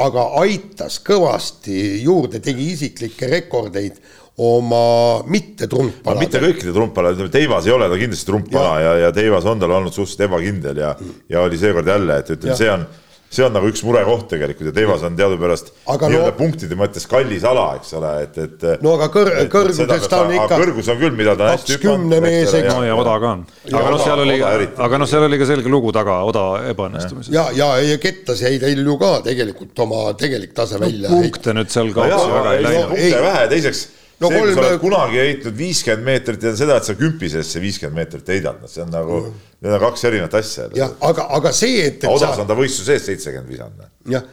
[0.00, 4.00] aga aitas kõvasti juurde, tegi isiklikke rekordeid
[4.40, 6.24] oma mitte trumpaladel no,.
[6.24, 9.76] mitte kõikide trumpaladel, Teivas ei ole ta kindlasti trumpala ja, ja, ja Teivas on tal
[9.76, 10.94] olnud suhteliselt ebakindel ja,
[11.28, 12.86] ja oli seekord jälle, et ütleme, see on
[13.32, 17.46] see on nagu üks murekoht tegelikult ja Teivas on teadupärast nii-öelda no, punktide mõttes kallis
[17.48, 18.66] ala, eks ole, et, et.
[18.84, 20.58] no aga kõr-, kõrguses ta on ikka.
[20.60, 22.18] kõrgus on küll, mida ta hästi hüpanud.
[22.24, 22.76] meesega.
[22.76, 23.46] no ja Oda ka on.
[23.70, 26.44] aga noh, seal oli, aga noh, seal oli ka selge lugu taga Oda
[26.74, 27.32] ebaõnnestumises.
[27.32, 31.12] ja, ja, ja Kettas jäi teil ju ka tegelikult oma tegelik tase no, välja.
[31.16, 32.94] punkte nüüd seal kaotsi väga ei läinud.
[32.94, 33.84] punkte vähe, teiseks
[34.22, 37.62] no see, kui sa oled kunagi heitnud viiskümmend meetrit ja seda, et sa kümpi seesse
[37.62, 40.66] viiskümmend meetrit heidad, no see on nagu mm., need on kaks erinevat asja.
[40.76, 42.08] jah, aga, aga see, et, et.
[42.10, 42.42] odas sa...
[42.42, 43.84] on ta võistluse ees seitsekümmend visanud.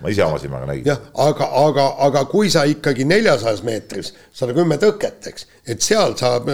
[0.01, 0.89] ma ise oma silmaga nägin.
[0.89, 6.17] jah, aga, aga, aga kui sa ikkagi neljasajas meetris sada kümme tõket, eks, et seal
[6.19, 6.49] saab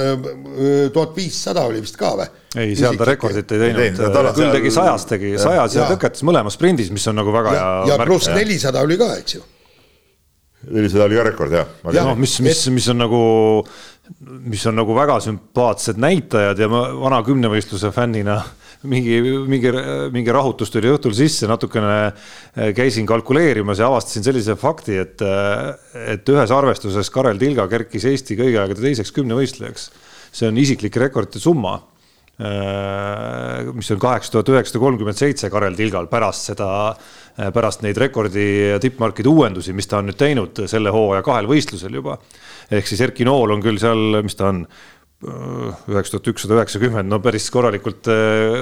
[0.94, 2.30] tuhat viissada oli vist ka või?
[2.60, 6.60] ei, seal ta rekordit ei teinud, teinud, küll tegi sajas tegi, sajas ja tõketas mõlemas
[6.60, 7.92] sprindis, mis on nagu väga ja, hea.
[7.94, 9.44] ja pluss nelisada oli ka, eks ju
[10.72, 12.04] nelisada oli ka rekord jah ja,.
[12.04, 13.22] noh, mis, mis, mis on nagu,
[14.46, 18.40] mis on nagu väga sümpaatsed näitajad ja ma vana kümnevõistluse fännina
[18.92, 19.20] mingi,
[19.50, 19.72] mingi,
[20.14, 25.74] mingi rahutus tuli õhtul sisse, natukene äh, käisin kalkuleerimas ja avastasin sellise fakti, et, äh,
[26.16, 29.90] et ühes arvestuses Karel Tilga kerkis Eesti kõigi aegade teiseks kümnevõistlejaks.
[30.36, 31.78] see on isiklik rekordite summa
[32.36, 36.68] mis on kaheksa tuhat üheksasada kolmkümmend seitse Karel Tilgal pärast seda,
[37.40, 41.48] äh, pärast neid rekordi ja tippmarkide uuendusi, mis ta on nüüd teinud selle hooaja kahel
[41.48, 42.18] võistlusel juba.
[42.72, 47.08] ehk siis Erki Nool on küll seal, mis ta on, äh, üheksa tuhat ükssada üheksakümmend,
[47.08, 48.10] no päris korralikult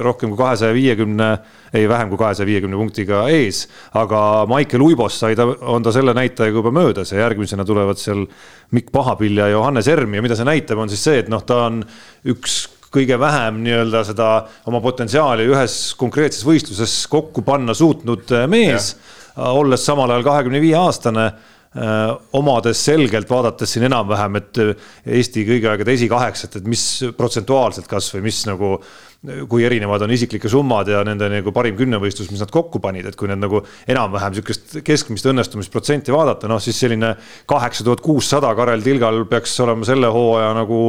[0.05, 1.31] rohkem kui kahesaja viiekümne,
[1.73, 3.67] ei vähem kui kahesaja viiekümne punktiga ees.
[3.93, 8.27] aga Maicel Uibos sai ta, on ta selle näitajaga juba möödas ja järgmisena tulevad seal
[8.69, 11.65] Mikk Pahapilja ja Johannes Erm ja mida see näitab, on siis see, et noh, ta
[11.71, 11.81] on
[12.29, 14.29] üks kõige vähem nii-öelda seda
[14.69, 18.93] oma potentsiaali ühes konkreetses võistluses kokku panna suutnud äh, mees,
[19.35, 22.03] olles samal ajal kahekümne viie aastane äh,
[22.37, 26.85] omades selgelt vaadates siin enam-vähem, et äh, Eesti kõigi aegade esikaheksat, et mis
[27.17, 28.77] protsentuaalselt kasvõi mis nagu
[29.47, 33.15] kui erinevad on isiklikud summad ja nende nagu parim kümnevõistlus, mis nad kokku panid, et
[33.15, 37.13] kui need nagu enam-vähem sihukest keskmist õnnestumisprotsenti vaadata, noh siis selline
[37.47, 40.81] kaheksa tuhat kuussada Karel Tilgal peaks olema selle hooaja nagu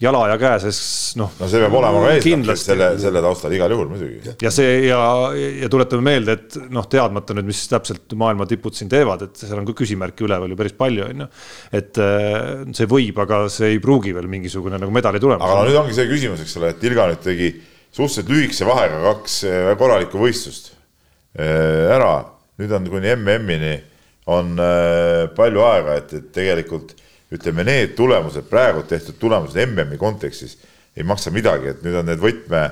[0.00, 0.78] jala ja käe sees,
[1.16, 1.30] noh.
[1.40, 4.34] no see peab olema ka eesmärk selle, selle taustal igal juhul muidugi.
[4.44, 4.98] ja see ja,
[5.32, 9.56] ja tuletame meelde, et noh, teadmata nüüd, mis täpselt maailma tipud siin teevad, et seal
[9.62, 11.28] on ka küsimärke üleval ju päris palju, on ju.
[11.80, 15.46] et äh, see võib, aga see ei pruugi veel mingisugune nagu medali tulemus.
[15.48, 17.50] aga no nüüd ongi see küsimus, eks ole, et Ilga nüüd tegi
[17.96, 20.74] suhteliselt lühikese vahega kaks äh, korralikku võistlust
[21.40, 22.18] äh, ära,
[22.60, 23.76] nüüd on kuni MM-ini
[24.26, 24.56] on
[25.38, 26.96] palju aega, et, et tegelikult
[27.32, 30.56] ütleme, need tulemused, praegu tehtud tulemused MM-i kontekstis
[30.96, 32.62] ei maksa midagi, et nüüd on need võtme,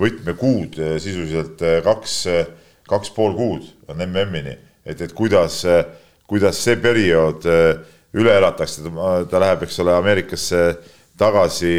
[0.00, 2.46] võtmekuud eh, sisuliselt eh, kaks, eh,
[2.88, 4.54] kaks pool kuud on MM-ini,
[4.84, 5.62] et, et kuidas,
[6.28, 7.46] kuidas see periood
[8.14, 8.84] üle elatakse,
[9.30, 10.60] ta läheb, eks ole, Ameerikasse
[11.18, 11.72] tagasi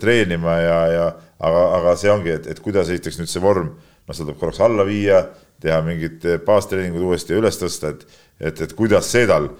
[0.00, 1.06] treenima ja, ja
[1.36, 4.62] aga, aga see ongi, et, et kuidas esiteks nüüd see vorm, noh, seda tuleb korraks
[4.64, 5.20] alla viia,
[5.62, 8.06] teha mingid baastreeningud uuesti üles tõsta, et,
[8.40, 9.50] et, et kuidas see tal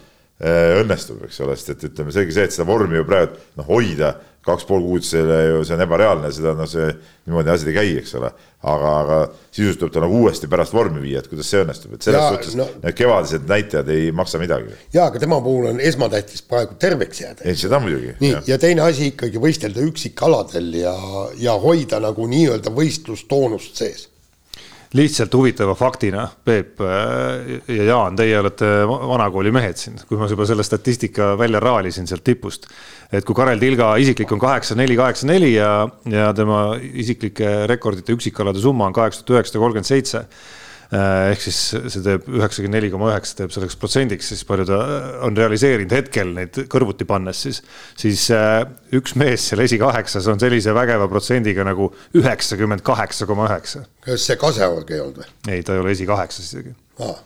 [0.42, 4.16] õnnestub, eks ole, sest et ütleme, selge see, et seda vormi ju praegu noh, hoida
[4.42, 6.88] kaks pool kuud selle ju, see on ebareaalne, seda noh, see
[7.28, 8.32] niimoodi asjad ei käi, eks ole.
[8.62, 9.18] aga, aga
[9.50, 12.34] sisuliselt tuleb ta nagu uuesti pärast vormi viia, et kuidas see õnnestub, et selles ja,
[12.34, 14.74] suhtes no, need kevadised näitajad ei maksa midagi.
[14.94, 17.46] ja, aga tema puhul on esmatähtis praegu terveks jääda.
[17.46, 18.16] ei, seda muidugi.
[18.22, 20.94] nii, ja teine asi ikkagi võistelda üksikaladel ja,
[21.42, 24.08] ja hoida nagu nii-öelda võistlustoonust sees
[24.96, 30.46] lihtsalt huvitava faktina, Peep äh, ja Jaan, teie olete vanakooli mehed siin, kui ma juba
[30.48, 32.68] selle statistika välja raalisin sealt tipust.
[33.12, 38.12] et kui Karel Tilga isiklik on kaheksa, neli, kaheksa, neli ja, ja tema isiklike rekordite
[38.12, 40.26] üksikalade summa on kaheksa tuhat üheksasada kolmkümmend seitse
[40.92, 44.78] ehk siis see teeb üheksakümmend neli koma üheksa teeb selleks protsendiks, siis palju ta
[45.24, 47.62] on realiseerinud hetkel neid kõrvuti pannes siis.
[47.98, 48.60] siis äh,
[48.98, 51.88] üks mees seal esikaheksas on sellise vägeva protsendiga nagu
[52.18, 53.86] üheksakümmend kaheksa koma üheksa.
[54.04, 55.30] kas see Kaseorg ei olnud või?
[55.48, 57.20] ei, ta ei ole esikaheksas isegi ah..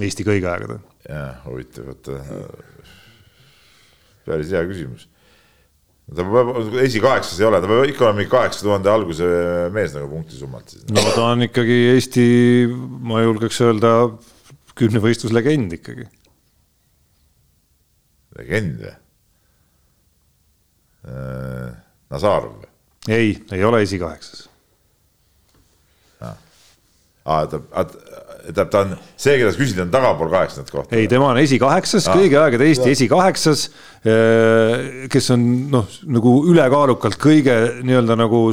[0.00, 0.78] Eesti kõigi aegade.
[1.04, 2.12] jah, huvitav, et
[4.24, 5.10] päris hea küsimus
[6.10, 6.50] ta peab,
[6.82, 9.28] esikaheksas ei ole, ta peab ikka olema mingi kaheksa tuhande alguse
[9.74, 10.74] mees nagu punktisummalt.
[10.90, 12.26] no ta on ikkagi Eesti,
[13.06, 13.92] ma julgeks öelda,
[14.78, 16.08] kümnevõistluslegend ikkagi.
[18.38, 18.94] legend või?
[21.12, 21.72] Äh,
[22.12, 22.70] Nazarov või?
[23.12, 24.48] ei, ei ole esikaheksas.
[26.22, 26.34] aa,
[27.24, 27.84] ah, ta,
[28.42, 30.96] tähendab, ta on see, keda sa küsid, on tagapool kaheksandat kohta.
[30.98, 32.96] ei, tema on esikaheksas ah., kõigi aegade Eesti ja.
[32.96, 33.64] esikaheksas,
[34.02, 37.56] eh, kes on noh, nagu ülekaalukalt kõige
[37.86, 38.44] nii-öelda nagu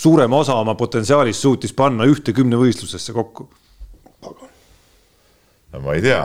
[0.00, 3.48] suurema osa oma potentsiaalist suutis panna ühte kümnevõistlusesse kokku.
[5.70, 6.22] no ma ei tea.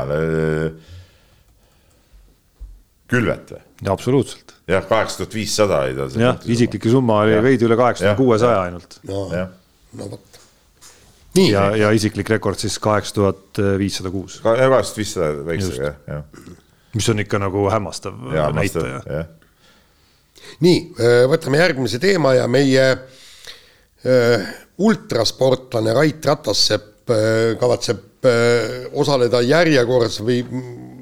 [3.12, 3.66] külvet või?
[3.92, 4.56] absoluutselt.
[4.72, 6.16] jah, kaheksa tuhat viissada oli tal.
[6.22, 8.98] jah, isiklik summa oli veidi üle kaheksa tuhande kuuesaja ainult.
[9.10, 9.28] no,
[10.00, 10.35] no vot
[11.52, 14.40] ja, ja isiklik rekord siis kaheksa tuhat viissada kuus.
[14.44, 16.52] kaheksa tuhat viissada väiksega, jah,
[16.96, 19.26] mis on ikka nagu hämmastav ja, näitaja.
[20.66, 29.42] nii, äh, võtame järgmise teema ja meie äh, ultrasportlane Rait Ratassepp äh, kavatseb äh, osaleda
[29.42, 30.42] järjekordse või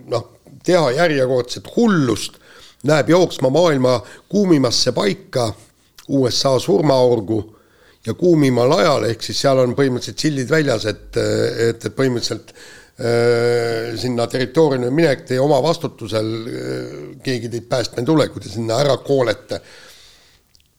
[0.10, 0.30] noh,
[0.64, 2.40] teha järjekordset hullust,
[2.88, 4.00] läheb jooksma maailma
[4.30, 5.52] kuumimasse paika,
[6.10, 7.53] USA surmaorgu
[8.08, 11.20] ja kuumimal ajal, ehk siis seal on põhimõtteliselt sillid väljas, et,
[11.70, 16.92] et, et põhimõtteliselt äh, sinna territooriumile minek teie oma vastutusel äh,,
[17.24, 19.62] keegi teid päästma ei tule, kui te sinna ära koolete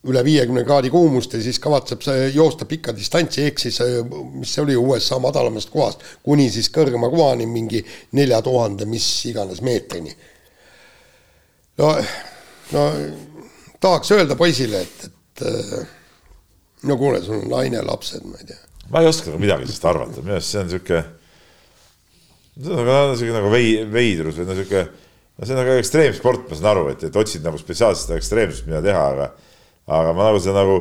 [0.04, 3.96] üle viiekümne kraadi kuumust ja siis kavatseb see joosta pikka distantsi, ehk siis äh,
[4.34, 7.80] mis see oli, USA madalamast kohast kuni siis kõrgema kohani mingi
[8.20, 10.12] nelja tuhande, mis iganes meetrini.
[11.80, 11.96] no,
[12.76, 12.86] no
[13.80, 15.46] tahaks öelda poisile, et, et
[16.88, 18.58] no kuule, sul on naine, lapsed, ma ei tea.
[18.92, 21.04] ma ei oska midagi sellest arvata, minu arust see on sihuke,
[22.58, 24.82] see on nagu sihuke nagu vei-, veidrus või no sihuke,
[25.38, 28.68] no see on nagu ekstreemsport, ma saan aru, et, et otsid nagu spetsiaalselt seda ekstreemsust,
[28.68, 29.30] mida teha, aga,
[30.00, 30.76] aga ma nagu seda nagu,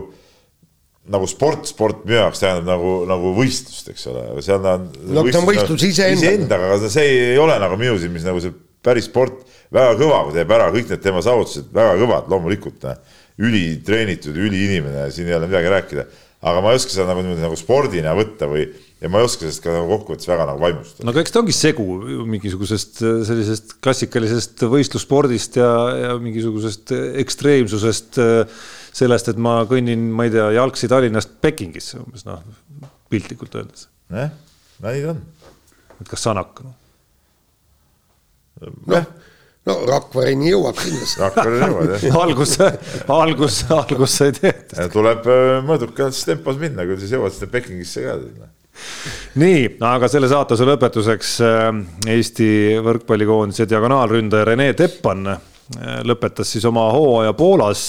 [1.14, 4.92] nagu sport, sport minu jaoks tähendab nagu, nagu võistlust, eks ole, seal on.
[5.08, 6.20] no see on võistlus nagu, iseendaga.
[6.20, 9.44] iseendaga, aga see ei ole nagu minu silmis nagu see päris sport,
[9.74, 12.88] väga kõva, kui teeb ära kõik need tema saavutused, väga kõvad loomulikult
[13.42, 16.06] ülitreenitud, üliinimene, siin ei ole midagi rääkida.
[16.44, 18.66] aga ma ei oska seda nagu niimoodi nagu spordina võtta või,
[19.00, 21.06] ja ma ei oska sellest ka nagu kokkuvõttes väga nagu vaimustada.
[21.08, 21.86] no aga eks ta ongi segu
[22.30, 23.00] mingisugusest
[23.30, 26.94] sellisest klassikalisest võistlusspordist ja, ja mingisugusest
[27.24, 28.22] ekstreemsusest.
[28.94, 32.44] sellest, et ma kõnnin, ma ei tea, jalgsi Tallinnast Pekingisse umbes noh,
[33.10, 33.88] piltlikult öeldes.
[34.14, 34.36] jah,
[34.84, 35.26] nii ta on.
[36.02, 36.80] et kas sanak noh?
[38.92, 39.14] noh
[39.70, 41.22] no Rakvereni jõuab kindlasti.
[41.24, 42.58] Rakvereni jõuad jah algus,
[43.08, 44.82] algus, algus sai tehtud.
[44.94, 48.52] tuleb äh, mõõdukas tempos minna, küll siis jõuad sinna Pekingisse ka.
[49.40, 51.66] nii, aga selle saatuse lõpetuseks äh,
[52.18, 52.52] Eesti
[52.84, 55.36] võrkpallikoondise diagonaalründaja Rene Teppan
[56.04, 57.82] lõpetas siis oma hooaja Poolas,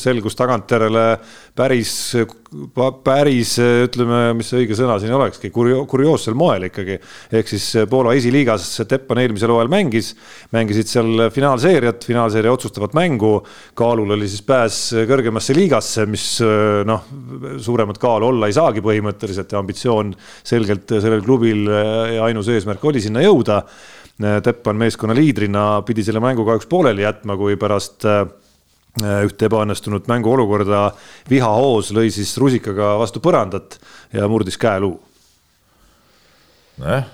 [0.00, 1.04] selgus tagantjärele
[1.56, 1.92] päris,
[3.06, 6.98] päris ütleme, mis see õige sõna siin olekski, kurio-, kurioossel moel ikkagi.
[7.32, 10.12] ehk siis Poola esiliigas Teppan eelmisel hooajal mängis,
[10.52, 13.38] mängisid seal finaalseeriat, finaalseeria otsustavat mängu.
[13.74, 14.78] kaalul oli siis pääs
[15.08, 16.28] kõrgemasse liigasse, mis
[16.84, 17.08] noh,
[17.56, 20.14] suuremat kaalu olla ei saagi põhimõtteliselt ja ambitsioon
[20.44, 23.62] selgelt sellel klubil ja ainus eesmärk oli sinna jõuda
[24.14, 28.22] Teppan meeskonna liidrina pidi selle mängu kahjuks pooleli jätma, kui pärast äh,
[29.26, 30.84] ühte ebaõnnestunud mänguolukorda
[31.30, 33.80] vihahoos lõi siis rusikaga vastu põrandat
[34.14, 34.94] ja murdis käeluu.
[36.78, 37.10] nojah.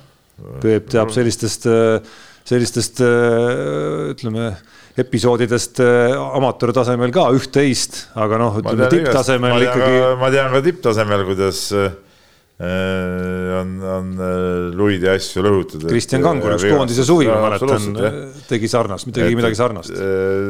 [0.60, 2.04] Peep teab sellistest, äh,
[2.48, 4.52] sellistest äh, ütleme
[5.00, 9.98] episoodidest amatöörtasemel ka üht-teist, aga noh, ütleme tipptasemel ikkagi.
[10.20, 12.09] ma tean ka tipptasemel, kuidas äh, Äh,
[12.60, 15.86] on, on äh, luid ja asju lõhutud.
[15.88, 17.86] Kristjan Kangur, üks koondise suvi, ma mäletan,
[18.50, 19.94] tegi sarnast, tegi midagi sarnast.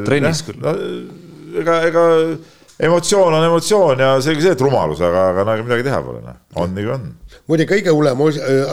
[0.08, 0.72] trennis küll no,.
[1.60, 2.06] ega, ega
[2.82, 6.40] emotsioon on emotsioon ja selge see, et rumalus, aga, aga nagu midagi teha pole, noh,
[6.58, 7.06] on nii kui on.
[7.52, 8.24] muide, kõige hullem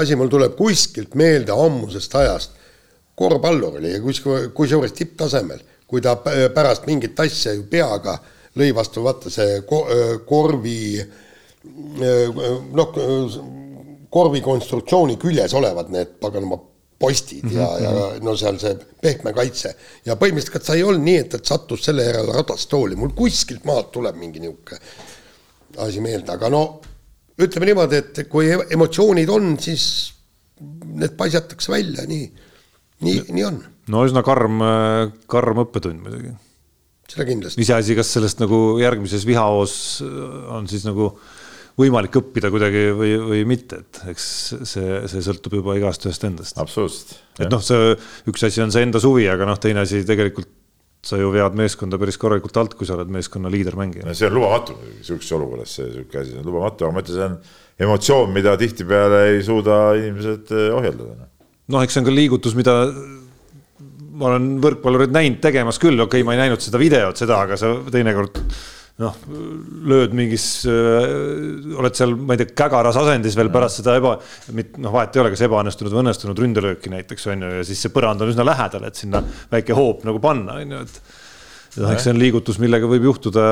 [0.01, 2.57] asi mul tuleb kuskilt meelde ammusest ajast.
[3.17, 4.23] korvpallur oli ja kus,
[4.57, 8.17] kusjuures tipptasemel, kui ta pärast mingit asja ju peaga
[8.57, 9.61] lõi vastu, vaata see
[10.25, 11.05] korvi
[12.77, 12.97] noh,
[14.13, 16.59] korvi konstruktsiooni küljes olevad need paganama
[16.99, 17.57] postid mm -hmm.
[17.57, 18.25] ja, ja mhm.
[18.25, 19.75] no seal see pehme kaitse
[20.05, 23.91] ja põhimõtteliselt ta ei olnud nii, et ta sattus selle järel ratastooli, mul kuskilt maalt
[23.91, 24.79] tuleb mingi niisugune
[25.77, 26.63] asi meelde, aga no
[27.37, 30.13] ütleme niimoodi, et kui emotsioonid on, siis
[30.97, 32.31] need paisatakse välja, nii,
[33.05, 33.61] nii, nii on.
[33.93, 34.63] no üsna karm,
[35.27, 36.33] karm õppetund muidugi.
[37.13, 37.61] seda kindlasti.
[37.61, 40.01] iseasi, kas sellest nagu järgmises vihahoos
[40.49, 41.36] on siis nagu äh,
[41.77, 44.27] võimalik õppida kuidagi või, või mitte, et eks
[44.65, 46.57] see, see sõltub juba igast ühest endast.
[46.61, 47.17] absoluutselt.
[47.39, 47.91] et noh, see
[48.31, 50.49] üks asi on see enda suvi, aga noh, teine asi tegelikult
[51.07, 54.15] sa ju vead meeskonda päris korralikult alt, kui sa oled meeskonna liidermängija.
[54.17, 54.75] see on lubamatu
[55.05, 59.21] sihukeses olukorras, see sihuke asi on lubamatu, aga ma ütlen, see on emotsioon, mida tihtipeale
[59.35, 61.29] ei suuda inimesed eh, ohjeldada.
[61.73, 62.79] noh, eks see on ka liigutus, mida
[64.17, 67.59] ma olen võrkpallureid näinud tegemas küll, okei okay,, ma ei näinud seda videot, seda, aga
[67.59, 68.41] sa teinekord
[69.01, 69.17] noh,
[69.91, 74.15] lööd mingis, oled seal, ma ei tea, kägaras asendis veel pärast seda eba,
[74.57, 77.93] noh, vahet ei ole, kas ebaõnnestunud või õnnestunud ründelööki näiteks on ju, ja siis see
[77.93, 79.21] põrand on üsna lähedal, et sinna
[79.53, 83.43] väike hoop nagu panna, on ju, et noh, eks see on liigutus, millega võib juhtuda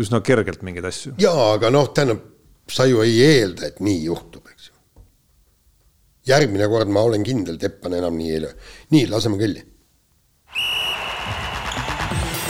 [0.00, 1.16] üsna kergelt mingeid asju.
[1.20, 2.24] jaa, aga noh, tähendab,
[2.72, 5.04] sa ju ei eelda, et nii juhtub, eks ju.
[6.32, 8.56] järgmine kord ma olen kindel, Teppan enam nii ei löö.
[8.96, 9.66] nii, laseme kõlli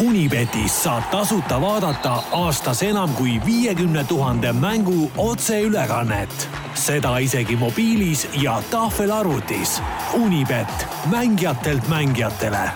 [0.03, 6.49] Unibetis saab tasuta vaadata aastas enam kui viiekümne tuhande mängu otseülekannet.
[6.75, 9.81] seda isegi mobiilis ja tahvelarvutis.
[10.15, 12.71] Unibet, mängijatelt mängijatele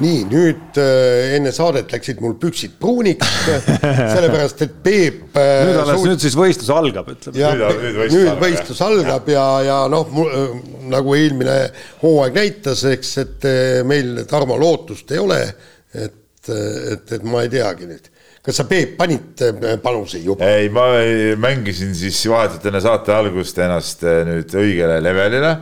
[0.00, 3.26] nii, nüüd äh, enne saadet läksid mul püksid pruuniks,
[4.14, 7.36] sellepärast et Peep äh, nüüd alles suut..., nüüd siis võistlus algab, ütleme.
[7.36, 10.54] nüüd, nüüd võistlus, nüüd võistlus algab ja, ja noh, äh,
[10.94, 11.58] nagu eelmine
[12.00, 13.50] hooaeg näitas, eks, et
[13.88, 15.42] meil Tarmo lootust ei ole,
[16.48, 18.06] et et, et ma ei teagi nüüd.
[18.42, 20.46] kas sa, Peep, panid äh, panuseid juba?
[20.46, 20.86] ei, ma
[21.40, 25.52] mängisin siis vahetult enne saate algust ennast äh, nüüd õigele levelile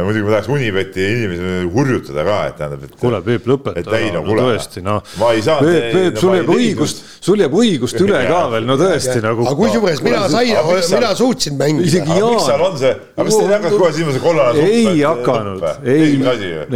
[0.00, 2.92] muidugi ma tahaks Unibeti inimesi hurjutada ka, et tähendab, et.
[2.96, 3.98] kuule, Peep, lõpeta.
[4.14, 4.44] no kuule.
[4.46, 5.02] tõesti, noh.
[5.20, 5.68] ma ei saanud.
[5.68, 9.44] Peep, Peep, sul jääb õigust, sul jääb õigust üle ka veel, no tõesti nagu.
[9.44, 10.54] aga kusjuures mina sain,
[10.94, 11.90] mina suutsin mängida.
[11.90, 12.38] isegi Jaan.
[12.38, 15.68] miks seal on see, aga kas teil ei hakanud kohe silma see kollane ei hakanud,
[15.84, 16.08] ei,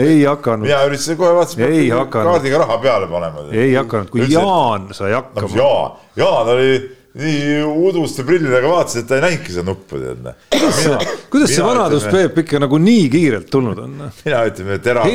[0.04, 0.66] ei hakanud.
[0.68, 3.48] mina üritasin kohe vaatasin, kaardiga raha peale panema.
[3.52, 5.56] ei hakanud, kui Jaan sai hakkama.
[5.56, 10.20] Jaan, Jaan oli nii uduste prillidega vaatasin, et ta ei näinudki seda nuppu, tead.
[10.24, 10.36] Noh.
[10.52, 13.94] kuidas, kuidas see vanadus Peep ikka nagu nii kiirelt tulnud on?
[14.02, 14.18] Noh?
[14.26, 15.08] mina ütleme, terav,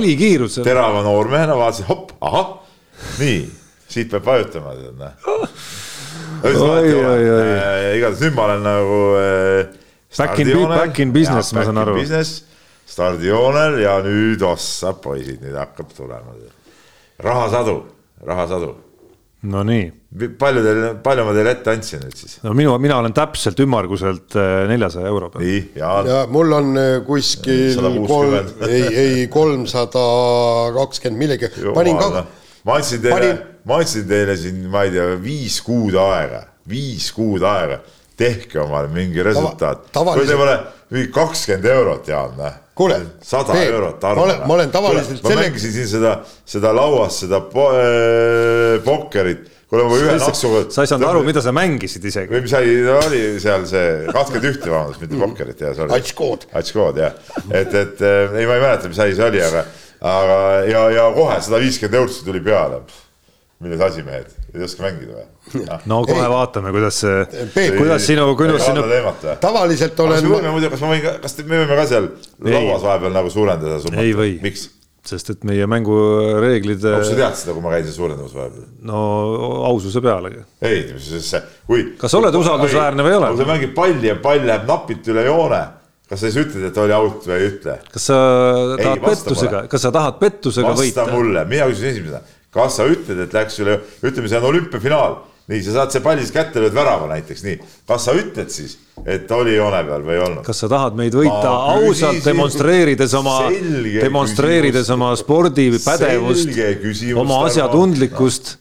[0.66, 2.52] terava noormehena vaatasin, hopp, ahah,
[3.22, 3.44] nii,
[3.92, 5.14] siit peab vajutama, tead noh.
[8.00, 9.78] igatahes nüüd ma olen nagu äh,.
[10.12, 12.02] Back in, back in business, ma saan aru.
[12.92, 16.34] stardijoonel ja nüüd ossa poisid, nüüd hakkab tulema.
[17.24, 17.78] rahasadu,
[18.26, 18.74] rahasadu
[19.50, 19.86] no nii.
[20.40, 22.36] palju teil, palju ma teile ette andsin nüüd siis?
[22.46, 25.46] no minu, mina olen täpselt ümmarguselt äh, neljasaja euro peal.
[25.46, 25.94] nii, ja.
[26.06, 28.36] ja mul on äh, kuskil kolm,
[28.68, 30.06] ei, ei kolmsada
[30.78, 31.52] kakskümmend millegi.
[31.74, 32.26] panin ka.
[32.68, 37.10] ma andsin teile panin..., ma andsin teile siin, ma ei tea, viis kuud aega, viis
[37.18, 37.82] kuud aega.
[38.22, 40.14] tehke omale mingi resultaat Tava,.
[40.20, 40.60] kui te pole
[40.94, 44.28] mingi kakskümmend eurot, Jaan, noh kuule, sada eurot arva.
[44.46, 45.22] ma olen, ma tavaliselt.
[45.22, 45.48] ma selle...
[45.48, 46.14] mängisin siin seda,
[46.50, 50.64] seda lauas, seda po äh, pokkerit kuule, ma ühe naksuga.
[50.74, 52.32] sa ei saanud aru, mida sa mängisid isegi.
[52.34, 55.76] või mis asi oli seal see, kakskümmend ühte, vabandust, mitte pokkerit ja.
[56.00, 56.50] Atškood.
[56.62, 57.16] Atškood jah,
[57.48, 59.64] et, et ei, ma ei mäleta, mis asi see oli, aga,
[60.16, 62.84] aga ja, ja kohe sada viiskümmend eurot tuli peale.
[63.62, 65.64] Milles asi, mehed, ei oska mängida või?
[65.90, 66.30] no kohe ei.
[66.34, 67.48] vaatame, kuidas see,
[67.78, 68.84] kuidas sinu, kuidas sinu.
[69.42, 70.18] tavaliselt olen.
[70.18, 72.12] kas me võime muidu, kas ma võin ka, kas me võime ka seal
[72.48, 74.02] lauas vahepeal nagu suurendada summat?
[74.02, 74.38] ei või.
[74.44, 74.70] miks?
[75.06, 76.82] sest et meie mängureeglid.
[76.86, 78.66] kas sa tead seda, kui ma käin seal suurendamas vahepeal?
[78.90, 79.04] no
[79.70, 80.42] aususe pealegi.
[80.66, 81.86] ei, see, kui.
[82.02, 83.32] kas sa oled usaldusväärne või ei ole?
[83.36, 85.62] kui sa mängid palli ja pall läheb napilt üle joone
[86.12, 87.78] kas sa siis ütled, et oli out või ei ütle?
[87.94, 88.20] kas sa
[88.76, 91.06] tahad ei, pettusega, kas sa tahad pettusega vasta võita?
[91.06, 92.20] vasta mulle, mina küsin esimesena,
[92.52, 95.20] kas sa ütled, et läks üle, ütleme, see on olümpiafinaal
[95.52, 97.58] nii, sa saad see palli siis kätte, lööd värava näiteks, nii.
[97.90, 100.44] kas sa ütled siis, et oli joone peal või ei olnud?
[100.46, 103.38] kas sa tahad meid võita ma ausalt, demonstreerides oma,
[103.98, 104.96] demonstreerides küsimus.
[104.96, 106.56] oma spordipädevust,
[107.24, 108.56] oma asjatundlikkust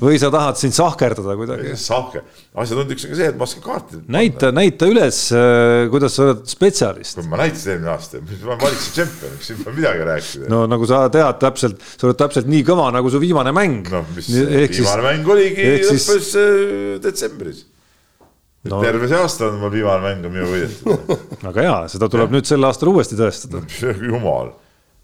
[0.00, 1.74] või sa tahad sind sahkerdada kuidagi?
[1.80, 2.24] sahker,
[2.58, 4.00] asjatundjaks on ka see, et ma oskan kaarti.
[4.18, 7.22] näita, näita üles, äh, kuidas sa oled spetsialist.
[7.28, 10.52] ma näitasin eelmine aasta, ma olen valitsuse tšempion, miks siin pole midagi rääkida.
[10.52, 13.90] no nagu sa tead täpselt, sa oled täpselt nii kõva nagu su viimane mäng.
[13.94, 16.30] noh, mis Ehk viimane siis, mäng oligi, lõppes siis...
[16.38, 17.66] Äh, detsembris
[18.68, 18.80] no..
[18.82, 21.12] terve see aasta on mul viimane mäng on minu võidetud
[21.48, 22.38] väga hea, seda tuleb ja.
[22.38, 23.62] nüüd sel aastal uuesti tõestada.
[24.10, 24.52] jumal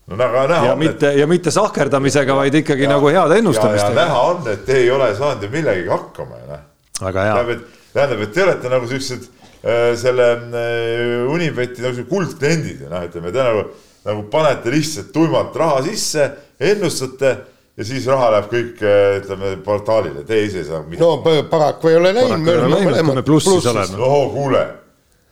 [0.07, 1.19] no aga näha ja on, mitte et...
[1.19, 3.95] ja mitte sahkerdamisega, vaid ikkagi ja, nagu heade ennustamistega.
[4.03, 6.67] näha on, et te ei ole saanud ju millegagi hakkama ju noh.
[7.01, 12.85] väga tähendab, et tähendab, et te olete nagu siuksed äh, selle äh, Unibeti nagu kuldkliendid
[12.85, 13.67] ja noh, ütleme te nagu,
[14.05, 17.37] nagu panete lihtsalt tuimalt raha sisse, ennustate
[17.77, 21.01] ja siis raha läheb kõik äh, ütleme portaalile, te ise ei saa midagi.
[21.01, 23.97] no paraku ei ole läinud, me oleme mõlemad plussis oleme.
[23.99, 24.67] no kuule,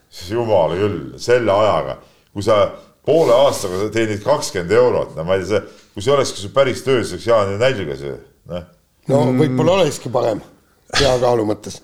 [0.09, 1.99] siis jumala küll, selle ajaga,
[2.32, 2.65] kui sa
[3.07, 6.85] poole aastaga teenid kakskümmend eurot, no ma ei tea, see, kui see olekski sul päris
[6.87, 8.16] töö, siis oleks Jaan nälgas ju,
[8.53, 8.66] noh.
[9.11, 10.43] no võib-olla olekski parem,
[10.99, 11.81] hea kaalu mõttes.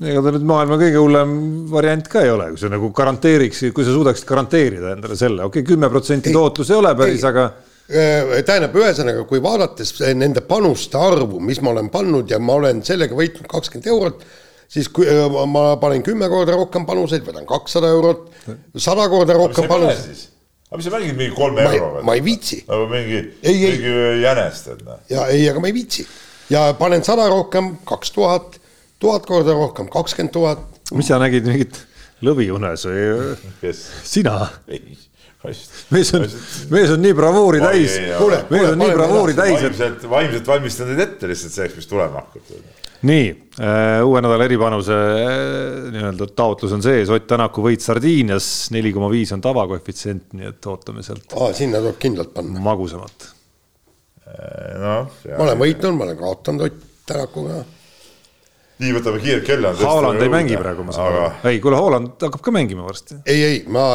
[0.00, 1.32] Ega ta nüüd maailma kõige hullem
[1.68, 5.60] variant ka ei ole, kui sa nagu garanteeriks, kui sa suudaksid garanteerida endale selle, okei
[5.60, 11.00] okay,, kümme protsenti tootlus ei ole päris, aga äh, tähendab, ühesõnaga, kui vaadates nende panuste
[11.00, 14.24] arvu, mis ma olen pannud ja ma olen sellega võitnud kakskümmend eurot
[14.70, 15.06] siis kui
[15.50, 18.28] ma panen kümme korda rohkem panuseid, võtan kakssada eurot,
[18.78, 20.26] sada korda rohkem panuseid.
[20.70, 22.02] aga mis sa mängid mingi kolme euroga?
[22.06, 22.62] ma ei viitsi.
[22.70, 25.02] nagu mingi, mingi jänest, et noh.
[25.10, 26.06] ja ei, aga ma ei viitsi
[26.50, 28.58] ja panen sada rohkem, kaks tuhat,
[29.02, 30.66] tuhat korda rohkem, kakskümmend tuhat.
[30.94, 31.84] mis sa nägid mingit
[32.22, 33.70] lõviunes või?
[34.06, 34.50] sina?
[35.90, 36.26] mees on,
[36.70, 37.96] mees on nii bravuuri täis,
[38.52, 39.72] mees on nii bravuuri täis, et.
[39.72, 42.54] vaimselt, vaimselt valmistan teid ette lihtsalt selleks, mis tulema hakkab
[43.06, 43.26] nii
[43.60, 45.32] äh,, uue nädala eripanuse äh,
[45.94, 50.70] nii-öelda taotlus on sees, Ott Tänaku võit Sardiinias, neli koma viis on tavakoefitsient, nii et
[50.70, 51.36] ootame sealt.
[51.56, 52.60] sinna tuleb kindlalt panna.
[52.64, 53.28] magusamat
[54.26, 54.78] äh,.
[54.84, 55.20] noh.
[55.36, 57.62] ma olen võitnud, ma olen kaotanud Ott Tänakuga.
[58.80, 59.74] Nii, võtame kiirelt kella.
[59.80, 61.22] Haaland ei mängi praegu, ma saan aru.
[61.26, 61.52] Aga....
[61.52, 63.20] ei, kuule, Haaland hakkab ka mängima varsti.
[63.28, 63.86] ei, ei, ma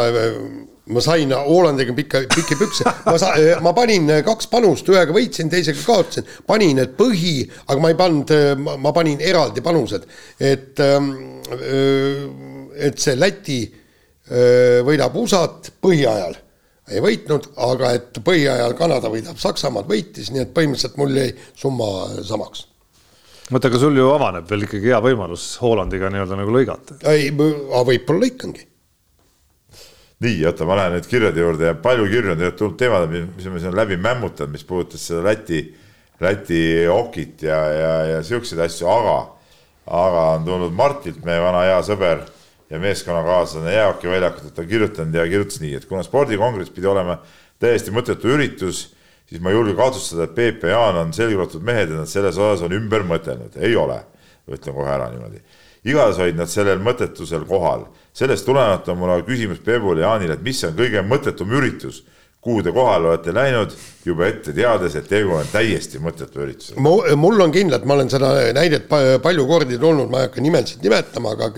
[0.86, 3.34] ma sain Hollandiga pikka, pikki pükse, ma sa-,
[3.66, 8.34] ma panin kaks panust, ühega võitsin, teisega kaotasin, panin need põhi, aga ma ei pannud,
[8.84, 10.06] ma panin eraldi panused,
[10.38, 11.10] et, ähm,
[12.78, 16.38] et see Läti äh, võidab USA-t põhiajal,
[16.94, 21.90] ei võitnud, aga et põhiajal Kanada võidab Saksamaad, võitis, nii et põhimõtteliselt mul jäi summa
[22.22, 22.68] samaks
[23.52, 26.98] mõtle, aga sul ju avaneb veel ikkagi hea võimalus Hollandiga nii-öelda nagu lõigata.
[27.12, 28.66] ei, võib-olla lõikangi
[30.24, 33.50] nii, oota, ma lähen nüüd kirjade juurde ja palju kirju on tegelikult tulnud teemadel, mis
[33.52, 35.62] me siin läbi mämmutanud, mis puudutas seda Läti,
[36.24, 36.62] Läti
[36.92, 39.18] okit ja, ja, ja siukseid asju, aga,
[39.92, 42.24] aga on tulnud Martilt, meie vana hea sõber
[42.72, 47.20] ja meeskonnakaaslane jäähokiväljakut, et ta on kirjutanud ja kirjutas nii, et kuna spordikongress pidi olema
[47.62, 48.88] täiesti mõttetu üritus,
[49.30, 52.74] siis ma ei julge kahtlustada, et Jaan on selgrotud mehed ja nad selles osas on
[52.76, 54.00] ümber mõtelnud, ei ole,
[54.52, 55.42] ütlen kohe ära niimoodi.
[55.86, 57.88] igatahes olid nad sellel mõttetusel kohal.
[58.14, 62.04] Sellest tulenevalt on mul küsimus Peebule ja Jaanile, et mis on kõige mõttetum üritus,
[62.46, 63.74] kuhu te kohale olete läinud
[64.06, 66.76] juba ette teades, et tegu on täiesti mõttetu üritus?
[66.78, 68.86] mul on kindlalt, ma olen seda näidet
[69.24, 71.50] palju kordi tulnud, ma ei hakka nimesid nimetama, aga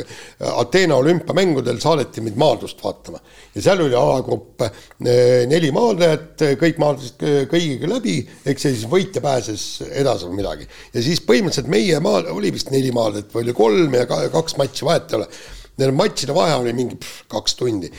[0.63, 3.19] Ateena olümpiamängudel saadeti mind maadlust vaatama
[3.55, 9.23] ja seal oli alagrupp eh, neli maadlejat, kõik maadlesid kõigiga läbi, eks ja siis võitja
[9.25, 10.71] pääses edasi või midagi.
[10.95, 14.87] ja siis põhimõtteliselt meie maal oli vist neli maadlejat või oli kolm ja kaks matši,
[14.87, 15.31] vahet ei ole
[15.77, 17.89] Nende matšide vahe oli mingi pff, kaks tundi.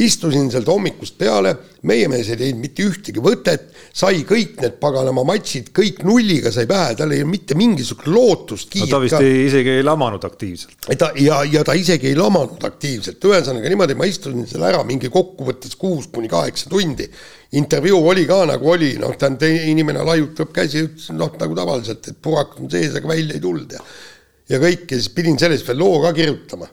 [0.00, 1.50] istusin sealt hommikust peale,
[1.88, 6.64] meie mees ei teinud mitte ühtegi võtet, sai kõik need paganama matšid, kõik nulliga sai
[6.68, 8.76] pähe, tal ei olnud mitte mingisugust lootust.
[8.80, 10.88] no ta vist ei, isegi ei lamanud aktiivselt.
[11.00, 15.12] ta ja, ja ta isegi ei lamanud aktiivselt, ühesõnaga niimoodi, ma istusin seal ära mingi
[15.12, 17.08] kokkuvõttes kuus kuni kaheksa tundi.
[17.60, 22.20] intervjuu oli ka nagu oli, noh, tähendab, inimene laiutab käsi, ütles noh, nagu tavaliselt, et
[22.20, 23.84] purak on sees, aga välja ei tulnud ja
[24.48, 26.68] ja kõik ja siis pidin sellest veel loo ka kirjutama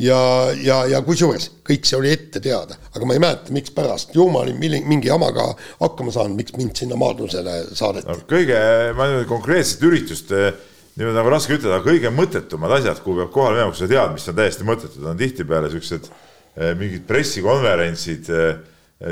[0.00, 0.20] ja,
[0.58, 4.42] ja, ja kusjuures kõik see oli ette teada, aga ma ei mäleta, mikspärast, ju ma
[4.42, 4.58] olin
[4.88, 8.18] mingi jamaga hakkama saanud, miks mind sinna maadlusele saadeti no,.
[8.30, 8.58] kõige,
[8.98, 13.74] ma tea, konkreetset üritust niimoodi nagu raske ütelda, kõige mõttetumad asjad, kuhu peab kohale minema,
[13.74, 18.52] kui sa tead, mis on täiesti mõttetud, on tihtipeale siuksed eh, mingid pressikonverentsid eh,,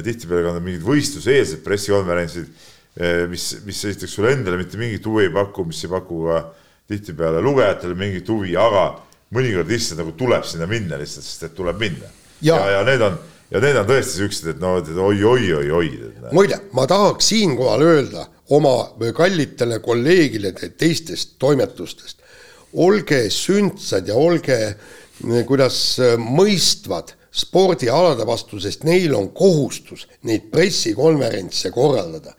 [0.06, 5.34] tihtipeale ka mingid võistluseelsed pressikonverentsid eh,, mis, mis esiteks sulle endale mitte mingit huvi ei
[5.34, 6.42] paku, mis ei paku ka
[6.92, 8.86] tihtipeale lugejatele mingit huvi, aga
[9.32, 12.10] mõnikord lihtsalt nagu tuleb sinna minna lihtsalt, sest et tuleb minna.
[12.42, 13.18] ja, ja, ja need on,
[13.52, 15.90] ja need on tõesti siuksed, et no oi-oi-oi-oi.
[16.32, 18.76] muide, ma tahaks siinkohal öelda oma
[19.16, 22.20] kallitele kolleegidele teistest toimetustest,
[22.72, 24.58] olge sündsad ja olge,
[25.46, 25.76] kuidas
[26.18, 32.34] mõistvad spordialade vastu, sest neil on kohustus neid pressikonverentse korraldada.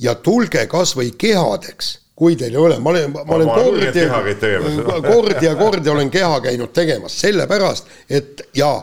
[0.00, 4.18] ja tulge kasvõi kehadeks kui teil ei ole, ma olen, ma olen kord ja,
[5.12, 8.74] kord ja kord olen keha käinud tegemas, sellepärast et ja,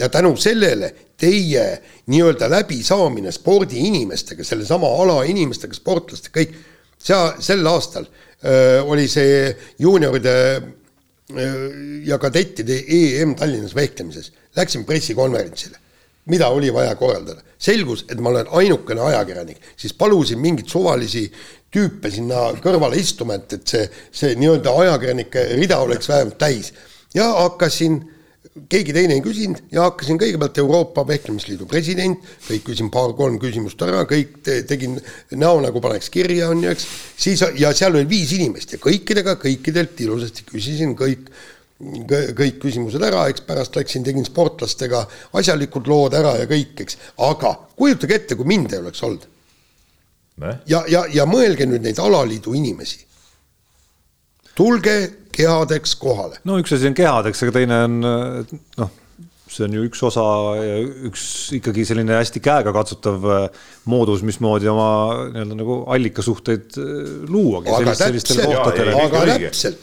[0.00, 1.66] ja tänu sellele teie
[2.08, 6.56] nii-öelda läbisaamine spordiinimestega, sellesama ala inimestega, sportlastega, kõik,
[7.06, 11.56] seal sel aastal öö, oli see juunioride öö,
[12.08, 15.84] ja kadettide EM Tallinnas vehklemises, läksin pressikonverentsile.
[16.26, 17.44] Mida oli vaja korraldada.
[17.58, 21.22] selgus, et ma olen ainukene ajakirjanik, siis palusin mingeid suvalisi
[21.74, 26.72] tüüpe sinna kõrvale istuma, et, et see, see nii-öelda ajakirjanike rida oleks vähemalt täis.
[27.14, 27.98] ja hakkasin,
[28.72, 34.04] keegi teine ei küsinud ja hakkasin kõigepealt Euroopa Vehklemisliidu president, kõik küsin paar-kolm küsimust ära,
[34.08, 34.96] kõik te, tegin
[35.36, 36.86] näo nagu paneks kirja, on ju, eks,
[37.26, 41.30] siis ja seal oli viis inimest ja kõikidega, kõikidelt ilusasti küsisin kõik
[41.76, 45.02] kõik küsimused ära, eks pärast läksin, tegin sportlastega
[45.36, 49.26] asjalikud lood ära ja kõik, eks, aga kujutage ette, kui mind ei oleks olnud.
[50.66, 53.04] Ja, ja, ja mõelge nüüd neid alaliidu inimesi.
[54.56, 54.96] tulge
[55.32, 56.40] kehadeks kohale.
[56.44, 58.94] no üks asi on kehadeks, aga teine on noh
[59.56, 60.22] see on ju üks osa
[60.58, 61.24] ja üks
[61.56, 64.88] ikkagi selline hästi käegakatsutav äh, moodus, mismoodi oma
[65.30, 67.70] nii-öelda nagu allikasuhteid äh, luuagi.
[67.76, 69.26] aga täpselt, aga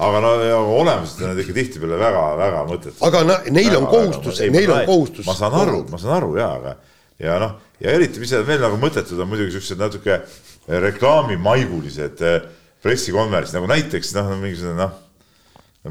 [0.07, 3.03] aga no ja olemuselt on need ikka tihtipeale väga-väga mõttetud.
[3.07, 5.27] aga no neil on kohustus, neil on kohustus.
[5.29, 6.75] ma saan aru, ma saan aru ja, aga
[7.21, 10.21] ja noh, ja eriti, mis veel nagu mõttetud on muidugi siuksed natuke
[10.67, 12.45] reklaamimaigulised äh,
[12.83, 14.95] pressikonverentsid nagu näiteks noh, mingisugune noh,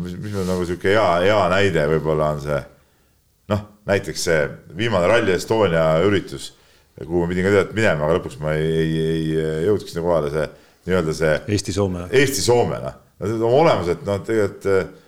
[0.01, 2.59] mis, mis nagu sihuke hea, hea näide võib-olla on see
[3.53, 4.41] noh, näiteks see
[4.79, 6.53] viimane Rally Estonia üritus,
[6.99, 8.99] kuhu ma pidin ka tead minema, aga lõpuks ma ei, ei,
[9.37, 10.49] ei jõudnud sinna kohale, see
[10.83, 11.35] nii-öelda see.
[11.55, 12.09] Eesti-Soome.
[12.19, 12.99] Eesti-Soome, noh,
[13.39, 15.01] oma olemuselt noh, tegelikult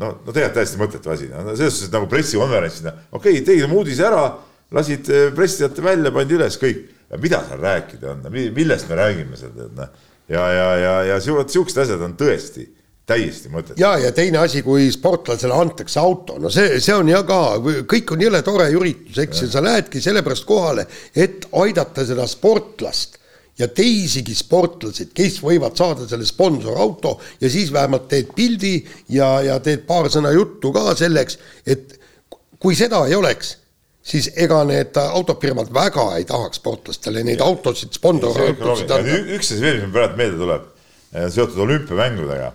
[0.00, 3.80] no, no tegelikult täiesti mõttetu asi, no selles suhtes nagu pressikonverentsid, okei okay,, tegid oma
[3.80, 4.24] uudise ära,
[4.72, 6.84] lasid eh, pressiteate välja, pandi üles kõik,
[7.22, 9.90] mida seal rääkida on, millest me räägime seal, tead noh.
[10.32, 12.68] ja, ja, ja, ja siuksed asjad on tõesti
[13.06, 13.80] täiesti mõttetu.
[13.80, 17.40] ja, ja teine asi, kui sportlasele antakse auto, no see, see on ja ka,
[17.90, 23.18] kõik on jõle tore üritus, eks ju, sa lähedki sellepärast kohale, et aidata seda sportlast
[23.58, 28.78] ja teisigi sportlaseid, kes võivad saada selle sponsorauto ja siis vähemalt teed pildi
[29.12, 31.98] ja, ja teed paar sõna juttu ka selleks, et
[32.62, 33.56] kui seda ei oleks,
[34.02, 39.20] siis ega need autofirmad väga ei tahaks sportlastele neid autosid, sponsorautosid anda.
[39.36, 40.66] üks asi veel, mis mul praegu meelde tuleb,
[41.30, 42.50] seotud olümpiamängudega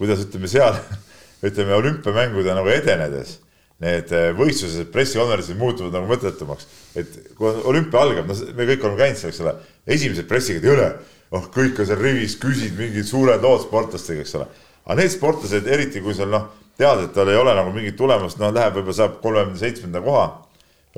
[0.00, 0.74] kuidas ütleme seal,
[1.48, 3.36] ütleme olümpiamängude nagu edenedes
[3.80, 6.66] need eh, võistlused, pressikonverentsid muutuvad nagu mõttetumaks.
[7.00, 9.54] et kui olümpia algab, no me kõik oleme käinud seal, eks ole,
[9.96, 10.88] esimesed pressikad ei ole,
[11.36, 14.48] oh, kõik on seal rivis, küsid mingid suured lood sportlastega, eks ole.
[14.84, 16.48] aga need sportlased, eriti kui seal noh,
[16.80, 20.26] tead, et tal ei ole nagu mingit tulemust, no läheb võib-olla saab kolmekümne seitsmenda koha.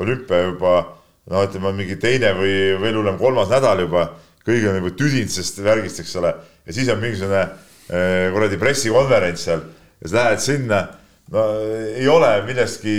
[0.01, 0.77] Olümpia juba
[1.31, 4.09] no ütleme, mingi teine või veel hullem kolmas nädal juba,
[4.47, 6.33] kõigil on juba tüdinud sellest värgist, eks ole,
[6.67, 7.45] ja siis on mingisugune
[7.93, 9.63] Äh, kuradi pressikonverents seal.
[10.03, 10.79] Ja sa lähed sinna,
[11.35, 11.43] no
[11.99, 12.95] ei ole millestki,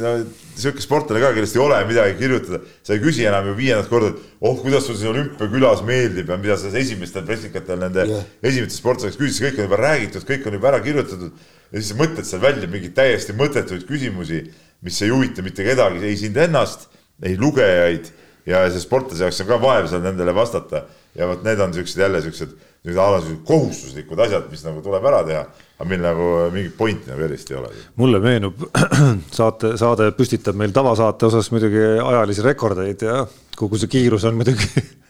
[0.00, 0.14] no
[0.56, 4.10] sihuke sportlane ka, kellest ei ole midagi kirjutada, sa ei küsi enam ju viiendat korda,
[4.10, 8.26] et oh, kuidas sul siin olümpiakülas meeldib ja mida sa esimestel pressikatel nende yeah.
[8.44, 11.46] esimeste sportlastega küsisid, kõik on juba räägitud, kõik on juba ära kirjutatud.
[11.70, 14.44] Ja siis mõtled seal välja mingeid täiesti mõttetuid küsimusi,
[14.84, 16.88] mis ei huvita mitte kedagi, ei sind ennast,
[17.24, 18.10] ei lugejaid
[18.48, 20.84] ja see sportlase jaoks on ka vaev seal nendele vastata
[21.16, 22.54] ja vot need on siuksed jälle siuksed
[23.00, 25.44] alati kohustuslikud asjad, mis nagu tuleb ära teha,
[25.78, 27.70] aga meil nagu mingit pointi nagu eriti ei ole.
[27.96, 28.66] mulle meenub
[29.38, 33.22] saate, saade püstitab meil tavasaate osas muidugi ajalisi rekordeid ja
[33.56, 34.68] kogu see kiirus on muidugi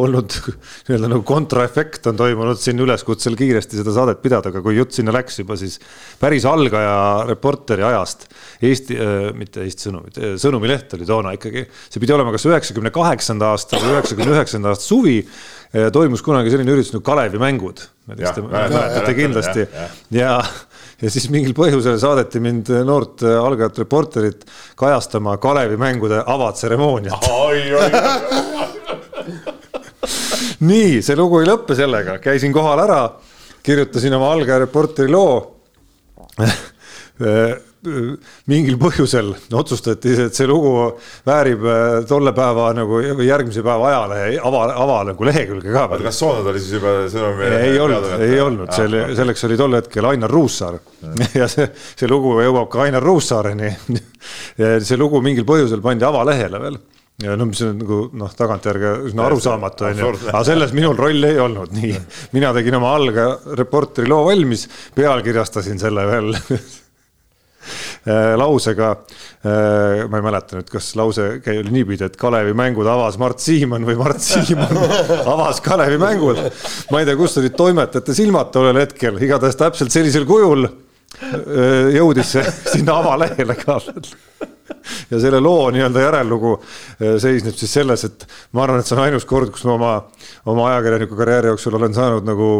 [0.00, 0.36] olnud
[0.88, 5.14] nii-öelda nagu kontraefekt on toimunud siin üleskutsel kiiresti seda saadet pidada, aga kui jutt sinna
[5.14, 5.78] läks juba, siis
[6.20, 6.96] päris algaja
[7.28, 8.28] reporteri ajast
[8.62, 12.92] Eesti äh,, mitte Eesti Sõnumit, äh, Sõnumileht oli toona ikkagi, see pidi olema kas üheksakümne
[12.94, 15.20] kaheksanda aasta või üheksakümne üheksanda aasta suvi
[15.92, 17.84] toimus kunagi selline üritus nagu Kalevi mängud.
[18.10, 20.32] mäletate kindlasti ja, ja,
[21.02, 24.42] ja siis mingil põhjusel saadeti mind noort algajat reporterit
[24.80, 27.30] kajastama Kalevi mängude avatseremooniat.
[30.66, 33.00] nii, see lugu ei lõppe sellega, käisin kohal ära,
[33.64, 35.40] kirjutasin oma algaja reporteri loo.
[37.80, 40.72] Mingil põhjusel otsustati, et see lugu
[41.24, 45.86] väärib äh, tolle päeva nagu või järgmise päeva ajalehe ava, ava nagu lehekülge ka.
[46.02, 47.48] kas Soonad oli siis juba sõnumi?
[47.56, 50.76] ei olnud, ei olnud, selle, selleks oli tol hetkel Ainar Ruussaar.
[51.40, 53.72] Ja see, see lugu jõuab ka Ainar Ruussaareni.
[54.84, 56.76] See lugu mingil põhjusel pandi avalehele veel
[57.24, 61.40] ja no mis on nagu noh, tagantjärgi üsna arusaamatu onju, aga selles minul rolli ei
[61.42, 61.94] olnud, nii.
[62.36, 64.66] mina tegin oma alga reporteri loo valmis,
[64.96, 66.32] pealkirjastasin selle veel
[68.40, 68.94] lausega.
[69.44, 73.98] ma ei mäleta nüüd, kas lause oli niipidi, et Kalevi mängud avas Mart Siimann või
[74.00, 74.80] Mart Siimann
[75.34, 76.40] avas Kalevi mängud.
[76.90, 80.68] ma ei tea, kus olid toimetajate silmad tollel hetkel, igatahes täpselt sellisel kujul
[81.94, 83.78] jõudis see sinna avalehele ka
[85.10, 88.26] ja selle loo nii-öelda järellugu äh, seisneb siis selles, et
[88.56, 89.92] ma arvan, et see on ainus kord, kus ma oma,
[90.50, 92.50] oma ajakirjaniku karjääri jooksul olen saanud nagu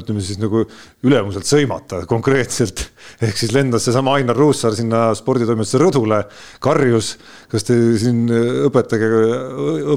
[0.00, 0.64] ütleme siis nagu
[1.06, 2.86] ülemuselt sõimata konkreetselt.
[3.22, 6.22] ehk siis lendas seesama Ainar Ruussaar sinna sporditoimetuse rõdule,
[6.62, 7.14] karjus,
[7.50, 8.26] kas te siin
[8.68, 9.08] õpetage,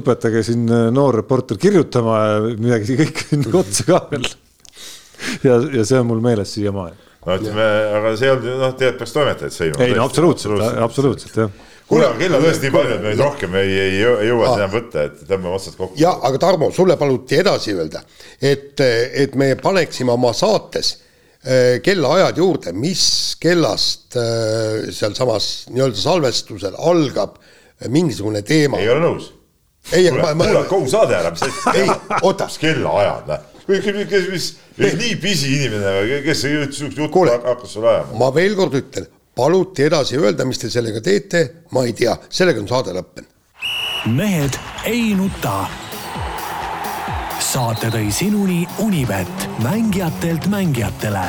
[0.00, 4.32] õpetage siin noor reporter kirjutama ja midagi kõik otsa ka veel.
[5.42, 9.14] Ja, ja see on mul meeles siiamaani no ütleme, aga see olnud, noh, tegelikult peaks
[9.16, 9.86] toimetajaid sõimama.
[9.86, 11.54] ei no absoluutselt, absoluutselt jah
[11.88, 14.58] kuule, kell on tõesti nii palju, et meid rohkem ei, ei, ei jõua ah.
[14.58, 15.98] enam võtta, et tõmbame otsad kokku.
[16.00, 18.04] ja aga Tarmo, sulle paluti edasi öelda,
[18.40, 23.06] et, et me paneksime oma saates äh, kellaajad juurde, mis
[23.42, 27.40] kellast äh, sealsamas nii-öelda salvestusel algab
[27.92, 28.80] mingisugune teema.
[28.80, 29.32] ei ole nõus.
[29.92, 30.52] ei, aga ma, ma.
[30.52, 31.76] kuulake kogu saade ära, mis asja.
[31.76, 32.48] ei, oota.
[32.48, 34.48] mis kellaajad, noh kes, mis,
[34.78, 38.18] nii pisi inimene, kes sihukest juttu hakkas sulle ajama?
[38.18, 39.06] ma veel kord ütlen,
[39.36, 43.30] paluti edasi öelda, mis te sellega teete, ma ei tea, sellega on saade lõppenud.
[44.16, 45.66] mehed ei nuta.
[47.40, 51.28] saate tõi sinuni Unibet, mängijatelt mängijatele